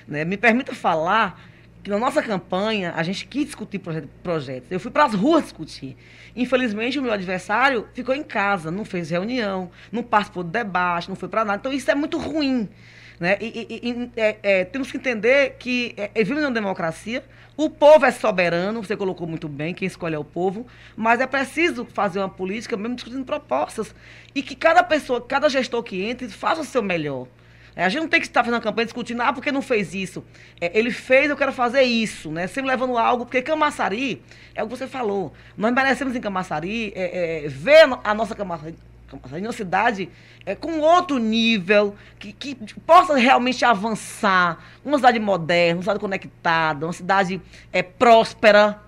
Né? 0.06 0.24
Me 0.24 0.36
permita 0.36 0.72
falar 0.72 1.42
que 1.82 1.90
na 1.90 1.98
nossa 1.98 2.22
campanha 2.22 2.92
a 2.94 3.02
gente 3.02 3.26
quis 3.26 3.46
discutir 3.46 3.80
projetos. 4.22 4.70
Eu 4.70 4.78
fui 4.78 4.92
para 4.92 5.06
as 5.06 5.14
ruas 5.14 5.42
discutir. 5.42 5.96
Infelizmente, 6.36 7.00
o 7.00 7.02
meu 7.02 7.12
adversário 7.12 7.88
ficou 7.94 8.14
em 8.14 8.22
casa, 8.22 8.70
não 8.70 8.84
fez 8.84 9.10
reunião, 9.10 9.68
não 9.90 10.04
participou 10.04 10.44
do 10.44 10.50
debate, 10.50 11.08
não 11.08 11.16
foi 11.16 11.28
para 11.28 11.44
nada. 11.44 11.58
Então, 11.58 11.72
isso 11.72 11.90
é 11.90 11.94
muito 11.96 12.18
ruim. 12.18 12.68
Né? 13.18 13.36
E, 13.40 13.66
e, 13.70 13.90
e 13.90 14.10
é, 14.16 14.36
é, 14.42 14.64
temos 14.64 14.90
que 14.90 14.96
entender 14.96 15.56
que 15.58 15.94
é, 15.96 16.10
vivemos 16.16 16.44
uma 16.44 16.50
democracia, 16.50 17.24
o 17.56 17.68
povo 17.68 18.06
é 18.06 18.10
soberano, 18.10 18.82
você 18.82 18.96
colocou 18.96 19.26
muito 19.26 19.46
bem, 19.46 19.74
quem 19.74 19.86
escolhe 19.86 20.14
é 20.14 20.18
o 20.18 20.24
povo, 20.24 20.66
mas 20.96 21.20
é 21.20 21.26
preciso 21.26 21.84
fazer 21.84 22.18
uma 22.18 22.28
política 22.28 22.76
mesmo 22.76 22.96
discutindo 22.96 23.24
propostas. 23.24 23.94
E 24.34 24.42
que 24.42 24.56
cada 24.56 24.82
pessoa, 24.82 25.20
cada 25.20 25.48
gestor 25.48 25.82
que 25.82 26.02
entre, 26.02 26.28
faça 26.28 26.62
o 26.62 26.64
seu 26.64 26.82
melhor. 26.82 27.26
É, 27.74 27.84
a 27.84 27.88
gente 27.88 28.02
não 28.02 28.08
tem 28.08 28.20
que 28.20 28.26
estar 28.26 28.40
fazendo 28.40 28.54
uma 28.54 28.60
campanha 28.60 28.86
discutindo, 28.86 29.20
ah, 29.22 29.32
porque 29.32 29.50
não 29.50 29.62
fez 29.62 29.94
isso? 29.94 30.24
É, 30.60 30.78
ele 30.78 30.90
fez, 30.90 31.30
eu 31.30 31.36
quero 31.36 31.52
fazer 31.52 31.82
isso, 31.82 32.30
né? 32.30 32.46
Sempre 32.46 32.70
levando 32.70 32.98
algo, 32.98 33.24
porque 33.24 33.40
Camaçari, 33.40 34.22
é 34.54 34.62
o 34.62 34.66
que 34.66 34.76
você 34.76 34.86
falou. 34.86 35.32
Nós 35.56 35.72
merecemos 35.72 36.14
em 36.14 36.20
Camaçari 36.20 36.92
é, 36.94 37.44
é, 37.44 37.48
ver 37.48 37.88
a 38.04 38.14
nossa 38.14 38.34
Camaçari, 38.34 38.74
uma 39.16 39.52
cidade 39.52 40.08
é, 40.44 40.54
com 40.54 40.80
outro 40.80 41.18
nível, 41.18 41.94
que, 42.18 42.32
que 42.32 42.54
possa 42.80 43.16
realmente 43.16 43.64
avançar, 43.64 44.58
uma 44.84 44.96
cidade 44.98 45.18
moderna, 45.18 45.76
uma 45.76 45.82
cidade 45.82 46.00
conectada, 46.00 46.86
uma 46.86 46.92
cidade 46.92 47.40
é, 47.72 47.82
próspera. 47.82 48.80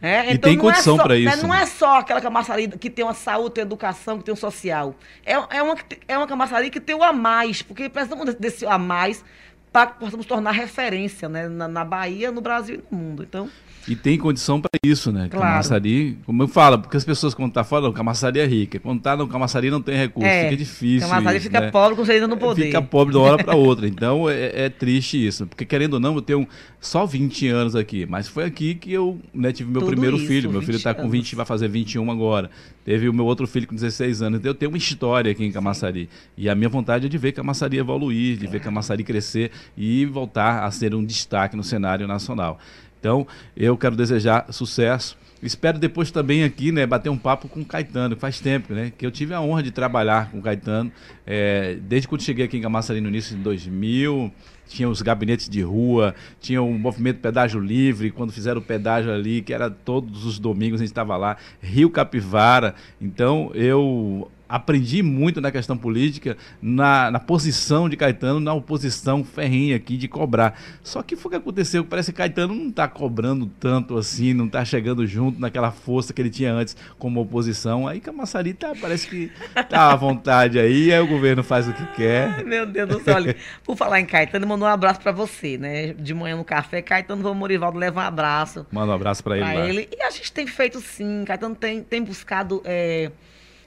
É, 0.00 0.30
e 0.30 0.34
então 0.34 0.50
tem 0.50 0.58
condição 0.58 0.96
é 0.96 1.02
para 1.02 1.14
né, 1.14 1.20
isso. 1.20 1.36
Né, 1.36 1.42
não 1.42 1.54
é 1.54 1.64
só 1.64 1.98
aquela 1.98 2.20
camaçaria 2.20 2.68
que 2.68 2.90
tem 2.90 3.04
uma 3.04 3.14
saúde, 3.14 3.54
tem 3.54 3.62
educação, 3.62 4.18
que 4.18 4.24
tem 4.24 4.34
um 4.34 4.36
social. 4.36 4.94
É, 5.24 5.32
é, 5.32 5.62
uma, 5.62 5.76
é 6.06 6.18
uma 6.18 6.26
que 6.70 6.80
tem 6.80 6.94
o 6.94 7.02
a 7.02 7.12
mais, 7.12 7.62
porque 7.62 7.88
precisamos 7.88 8.34
desse 8.34 8.66
a 8.66 8.78
mais 8.78 9.24
para 9.72 9.88
que 9.88 9.98
possamos 9.98 10.24
tornar 10.24 10.52
referência 10.52 11.28
né, 11.28 11.48
na, 11.48 11.68
na 11.68 11.84
Bahia, 11.84 12.32
no 12.32 12.40
Brasil 12.40 12.76
e 12.76 12.94
no 12.94 12.98
mundo. 12.98 13.22
Então, 13.22 13.50
e 13.88 13.94
tem 13.94 14.18
condição 14.18 14.60
para 14.60 14.70
isso, 14.84 15.12
né? 15.12 15.28
Claro. 15.30 15.46
Camaçari, 15.46 16.18
como 16.26 16.42
eu 16.42 16.48
falo, 16.48 16.78
porque 16.78 16.96
as 16.96 17.04
pessoas 17.04 17.34
quando 17.34 17.52
tá 17.52 17.62
fora, 17.62 17.92
Camaçari 17.92 18.40
é 18.40 18.46
rica. 18.46 18.80
Quando 18.80 19.00
tá 19.00 19.16
no 19.16 19.28
Camaçari 19.28 19.70
não 19.70 19.80
tem 19.80 19.96
recurso, 19.96 20.28
é, 20.28 20.44
fica 20.44 20.56
difícil. 20.56 21.08
Camaçari 21.08 21.36
isso, 21.36 21.46
fica 21.46 21.60
né? 21.60 21.70
pobre 21.70 21.96
com 21.96 22.04
você 22.04 22.26
no 22.26 22.36
poder. 22.36 22.66
Fica 22.66 22.82
pobre 22.82 23.12
de 23.12 23.18
uma 23.18 23.26
hora 23.26 23.44
para 23.44 23.54
outra. 23.54 23.86
Então 23.86 24.28
é, 24.28 24.64
é, 24.64 24.68
triste 24.68 25.24
isso. 25.24 25.46
Porque 25.46 25.64
querendo 25.64 25.94
ou 25.94 26.00
não, 26.00 26.14
eu 26.16 26.22
tenho 26.22 26.48
só 26.80 27.06
20 27.06 27.48
anos 27.48 27.76
aqui. 27.76 28.06
Mas 28.06 28.28
foi 28.28 28.44
aqui 28.44 28.74
que 28.74 28.92
eu 28.92 29.20
né, 29.32 29.52
tive 29.52 29.70
meu 29.70 29.80
Tudo 29.80 29.90
primeiro 29.90 30.16
isso, 30.16 30.26
filho. 30.26 30.50
Meu 30.50 30.62
filho 30.62 30.76
está 30.76 30.92
com 30.92 31.08
20, 31.08 31.36
vai 31.36 31.46
fazer 31.46 31.68
21 31.68 32.10
agora. 32.10 32.50
Teve 32.84 33.08
o 33.08 33.12
meu 33.12 33.24
outro 33.24 33.46
filho 33.46 33.66
com 33.68 33.74
16 33.74 34.22
anos. 34.22 34.40
Então 34.40 34.50
eu 34.50 34.54
tenho 34.54 34.70
uma 34.70 34.78
história 34.78 35.30
aqui 35.30 35.44
em 35.44 35.52
Camaçari. 35.52 36.08
E 36.36 36.48
a 36.48 36.54
minha 36.54 36.68
vontade 36.68 37.06
é 37.06 37.08
de 37.08 37.18
ver 37.18 37.32
Camaçari 37.32 37.78
evoluir, 37.78 38.36
de 38.36 38.46
ver 38.46 38.60
Camaçari 38.60 39.04
crescer 39.04 39.52
e 39.76 40.04
voltar 40.06 40.64
a 40.64 40.70
ser 40.70 40.94
um 40.94 41.04
destaque 41.04 41.56
no 41.56 41.62
cenário 41.62 42.06
nacional. 42.06 42.58
Então, 42.98 43.26
eu 43.56 43.76
quero 43.76 43.96
desejar 43.96 44.52
sucesso. 44.52 45.16
Espero 45.42 45.78
depois 45.78 46.10
também 46.10 46.44
aqui, 46.44 46.72
né, 46.72 46.86
bater 46.86 47.10
um 47.10 47.18
papo 47.18 47.46
com 47.46 47.60
o 47.60 47.64
Caetano, 47.64 48.16
faz 48.16 48.40
tempo, 48.40 48.72
né, 48.72 48.90
que 48.96 49.04
eu 49.04 49.10
tive 49.10 49.34
a 49.34 49.40
honra 49.40 49.62
de 49.62 49.70
trabalhar 49.70 50.30
com 50.30 50.38
o 50.38 50.42
Caetano, 50.42 50.90
é, 51.26 51.76
desde 51.82 52.08
quando 52.08 52.22
cheguei 52.22 52.46
aqui 52.46 52.56
em 52.56 52.62
Camaçari 52.62 53.02
no 53.02 53.08
início 53.08 53.36
de 53.36 53.42
2000, 53.42 54.32
tinha 54.66 54.88
os 54.88 55.02
gabinetes 55.02 55.48
de 55.48 55.60
rua, 55.60 56.14
tinha 56.40 56.62
o 56.62 56.72
movimento 56.78 57.20
Pedágio 57.20 57.60
Livre, 57.60 58.10
quando 58.10 58.32
fizeram 58.32 58.60
o 58.60 58.64
pedágio 58.64 59.12
ali, 59.12 59.42
que 59.42 59.52
era 59.52 59.70
todos 59.70 60.24
os 60.24 60.38
domingos 60.38 60.80
a 60.80 60.84
gente 60.84 60.90
estava 60.90 61.16
lá, 61.16 61.36
Rio 61.60 61.90
Capivara, 61.90 62.74
então 63.00 63.50
eu 63.54 64.30
aprendi 64.48 65.02
muito 65.02 65.40
na 65.40 65.50
questão 65.50 65.76
política, 65.76 66.36
na, 66.60 67.10
na, 67.10 67.18
posição 67.18 67.88
de 67.88 67.96
Caetano, 67.96 68.40
na 68.40 68.54
oposição 68.54 69.24
ferrinha 69.24 69.76
aqui 69.76 69.96
de 69.96 70.08
cobrar. 70.08 70.58
Só 70.82 71.02
que 71.02 71.16
foi 71.16 71.28
o 71.28 71.30
que 71.30 71.36
aconteceu, 71.36 71.84
parece 71.84 72.12
que 72.12 72.18
Caetano 72.18 72.54
não 72.54 72.68
está 72.68 72.86
cobrando 72.86 73.46
tanto 73.58 73.98
assim, 73.98 74.32
não 74.32 74.46
está 74.46 74.64
chegando 74.64 75.06
junto 75.06 75.40
naquela 75.40 75.70
força 75.70 76.12
que 76.12 76.22
ele 76.22 76.30
tinha 76.30 76.52
antes 76.52 76.76
como 76.98 77.20
oposição. 77.20 77.88
Aí 77.88 78.00
Camaçari 78.00 78.54
tá, 78.54 78.72
parece 78.80 79.08
que 79.08 79.30
tá 79.68 79.92
à 79.92 79.96
vontade 79.96 80.58
aí, 80.58 80.92
aí 80.92 81.00
o 81.00 81.06
governo 81.06 81.42
faz 81.42 81.68
o 81.68 81.72
que 81.72 81.86
quer. 81.94 82.28
Ai, 82.36 82.44
meu 82.44 82.66
Deus 82.66 82.88
do 82.88 83.02
céu, 83.02 83.16
olha, 83.16 83.36
por 83.64 83.76
falar 83.76 84.00
em 84.00 84.06
Caetano, 84.06 84.46
mandou 84.46 84.68
um 84.68 84.70
abraço 84.70 85.00
para 85.00 85.12
você, 85.12 85.58
né? 85.58 85.92
De 85.92 86.14
manhã 86.14 86.36
no 86.36 86.44
café, 86.44 86.80
Caetano 86.82 87.22
Vamos 87.22 87.38
Morivaldo 87.38 87.78
leva 87.78 88.00
um 88.00 88.04
abraço. 88.04 88.66
Manda 88.70 88.92
um 88.92 88.94
abraço 88.94 89.22
para 89.24 89.38
ele, 89.38 89.70
ele. 89.70 89.88
E 89.96 90.02
a 90.02 90.10
gente 90.10 90.32
tem 90.32 90.46
feito 90.46 90.80
sim, 90.80 91.24
Caetano 91.24 91.54
tem, 91.54 91.82
tem 91.82 92.02
buscado... 92.02 92.62
É 92.64 93.10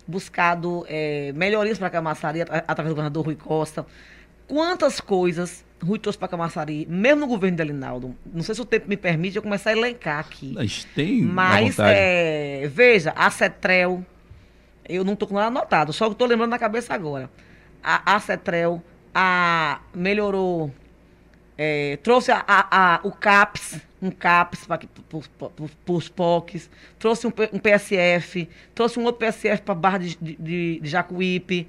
buscado 0.10 0.86
é, 0.90 1.32
melhorias 1.34 1.78
para 1.78 1.88
a 1.88 1.92
Camaçari 1.92 2.42
através 2.42 2.88
do 2.88 2.96
governador 2.96 3.26
Rui 3.26 3.36
Costa. 3.36 3.86
Quantas 4.48 5.00
coisas 5.00 5.64
Rui 5.82 5.98
trouxe 5.98 6.18
para 6.18 6.26
a 6.26 6.30
Camaçari, 6.30 6.86
mesmo 6.90 7.22
no 7.22 7.28
governo 7.28 7.56
de 7.56 7.62
Alinaldo. 7.62 8.16
Não 8.26 8.44
sei 8.44 8.54
se 8.54 8.62
o 8.62 8.66
tempo 8.66 8.90
me 8.90 8.98
permite 8.98 9.38
eu 9.38 9.42
começar 9.42 9.70
a 9.70 9.74
elencar 9.74 10.20
aqui. 10.20 10.52
Mas 10.54 10.84
tem. 10.84 11.22
Mas, 11.22 11.78
é, 11.80 12.70
veja, 12.74 13.14
a 13.16 13.30
Cetrel, 13.32 14.04
eu 14.88 15.04
não 15.04 15.14
estou 15.14 15.28
com 15.28 15.36
nada 15.36 15.48
anotado, 15.48 15.94
só 15.94 16.08
que 16.08 16.14
estou 16.14 16.28
lembrando 16.28 16.52
na 16.52 16.60
cabeça 16.60 16.94
agora. 16.94 17.30
A, 17.82 18.16
a 18.16 18.20
Cetrel 18.20 18.84
a, 19.16 19.80
melhorou, 19.94 20.74
é, 21.58 21.98
trouxe 22.04 22.32
a, 22.32 22.44
a, 22.46 22.96
a, 22.96 23.00
o 23.04 23.12
CAPS, 23.12 23.80
um 24.02 24.10
CAPS 24.10 24.66
para 24.66 24.88
os 25.88 26.10
POCs, 26.10 26.70
trouxe 26.98 27.28
um, 27.28 27.34
um, 27.54 27.60
PSF, 27.60 28.48
trouxe 28.74 29.00
um 29.00 29.04
outro 29.04 29.26
PSF 29.26 29.62
para 29.62 29.76
Barra 29.76 29.98
de, 29.98 30.18
de, 30.20 30.80
de 30.80 30.90
Jacuípe, 30.90 31.68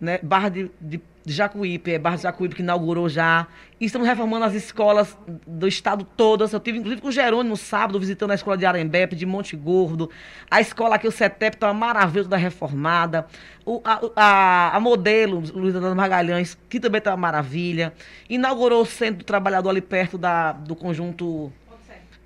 né? 0.00 0.18
Barra 0.22 0.48
de, 0.48 0.70
de, 0.80 1.00
Jacuípe, 1.24 1.92
é 1.92 1.98
Barra 2.00 2.16
de 2.16 2.22
Jacuípe 2.22 2.56
que 2.56 2.62
inaugurou 2.62 3.08
já. 3.08 3.46
E 3.80 3.84
estamos 3.84 4.08
reformando 4.08 4.44
as 4.44 4.54
escolas 4.54 5.16
do 5.46 5.68
estado 5.68 6.04
todas. 6.16 6.52
Eu 6.52 6.58
tive, 6.58 6.78
inclusive, 6.78 7.00
com 7.00 7.06
o 7.06 7.12
Jerônimo 7.12 7.56
sábado, 7.56 8.00
visitando 8.00 8.32
a 8.32 8.34
escola 8.34 8.56
de 8.56 8.66
Arembepe, 8.66 9.14
de 9.14 9.24
Monte 9.24 9.54
Gordo. 9.54 10.10
A 10.50 10.60
escola 10.60 10.96
aqui, 10.96 11.06
o 11.06 11.12
CETEP, 11.12 11.54
está 11.54 11.72
toda 12.12 12.36
reformada. 12.36 13.26
O, 13.64 13.80
a, 13.84 14.00
a, 14.16 14.76
a, 14.76 14.80
modelo, 14.80 15.40
Luiz 15.54 15.74
Antônio 15.76 15.94
Magalhães, 15.94 16.58
que 16.68 16.80
também 16.80 16.98
está 16.98 17.12
uma 17.12 17.16
maravilha. 17.16 17.92
Inaugurou 18.28 18.82
o 18.82 18.86
Centro 18.86 19.18
do 19.18 19.24
Trabalhador 19.24 19.70
ali 19.70 19.80
perto 19.80 20.18
da, 20.18 20.50
do 20.50 20.74
conjunto 20.74 21.52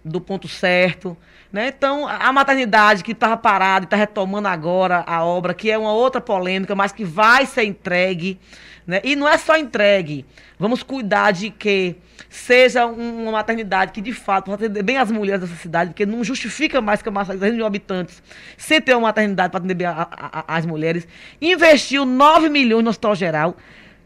do 0.07 0.21
ponto 0.21 0.47
certo. 0.47 1.17
Né? 1.53 1.69
Então, 1.69 2.07
a 2.07 2.33
maternidade 2.33 3.03
que 3.03 3.13
estava 3.13 3.37
parada 3.37 3.85
e 3.85 3.87
está 3.87 3.97
retomando 3.97 4.49
agora 4.49 5.05
a 5.07 5.25
obra, 5.25 5.55
que 5.55 5.71
é 5.71 5.77
uma 5.77 5.93
outra 5.93 6.21
polêmica, 6.21 6.75
mas 6.75 6.93
que 6.93 7.05
vai 7.05 7.47
ser 7.47 7.65
entregue. 7.65 8.39
Né? 8.87 9.01
E 9.03 9.17
não 9.17 9.29
é 9.29 9.37
só 9.37 9.57
entregue. 9.57 10.25
Vamos 10.59 10.83
cuidar 10.83 11.33
de 11.33 11.51
que 11.51 11.97
seja 12.29 12.87
uma 12.87 13.33
maternidade 13.33 13.93
que, 13.93 14.01
de 14.01 14.13
fato, 14.13 14.47
vai 14.47 14.55
atender 14.55 14.83
bem 14.83 14.97
as 14.97 15.11
mulheres 15.11 15.41
dessa 15.41 15.57
cidade, 15.57 15.91
porque 15.91 16.07
não 16.07 16.23
justifica 16.23 16.81
mais 16.81 17.03
que 17.03 17.09
a 17.09 17.13
massa 17.13 17.37
de 17.37 17.63
habitantes 17.63 18.23
sem 18.57 18.81
ter 18.81 18.95
uma 18.95 19.09
maternidade 19.09 19.51
para 19.51 19.59
atender 19.59 19.75
bem 19.75 19.87
a, 19.87 20.09
a, 20.11 20.45
a, 20.47 20.57
as 20.57 20.65
mulheres. 20.65 21.07
Investiu 21.41 22.05
9 22.05 22.49
milhões 22.49 22.85
no 22.85 22.91
hospital 22.91 23.15
geral. 23.15 23.57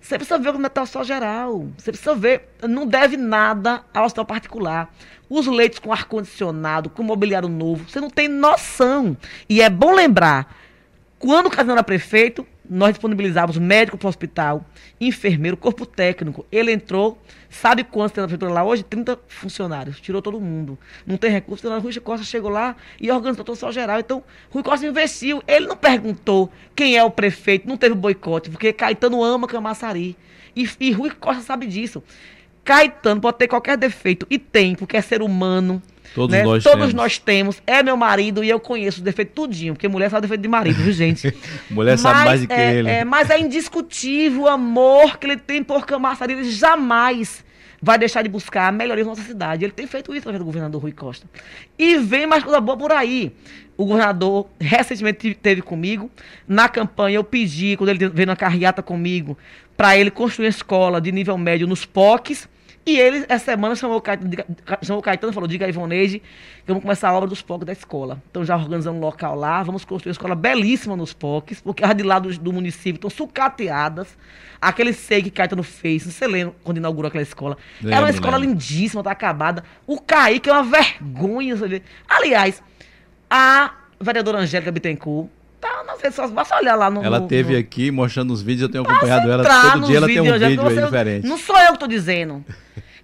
Você 0.01 0.17
precisa 0.17 0.39
ver 0.39 0.55
o 0.55 0.59
hospital 0.59 1.05
geral. 1.05 1.69
Você 1.77 1.93
precisa 1.93 2.15
ver. 2.15 2.49
Não 2.63 2.87
deve 2.87 3.17
nada 3.17 3.85
ao 3.93 4.05
hospital 4.05 4.25
particular 4.25 4.91
os 5.31 5.47
leitos 5.47 5.79
com 5.79 5.93
ar-condicionado, 5.93 6.91
com 6.91 7.05
mobiliário 7.05 7.49
novo. 7.49 7.89
Você 7.89 8.01
não 8.01 8.11
tem 8.11 8.27
noção. 8.27 9.17
E 9.49 9.63
é 9.63 9.71
bom 9.71 9.95
lembrar, 9.95 10.53
quando 11.21 11.47
o 11.47 11.51
Casinho 11.51 11.73
era 11.73 11.85
prefeito, 11.85 12.45
nós 12.71 12.91
disponibilizávamos 12.91 13.59
médico 13.59 13.99
para 13.99 14.07
o 14.07 14.09
hospital, 14.09 14.65
enfermeiro, 15.01 15.57
corpo 15.57 15.85
técnico. 15.85 16.47
Ele 16.53 16.71
entrou, 16.71 17.21
sabe 17.49 17.83
quantos 17.83 18.13
tem 18.13 18.23
na 18.23 18.29
prefeitura 18.29 18.53
lá 18.53 18.63
hoje? 18.63 18.85
30 18.85 19.19
funcionários, 19.27 20.01
tirou 20.01 20.23
todo 20.23 20.41
mundo. 20.41 20.79
Não 21.05 21.17
tem 21.17 21.33
recurso, 21.33 21.67
então 21.67 21.81
Rui 21.81 21.93
Costa 21.95 22.25
chegou 22.25 22.49
lá 22.49 22.77
e 23.01 23.11
organizou 23.11 23.45
todo 23.45 23.57
seu 23.57 23.73
geral. 23.73 23.99
Então, 23.99 24.23
Rui 24.51 24.63
Costa 24.63 24.87
investiu. 24.87 25.43
Ele 25.49 25.67
não 25.67 25.77
perguntou 25.77 26.53
quem 26.77 26.97
é 26.97 27.03
o 27.03 27.11
prefeito, 27.11 27.67
não 27.67 27.77
teve 27.77 27.97
boicote, 27.97 28.49
porque 28.49 28.73
Caetano 28.73 29.25
ama 29.25 29.49
Camaçari. 29.49 30.17
E, 30.55 30.69
e 30.79 30.93
Rui 30.93 31.11
Costa 31.11 31.43
sabe 31.43 31.67
disso. 31.67 32.01
Caetano 32.63 33.21
pode 33.21 33.39
ter 33.39 33.49
qualquer 33.49 33.77
defeito, 33.77 34.27
e 34.31 34.39
tem, 34.39 34.77
porque 34.77 34.97
é 34.97 35.01
ser 35.01 35.23
humano. 35.23 35.83
Todos 36.15 36.37
né? 36.37 36.43
nós 36.43 36.63
Todos 36.65 36.79
temos. 36.79 36.95
nós 36.95 37.19
temos. 37.19 37.63
É 37.67 37.83
meu 37.83 37.97
marido 37.97 38.43
e 38.43 38.49
eu 38.49 38.59
conheço 38.59 39.01
o 39.01 39.05
defeito 39.05 39.33
tudinho, 39.33 39.75
porque 39.75 39.89
mulher 39.89 40.11
sabe 40.11 40.23
defeito 40.23 40.43
de 40.43 40.49
marido, 40.49 40.83
viu, 40.83 40.93
gente? 40.93 41.33
Mulher 41.71 41.99
sabe 41.99 42.15
Mas 42.17 42.25
mais 42.25 42.41
do 42.41 42.47
que 42.49 42.53
é, 42.53 42.75
ele. 42.75 42.89
é, 42.89 43.05
mas 43.05 43.31
é 43.31 43.39
indiscutível 43.39 44.43
o 44.43 44.49
amor 44.49 45.19
que 45.19 45.27
ele 45.27 45.37
tem 45.37 45.63
por 45.63 45.87
Camaçari. 45.87 46.33
Ele 46.33 46.51
jamais 46.51 47.45
vai 47.81 47.97
deixar 47.99 48.23
de 48.23 48.29
buscar 48.29 48.69
a 48.69 48.73
melhoria 48.73 49.05
da 49.05 49.11
nossa 49.11 49.23
cidade. 49.23 49.65
Ele 49.65 49.73
tem 49.73 49.87
feito 49.87 50.11
isso 50.13 50.21
através 50.21 50.41
do 50.41 50.45
governador 50.45 50.83
Rui 50.83 50.93
Costa. 50.93 51.27
E 51.79 51.97
vem 51.97 52.27
mais 52.27 52.43
coisa 52.43 52.61
boa 52.61 52.77
por 52.77 52.93
aí. 52.93 53.33
O 53.77 53.87
governador 53.87 54.47
recentemente 54.61 55.33
teve 55.35 55.63
comigo. 55.63 56.11
Na 56.47 56.69
campanha 56.69 57.17
eu 57.17 57.25
pedi, 57.25 57.77
quando 57.77 57.89
ele 57.89 58.09
veio 58.09 58.27
na 58.27 58.37
carreata 58.37 58.83
comigo, 58.83 59.39
para 59.77 59.97
ele 59.97 60.11
construir 60.11 60.47
uma 60.47 60.51
escola 60.51 61.01
de 61.01 61.11
nível 61.11 61.39
médio 61.39 61.67
nos 61.67 61.87
POCs. 61.87 62.49
E 62.87 62.99
ele, 62.99 63.27
essa 63.29 63.45
semana, 63.47 63.77
chamou 63.77 63.99
o 63.99 64.01
Caetano, 64.01 64.31
chamou 64.83 65.01
o 65.01 65.03
Caetano 65.03 65.33
e 65.33 65.35
falou: 65.35 65.47
diga 65.47 65.67
a 65.67 65.69
Ivoneide 65.69 66.19
que 66.21 66.67
vamos 66.67 66.83
começar 66.83 67.11
a 67.11 67.15
obra 67.15 67.29
dos 67.29 67.43
POCs 67.43 67.67
da 67.67 67.73
escola. 67.73 68.23
Então 68.31 68.45
já 68.45 68.57
organizamos 68.57 68.99
um 68.99 69.05
local 69.05 69.35
lá, 69.35 69.63
vamos 69.63 69.85
construir 69.85 70.11
uma 70.11 70.15
escola 70.15 70.35
belíssima 70.35 70.97
nos 70.97 71.13
POCs, 71.13 71.61
porque 71.61 71.85
as 71.85 71.95
de 71.95 72.03
lá 72.03 72.19
do, 72.19 72.37
do 72.39 72.53
município 72.53 72.97
estão 72.97 73.11
sucateadas. 73.11 74.17
Aquele 74.61 74.93
sei 74.93 75.23
que 75.23 75.31
Caetano 75.31 75.63
fez, 75.63 76.05
você 76.05 76.27
lembra 76.27 76.55
quando 76.65 76.79
inaugurou 76.79 77.09
aquela 77.09 77.23
escola? 77.23 77.57
Era 77.83 77.91
uma 77.91 77.97
Lembro, 78.01 78.11
escola 78.15 78.37
lembro. 78.37 78.53
lindíssima, 78.55 79.03
tá 79.03 79.11
acabada. 79.11 79.63
O 79.87 80.01
Kaique 80.01 80.49
é 80.49 80.53
uma 80.53 80.65
vergonha, 80.65 81.57
sabe? 81.57 81.83
Aliás, 82.09 82.63
a 83.29 83.75
vereadora 84.01 84.39
Angélica 84.39 84.73
Bittencourt 84.73 85.29
sociais, 86.09 86.31
basta 86.31 86.57
olhar 86.57 86.75
lá 86.75 86.91
no. 86.91 87.03
Ela 87.05 87.21
no- 87.21 87.29
teve 87.29 87.53
no- 87.55 87.59
aqui 87.59 87.91
mostrando 87.91 88.33
os 88.33 88.43
vídeos, 88.43 88.63
eu 88.63 88.69
tenho 88.69 88.85
acompanhado 88.85 89.31
ela. 89.31 89.45
Todo 89.73 89.87
dia 89.87 89.97
ela 89.99 90.07
tem 90.07 90.21
um 90.21 90.25
vídeo 90.25 90.47
aí 90.47 90.57
diferente. 90.85 91.27
Não 91.27 91.39
sou 91.39 91.57
eu 91.59 91.67
que 91.69 91.73
estou 91.75 91.89
dizendo. 91.89 92.45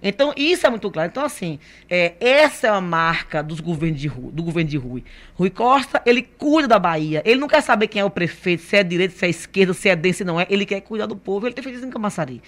Então, 0.01 0.31
isso 0.37 0.65
é 0.65 0.69
muito 0.69 0.89
claro. 0.91 1.09
Então, 1.09 1.25
assim, 1.25 1.57
é, 1.89 2.13
essa 2.19 2.67
é 2.67 2.69
a 2.69 2.79
marca 2.79 3.41
dos 3.41 3.59
governos 3.59 3.99
de 3.99 4.07
Rui, 4.07 4.31
do 4.31 4.43
governo 4.43 4.69
de 4.69 4.77
Rui. 4.77 5.03
Rui 5.33 5.49
Costa, 5.49 5.99
ele 6.05 6.21
cuida 6.21 6.67
da 6.67 6.77
Bahia. 6.77 7.23
Ele 7.25 7.39
não 7.39 7.47
quer 7.47 7.61
saber 7.61 7.87
quem 7.87 7.99
é 8.01 8.05
o 8.05 8.09
prefeito, 8.09 8.61
se 8.61 8.75
é 8.75 8.83
direita, 8.83 9.15
se 9.17 9.25
é 9.25 9.29
esquerda, 9.29 9.73
se 9.73 9.89
é 9.89 9.95
dentro, 9.95 10.19
se 10.19 10.23
não 10.23 10.39
é. 10.39 10.45
Ele 10.51 10.65
quer 10.67 10.81
cuidar 10.81 11.07
do 11.07 11.15
povo. 11.15 11.47
Ele 11.47 11.55
tem 11.55 11.63
feito 11.63 11.77
isso 11.77 11.85
em 11.85 11.89
Camaçari. 11.89 12.41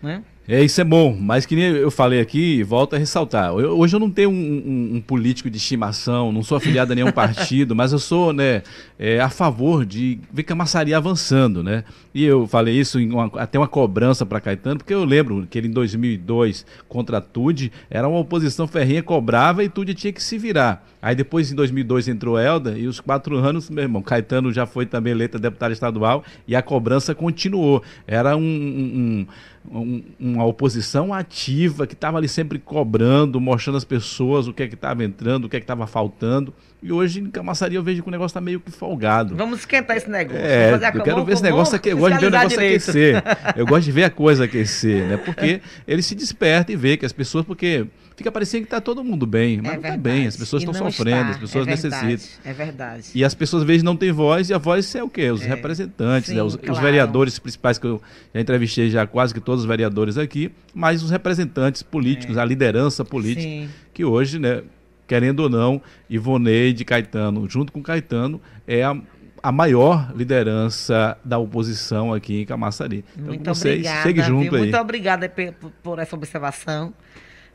Né? 0.00 0.22
É, 0.46 0.62
isso 0.62 0.78
é 0.78 0.84
bom, 0.84 1.16
mas 1.18 1.46
que 1.46 1.56
nem 1.56 1.64
eu 1.64 1.90
falei 1.90 2.20
aqui, 2.20 2.62
volto 2.62 2.94
a 2.94 2.98
ressaltar. 2.98 3.46
Eu- 3.54 3.78
hoje 3.78 3.96
eu 3.96 4.00
não 4.00 4.10
tenho 4.10 4.28
um, 4.28 4.34
um- 4.34 4.96
um 4.96 5.00
político 5.00 5.48
de 5.48 5.56
estimação, 5.56 6.30
não 6.30 6.42
sou 6.42 6.58
afiliado 6.58 6.92
a 6.92 6.94
nenhum 6.94 7.10
partido, 7.12 7.74
mas 7.74 7.92
eu 7.92 7.98
sou 7.98 8.30
né, 8.30 8.62
é, 8.98 9.18
a 9.20 9.30
favor 9.30 9.86
de 9.86 10.18
ver 10.30 10.42
Camaçari 10.42 10.92
avançando, 10.92 11.62
né? 11.62 11.82
E 12.14 12.22
eu 12.22 12.46
falei 12.46 12.78
isso 12.78 13.00
em 13.00 13.10
uma- 13.10 13.30
até 13.40 13.58
uma 13.58 13.66
cobrança 13.66 14.26
para 14.26 14.38
Caetano, 14.38 14.76
porque 14.76 14.92
eu 14.92 15.02
lembro 15.02 15.46
que 15.48 15.56
ele 15.56 15.68
em 15.68 15.70
2002, 15.70 16.66
contra 16.90 17.16
a 17.18 17.20
Tude, 17.22 17.72
era 17.88 18.06
uma 18.06 18.18
oposição 18.18 18.68
ferrinha, 18.68 19.02
cobrava 19.02 19.64
e 19.64 19.68
Tude 19.70 19.94
tinha 19.94 20.12
que 20.12 20.22
se 20.22 20.36
virar. 20.36 20.86
Aí 21.00 21.14
depois, 21.14 21.50
em 21.50 21.54
2002, 21.54 22.06
entrou 22.06 22.38
Elda 22.38 22.78
e 22.78 22.86
os 22.86 23.00
quatro 23.00 23.36
anos, 23.38 23.70
meu 23.70 23.82
irmão, 23.82 24.02
Caetano 24.02 24.52
já 24.52 24.66
foi 24.66 24.84
também 24.84 25.12
eleito 25.12 25.38
deputado 25.38 25.72
estadual 25.72 26.22
e 26.46 26.54
a 26.54 26.60
cobrança 26.62 27.14
continuou. 27.14 27.82
Era 28.06 28.36
um- 28.36 28.40
um- 28.42 29.26
um- 29.70 30.02
um- 30.20 30.34
uma 30.34 30.44
oposição 30.44 31.12
ativa 31.12 31.86
que 31.86 31.94
estava 31.94 32.18
ali 32.18 32.28
sempre 32.28 32.58
cobrando, 32.58 33.40
mostrando 33.40 33.76
às 33.76 33.84
pessoas 33.84 34.46
o 34.46 34.52
que 34.52 34.62
é 34.62 34.68
que 34.68 34.74
estava 34.74 35.02
entrando, 35.04 35.44
o 35.46 35.48
que 35.48 35.56
é 35.56 35.60
que 35.60 35.64
estava 35.64 35.86
faltando. 35.86 36.52
E 36.82 36.92
hoje 36.92 37.20
em 37.20 37.30
Camaçari 37.30 37.74
eu 37.74 37.82
vejo 37.82 38.02
que 38.02 38.08
o 38.08 38.12
negócio 38.12 38.32
está 38.32 38.40
meio 38.40 38.60
que 38.60 38.70
folgado. 38.70 39.34
Vamos 39.34 39.60
esquentar 39.60 39.96
esse 39.96 40.08
negócio. 40.10 40.38
É, 40.42 40.74
eu 40.74 41.02
quero 41.02 41.24
ver 41.24 41.32
esse 41.32 41.42
negócio 41.42 41.74
aqui. 41.76 41.88
Eu 41.88 41.96
gosto 41.98 42.14
de 42.14 42.20
ver 42.20 42.26
o 42.26 42.30
negócio 42.30 42.48
direito. 42.50 42.82
aquecer. 42.82 43.22
Eu 43.56 43.66
gosto 43.66 43.84
de 43.84 43.92
ver 43.92 44.04
a 44.04 44.10
coisa 44.10 44.44
aquecer, 44.46 45.06
né? 45.06 45.16
Porque 45.16 45.60
ele 45.88 46.02
se 46.02 46.14
desperta 46.14 46.70
e 46.72 46.76
vê 46.76 46.96
que 46.98 47.06
as 47.06 47.12
pessoas, 47.12 47.44
porque 47.44 47.86
fica 48.16 48.30
parecendo 48.32 48.64
que 48.64 48.70
tá 48.70 48.80
todo 48.80 49.02
mundo 49.02 49.26
bem, 49.26 49.58
mas 49.58 49.72
É 49.72 49.74
não 49.76 49.82
tá 49.82 49.88
verdade. 49.90 50.02
bem. 50.02 50.26
As 50.26 50.36
pessoas 50.36 50.62
estão 50.62 50.74
sofrendo, 50.74 51.20
está. 51.20 51.30
as 51.30 51.36
pessoas 51.38 51.66
é 51.68 51.74
verdade, 51.74 52.06
necessitam. 52.06 52.40
É 52.50 52.52
verdade. 52.52 53.04
E 53.14 53.24
as 53.24 53.34
pessoas 53.34 53.62
às 53.62 53.66
vezes 53.66 53.82
não 53.82 53.96
têm 53.96 54.12
voz, 54.12 54.50
e 54.50 54.54
a 54.54 54.58
voz 54.58 54.94
é 54.94 55.02
o 55.02 55.08
quê? 55.08 55.30
Os 55.30 55.42
É. 55.42 55.46
representantes, 55.48 56.28
Sim, 56.30 56.36
né? 56.36 56.42
os, 56.42 56.54
os 56.54 56.60
claro. 56.60 56.80
vereadores 56.80 57.38
principais, 57.38 57.78
que 57.78 57.86
eu 57.86 58.00
já 58.34 58.40
entrevistei 58.40 58.90
já 58.90 59.06
quase 59.06 59.32
que 59.34 59.40
todos 59.40 59.62
os 59.62 59.66
vereadores 59.68 60.16
aqui, 60.18 60.50
mas 60.74 61.02
os 61.02 61.10
representantes 61.10 61.82
políticos, 61.82 62.36
a 62.38 62.44
liderança 62.44 63.04
política, 63.04 63.40
É. 63.48 63.62
Sim. 63.64 63.68
que 63.92 64.04
hoje, 64.04 64.38
né, 64.38 64.62
querendo 65.06 65.40
ou 65.40 65.48
não, 65.50 65.82
Ivoneide 66.08 66.84
Caetano, 66.84 67.48
junto 67.48 67.72
com 67.72 67.82
Caetano, 67.82 68.40
é 68.66 68.82
a, 68.84 68.96
a 69.42 69.52
maior 69.52 70.10
liderança 70.16 71.16
da 71.24 71.36
oposição 71.38 72.12
aqui 72.14 72.40
em 72.40 72.46
Camaçari. 72.46 73.04
Então, 73.14 73.26
Muito 73.26 73.44
vocês, 73.54 73.74
obrigada. 73.80 74.02
chegue 74.02 74.22
junto 74.22 74.42
viu? 74.44 74.54
aí. 74.54 74.60
Muito 74.60 74.76
obrigada 74.78 75.28
por, 75.28 75.70
por 75.82 75.98
essa 75.98 76.16
observação. 76.16 76.94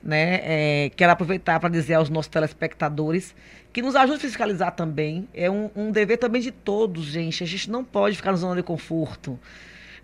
Né? 0.02 0.40
É, 0.44 0.92
quero 0.96 1.12
aproveitar 1.12 1.60
para 1.60 1.70
dizer 1.70 1.96
aos 1.96 2.10
nossos 2.10 2.30
telespectadores 2.30 3.36
que 3.72 3.82
nos 3.82 3.96
ajude 3.96 4.18
a 4.18 4.22
fiscalizar 4.22 4.72
também. 4.72 5.28
É 5.34 5.50
um, 5.50 5.70
um 5.76 5.92
dever 5.92 6.18
também 6.18 6.42
de 6.42 6.52
todos, 6.52 7.06
gente. 7.06 7.44
A 7.44 7.48
gente 7.48 7.70
não 7.70 7.84
pode 7.84 8.16
ficar 8.16 8.32
na 8.32 8.38
zona 8.38 8.56
de 8.56 8.64
conforto. 8.64 9.40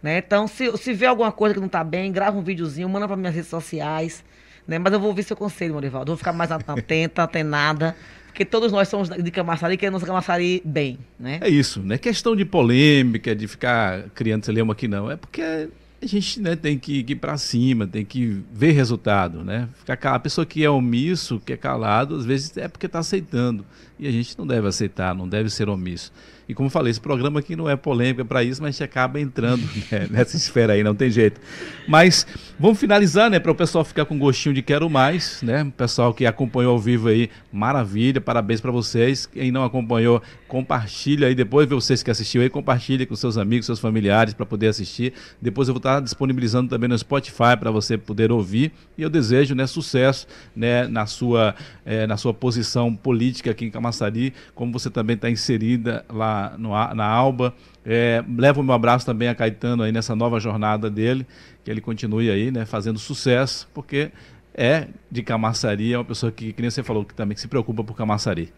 Né? 0.03 0.19
Então, 0.19 0.47
se, 0.47 0.75
se 0.77 0.93
vê 0.93 1.05
alguma 1.05 1.31
coisa 1.31 1.53
que 1.53 1.59
não 1.59 1.67
está 1.67 1.83
bem, 1.83 2.11
grava 2.11 2.37
um 2.37 2.43
videozinho, 2.43 2.87
manda 2.89 3.07
para 3.07 3.15
minhas 3.15 3.33
redes 3.33 3.49
sociais. 3.49 4.23
Né? 4.67 4.77
Mas 4.77 4.93
eu 4.93 4.99
vou 4.99 5.09
ouvir 5.09 5.23
seu 5.23 5.35
conselho, 5.35 5.73
Morivaldo. 5.73 6.11
Vou 6.11 6.17
ficar 6.17 6.33
mais 6.33 6.51
atenta, 6.51 7.23
antenada. 7.23 7.95
Porque 8.27 8.43
todos 8.43 8.69
nós 8.69 8.89
somos 8.89 9.07
de 9.07 9.31
Camaçari 9.31 9.75
e 9.75 9.77
queremos 9.77 10.03
Camaçari 10.03 10.61
bem. 10.65 10.99
Né? 11.17 11.39
É 11.41 11.47
isso, 11.47 11.81
não 11.81 11.95
é 11.95 11.97
questão 11.97 12.35
de 12.35 12.43
polêmica, 12.43 13.33
de 13.33 13.47
ficar 13.47 14.09
criando 14.13 14.43
celeuma 14.43 14.73
aqui 14.73 14.89
não. 14.89 15.09
É 15.09 15.15
porque 15.15 15.69
a 16.05 16.09
gente 16.09 16.39
né, 16.39 16.55
tem 16.55 16.77
que 16.77 16.99
ir 17.07 17.15
para 17.15 17.37
cima, 17.37 17.85
tem 17.87 18.05
que 18.05 18.41
ver 18.53 18.71
resultado, 18.71 19.43
né? 19.43 19.67
Ficar 19.79 19.97
cal- 19.97 20.15
A 20.15 20.19
pessoa 20.19 20.45
que 20.45 20.63
é 20.63 20.69
omisso, 20.69 21.41
que 21.45 21.53
é 21.53 21.57
calado, 21.57 22.15
às 22.15 22.25
vezes 22.25 22.55
é 22.57 22.67
porque 22.67 22.85
está 22.85 22.99
aceitando. 22.99 23.65
E 23.99 24.07
a 24.07 24.11
gente 24.11 24.37
não 24.37 24.45
deve 24.45 24.67
aceitar, 24.67 25.13
não 25.15 25.27
deve 25.27 25.49
ser 25.49 25.69
omisso. 25.69 26.11
E 26.47 26.53
como 26.53 26.69
falei, 26.69 26.91
esse 26.91 27.01
programa 27.01 27.39
aqui 27.39 27.55
não 27.55 27.69
é 27.69 27.75
polêmica 27.75 28.23
para 28.23 28.43
isso, 28.43 28.61
mas 28.61 28.69
a 28.69 28.71
gente 28.71 28.83
acaba 28.83 29.19
entrando 29.19 29.63
né, 29.91 30.07
nessa 30.09 30.37
esfera 30.37 30.73
aí, 30.73 30.83
não 30.83 30.93
tem 30.93 31.09
jeito. 31.09 31.41
Mas 31.87 32.25
vamos 32.59 32.79
finalizar, 32.79 33.29
né, 33.29 33.39
para 33.39 33.51
o 33.51 33.55
pessoal 33.55 33.83
ficar 33.83 34.05
com 34.05 34.17
gostinho 34.17 34.53
de 34.53 34.61
quero 34.61 34.89
mais, 34.89 35.41
né? 35.41 35.63
O 35.63 35.71
pessoal 35.71 36.13
que 36.13 36.25
acompanhou 36.25 36.73
ao 36.73 36.79
vivo 36.79 37.07
aí, 37.07 37.29
maravilha, 37.51 38.21
parabéns 38.21 38.61
para 38.61 38.71
vocês. 38.71 39.25
Quem 39.25 39.51
não 39.51 39.63
acompanhou, 39.63 40.21
compartilha 40.47 41.27
aí 41.27 41.35
depois, 41.35 41.67
vocês 41.67 42.03
que 42.03 42.11
assistiu 42.11 42.41
aí, 42.41 42.49
compartilha 42.49 43.05
com 43.05 43.15
seus 43.15 43.37
amigos, 43.37 43.65
seus 43.65 43.79
familiares 43.79 44.33
para 44.33 44.45
poder 44.45 44.67
assistir. 44.67 45.13
Depois 45.41 45.67
eu 45.67 45.73
vou 45.73 45.79
estar 45.79 45.99
disponibilizando 45.99 46.69
também 46.69 46.87
no 46.87 46.97
Spotify 46.97 47.57
para 47.59 47.71
você 47.71 47.97
poder 47.97 48.31
ouvir. 48.31 48.71
E 48.97 49.01
eu 49.01 49.09
desejo, 49.09 49.55
né, 49.55 49.65
sucesso, 49.65 50.27
né, 50.55 50.87
na 50.87 51.05
sua 51.05 51.55
eh, 51.85 52.05
na 52.07 52.17
sua 52.17 52.33
posição 52.33 52.95
política 52.95 53.51
aqui 53.51 53.65
em 53.65 53.71
Camaçari, 53.71 54.33
como 54.53 54.71
você 54.71 54.89
também 54.89 55.15
está 55.15 55.29
inserida 55.29 56.05
lá 56.09 56.34
no, 56.57 56.73
A- 56.75 56.93
na 56.95 57.05
Alba. 57.05 57.53
É, 57.85 58.23
levo 58.37 58.61
o 58.61 58.63
meu 58.63 58.73
abraço 58.73 59.05
também 59.05 59.27
a 59.27 59.35
Caetano 59.35 59.83
aí 59.83 59.91
nessa 59.91 60.15
nova 60.15 60.39
jornada 60.39 60.89
dele, 60.89 61.25
que 61.63 61.69
ele 61.69 61.81
continue 61.81 62.29
aí, 62.31 62.51
né, 62.51 62.65
fazendo 62.65 62.97
sucesso, 62.99 63.67
porque 63.73 64.11
é 64.53 64.87
de 65.11 65.21
Camaçari, 65.21 65.93
é 65.93 65.97
uma 65.97 66.05
pessoa 66.05 66.31
que, 66.31 66.53
que 66.53 66.61
nem 66.61 66.71
você 66.71 66.81
falou, 66.81 67.03
que 67.05 67.13
também 67.13 67.35
se 67.37 67.47
preocupa 67.47 67.83
por 67.83 67.95
Camaçari. 67.95 68.51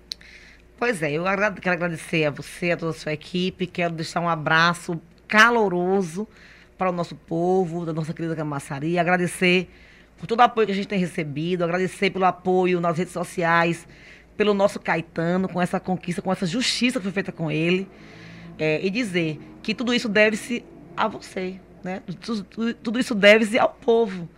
Pois 0.77 1.01
é, 1.01 1.11
eu 1.11 1.23
quero 1.59 1.73
agradecer 1.73 2.25
a 2.25 2.29
você, 2.29 2.71
a 2.71 2.77
toda 2.77 2.91
a 2.91 2.95
sua 2.95 3.11
equipe, 3.13 3.65
quero 3.65 3.93
deixar 3.95 4.21
um 4.21 4.29
abraço 4.29 5.01
caloroso 5.27 6.27
para 6.77 6.89
o 6.89 6.93
nosso 6.93 7.15
povo, 7.15 7.85
da 7.85 7.91
nossa 7.91 8.13
querida 8.13 8.35
Camaçari, 8.35 8.99
agradecer 8.99 9.67
por 10.17 10.27
todo 10.27 10.39
o 10.39 10.43
apoio 10.43 10.67
que 10.67 10.71
a 10.73 10.75
gente 10.75 10.87
tem 10.87 10.99
recebido, 10.99 11.63
agradecer 11.63 12.11
pelo 12.11 12.25
apoio 12.25 12.79
nas 12.79 12.97
redes 12.97 13.13
sociais, 13.13 13.87
pelo 14.37 14.53
nosso 14.53 14.79
Caetano, 14.79 15.49
com 15.49 15.61
essa 15.61 15.79
conquista, 15.79 16.21
com 16.21 16.31
essa 16.31 16.45
justiça 16.45 16.99
que 16.99 17.03
foi 17.03 17.11
feita 17.11 17.31
com 17.31 17.51
ele, 17.51 17.87
é, 18.59 18.79
e 18.85 18.89
dizer 18.89 19.39
que 19.61 19.73
tudo 19.73 19.93
isso 19.93 20.07
deve-se 20.07 20.63
a 20.95 21.07
você, 21.07 21.59
né? 21.83 22.01
Tudo, 22.21 22.73
tudo- 22.75 22.99
isso 22.99 23.13
deve-se 23.15 23.57
ao 23.59 23.69
povo. 23.69 24.29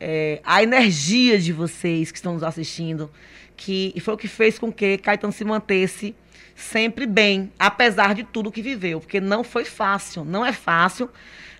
É, 0.00 0.40
a 0.44 0.62
energia 0.62 1.38
de 1.38 1.52
vocês 1.52 2.10
que 2.10 2.18
estão 2.18 2.34
nos 2.34 2.42
assistindo, 2.42 3.10
que 3.56 3.94
foi 4.00 4.14
o 4.14 4.16
que 4.16 4.26
fez 4.26 4.58
com 4.58 4.72
que 4.72 4.98
Caetano 4.98 5.32
se 5.32 5.44
mantesse 5.44 6.14
sempre 6.56 7.06
bem, 7.06 7.52
apesar 7.58 8.14
de 8.14 8.24
tudo 8.24 8.50
que 8.50 8.60
viveu, 8.60 9.00
porque 9.00 9.20
não 9.20 9.44
foi 9.44 9.64
fácil, 9.64 10.24
não 10.24 10.44
é 10.44 10.52
fácil. 10.52 11.08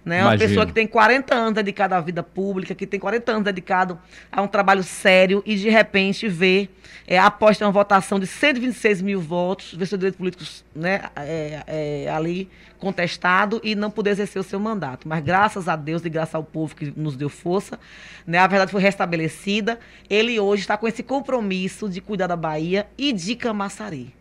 Né? 0.04 0.24
Uma 0.24 0.36
pessoa 0.36 0.66
que 0.66 0.72
tem 0.72 0.86
40 0.86 1.32
anos 1.32 1.54
dedicada 1.54 1.96
à 1.96 2.00
vida 2.00 2.24
pública, 2.24 2.74
que 2.74 2.86
tem 2.86 2.98
40 2.98 3.32
anos 3.32 3.44
dedicado 3.44 3.98
a 4.32 4.42
um 4.42 4.48
trabalho 4.48 4.82
sério 4.82 5.42
e 5.46 5.54
de 5.54 5.70
repente 5.70 6.28
vê, 6.28 6.68
é, 7.06 7.18
após 7.18 7.60
uma 7.60 7.70
votação 7.70 8.18
de 8.18 8.26
126 8.26 9.00
mil 9.00 9.20
votos, 9.20 9.74
ver 9.74 9.86
seus 9.86 10.00
direitos 10.00 10.18
políticos 10.18 10.64
né, 10.74 11.02
é, 11.14 11.62
é, 11.66 12.10
ali 12.10 12.50
contestado 12.80 13.60
e 13.62 13.76
não 13.76 13.92
poder 13.92 14.10
exercer 14.10 14.40
o 14.40 14.42
seu 14.44 14.58
mandato. 14.58 15.06
Mas 15.06 15.22
graças 15.22 15.68
a 15.68 15.76
Deus 15.76 16.04
e 16.04 16.10
graças 16.10 16.34
ao 16.34 16.42
povo 16.42 16.74
que 16.74 16.92
nos 16.96 17.14
deu 17.14 17.28
força, 17.28 17.78
né, 18.26 18.38
a 18.38 18.46
verdade 18.48 18.72
foi 18.72 18.82
restabelecida. 18.82 19.78
Ele 20.10 20.40
hoje 20.40 20.62
está 20.62 20.76
com 20.76 20.88
esse 20.88 21.04
compromisso 21.04 21.88
de 21.88 22.00
cuidar 22.00 22.26
da 22.26 22.36
Bahia 22.36 22.88
e 22.98 23.12
de 23.12 23.36
Camaçari. 23.36 24.12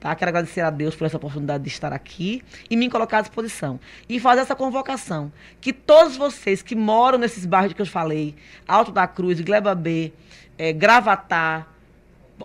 Tá? 0.00 0.14
Quero 0.14 0.28
agradecer 0.28 0.60
a 0.60 0.70
Deus 0.70 0.94
por 0.94 1.06
essa 1.06 1.16
oportunidade 1.16 1.64
de 1.64 1.70
estar 1.70 1.92
aqui 1.92 2.42
e 2.70 2.76
me 2.76 2.88
colocar 2.88 3.18
à 3.18 3.20
disposição. 3.20 3.80
E 4.08 4.20
fazer 4.20 4.42
essa 4.42 4.54
convocação. 4.54 5.32
Que 5.60 5.72
todos 5.72 6.16
vocês 6.16 6.62
que 6.62 6.76
moram 6.76 7.18
nesses 7.18 7.44
bairros 7.44 7.72
que 7.72 7.82
eu 7.82 7.86
falei, 7.86 8.34
Alto 8.66 8.92
da 8.92 9.06
Cruz, 9.06 9.40
Gleba 9.40 9.74
B, 9.74 10.12
é, 10.56 10.72
Gravatá, 10.72 11.66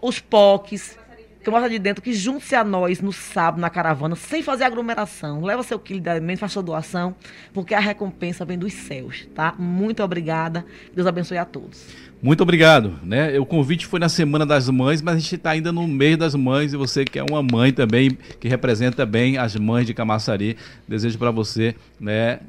os 0.01 0.19
POCs, 0.19 0.97
que 1.43 1.51
mostra 1.51 1.69
de 1.69 1.77
dentro, 1.77 2.01
que 2.01 2.13
junte-se 2.13 2.55
a 2.55 2.63
nós 2.63 3.01
no 3.01 3.11
sábado, 3.11 3.59
na 3.59 3.69
caravana, 3.69 4.15
sem 4.15 4.41
fazer 4.41 4.63
aglomeração. 4.63 5.41
Leva 5.41 5.61
seu 5.61 5.77
quilo 5.77 5.99
de 5.99 6.09
alimento, 6.09 6.39
faça 6.39 6.53
sua 6.53 6.63
doação, 6.63 7.13
porque 7.53 7.73
a 7.75 7.79
recompensa 7.79 8.45
vem 8.45 8.57
dos 8.57 8.73
céus, 8.73 9.27
tá? 9.35 9.53
Muito 9.59 10.01
obrigada. 10.01 10.65
Deus 10.93 11.05
abençoe 11.05 11.37
a 11.37 11.45
todos. 11.45 11.85
Muito 12.23 12.41
obrigado. 12.41 12.93
Né? 13.03 13.37
O 13.37 13.45
convite 13.45 13.85
foi 13.85 13.99
na 13.99 14.07
Semana 14.07 14.45
das 14.45 14.69
Mães, 14.69 15.01
mas 15.01 15.15
a 15.17 15.19
gente 15.19 15.35
está 15.35 15.51
ainda 15.51 15.73
no 15.73 15.85
mês 15.85 16.17
das 16.17 16.33
mães 16.33 16.71
e 16.71 16.77
você 16.77 17.03
que 17.03 17.19
é 17.19 17.23
uma 17.23 17.43
mãe 17.43 17.73
também, 17.73 18.17
que 18.39 18.47
representa 18.47 19.05
bem 19.05 19.37
as 19.37 19.57
mães 19.57 19.85
de 19.85 19.93
Camaçari, 19.93 20.55
desejo 20.87 21.17
para 21.17 21.31
você 21.31 21.75
né, 21.99 22.39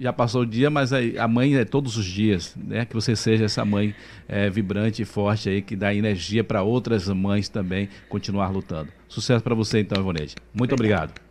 já 0.00 0.12
passou 0.12 0.42
o 0.42 0.46
dia, 0.46 0.70
mas 0.70 0.92
a, 0.92 1.28
mãe 1.28 1.56
é 1.56 1.64
todos 1.64 1.96
os 1.96 2.06
dias, 2.06 2.54
né? 2.56 2.84
Que 2.84 2.94
você 2.94 3.16
seja 3.16 3.44
essa 3.44 3.64
mãe 3.64 3.94
é, 4.28 4.48
vibrante 4.48 5.02
e 5.02 5.04
forte 5.04 5.48
aí, 5.48 5.60
que 5.60 5.74
dá 5.74 5.92
energia 5.92 6.44
para 6.44 6.62
outras 6.62 7.08
mães 7.08 7.48
também 7.48 7.88
continuar 8.08 8.48
lutando. 8.48 8.90
Sucesso 9.08 9.42
para 9.42 9.54
você 9.54 9.80
então, 9.80 10.00
Ivoneide. 10.00 10.36
Muito 10.54 10.72
obrigado. 10.72 11.27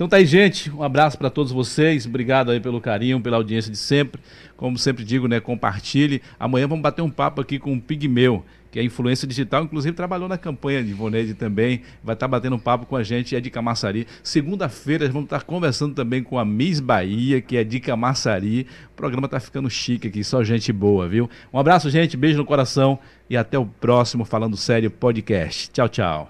Então 0.00 0.08
tá 0.08 0.16
aí, 0.16 0.24
gente. 0.24 0.70
Um 0.70 0.82
abraço 0.82 1.18
para 1.18 1.28
todos 1.28 1.52
vocês. 1.52 2.06
Obrigado 2.06 2.50
aí 2.50 2.58
pelo 2.58 2.80
carinho, 2.80 3.20
pela 3.20 3.36
audiência 3.36 3.70
de 3.70 3.76
sempre. 3.76 4.18
Como 4.56 4.78
sempre 4.78 5.04
digo, 5.04 5.28
né? 5.28 5.40
Compartilhe. 5.40 6.22
Amanhã 6.38 6.66
vamos 6.66 6.82
bater 6.82 7.02
um 7.02 7.10
papo 7.10 7.42
aqui 7.42 7.58
com 7.58 7.74
o 7.74 7.78
Pigmeu 7.78 8.42
que 8.70 8.78
é 8.78 8.84
influência 8.84 9.26
digital, 9.26 9.64
inclusive 9.64 9.96
trabalhou 9.96 10.28
na 10.28 10.38
campanha 10.38 10.80
de 10.80 10.90
Ivoneide 10.90 11.34
também, 11.34 11.82
vai 12.04 12.14
estar 12.14 12.28
batendo 12.28 12.54
um 12.54 12.58
papo 12.58 12.86
com 12.86 12.94
a 12.94 13.02
gente, 13.02 13.34
é 13.34 13.40
de 13.40 13.50
Camaçari. 13.50 14.06
Segunda-feira 14.22 15.08
vamos 15.08 15.24
estar 15.24 15.42
conversando 15.42 15.92
também 15.92 16.22
com 16.22 16.38
a 16.38 16.44
Miss 16.44 16.78
Bahia, 16.78 17.40
que 17.40 17.56
é 17.56 17.64
de 17.64 17.80
Camaçari. 17.80 18.68
O 18.92 18.94
programa 18.94 19.26
está 19.26 19.40
ficando 19.40 19.68
chique 19.68 20.06
aqui, 20.06 20.22
só 20.22 20.44
gente 20.44 20.72
boa, 20.72 21.08
viu? 21.08 21.28
Um 21.52 21.58
abraço, 21.58 21.90
gente, 21.90 22.16
beijo 22.16 22.38
no 22.38 22.44
coração 22.44 23.00
e 23.28 23.36
até 23.36 23.58
o 23.58 23.66
próximo 23.66 24.24
Falando 24.24 24.56
Sério 24.56 24.88
Podcast. 24.88 25.68
Tchau, 25.72 25.88
tchau. 25.88 26.28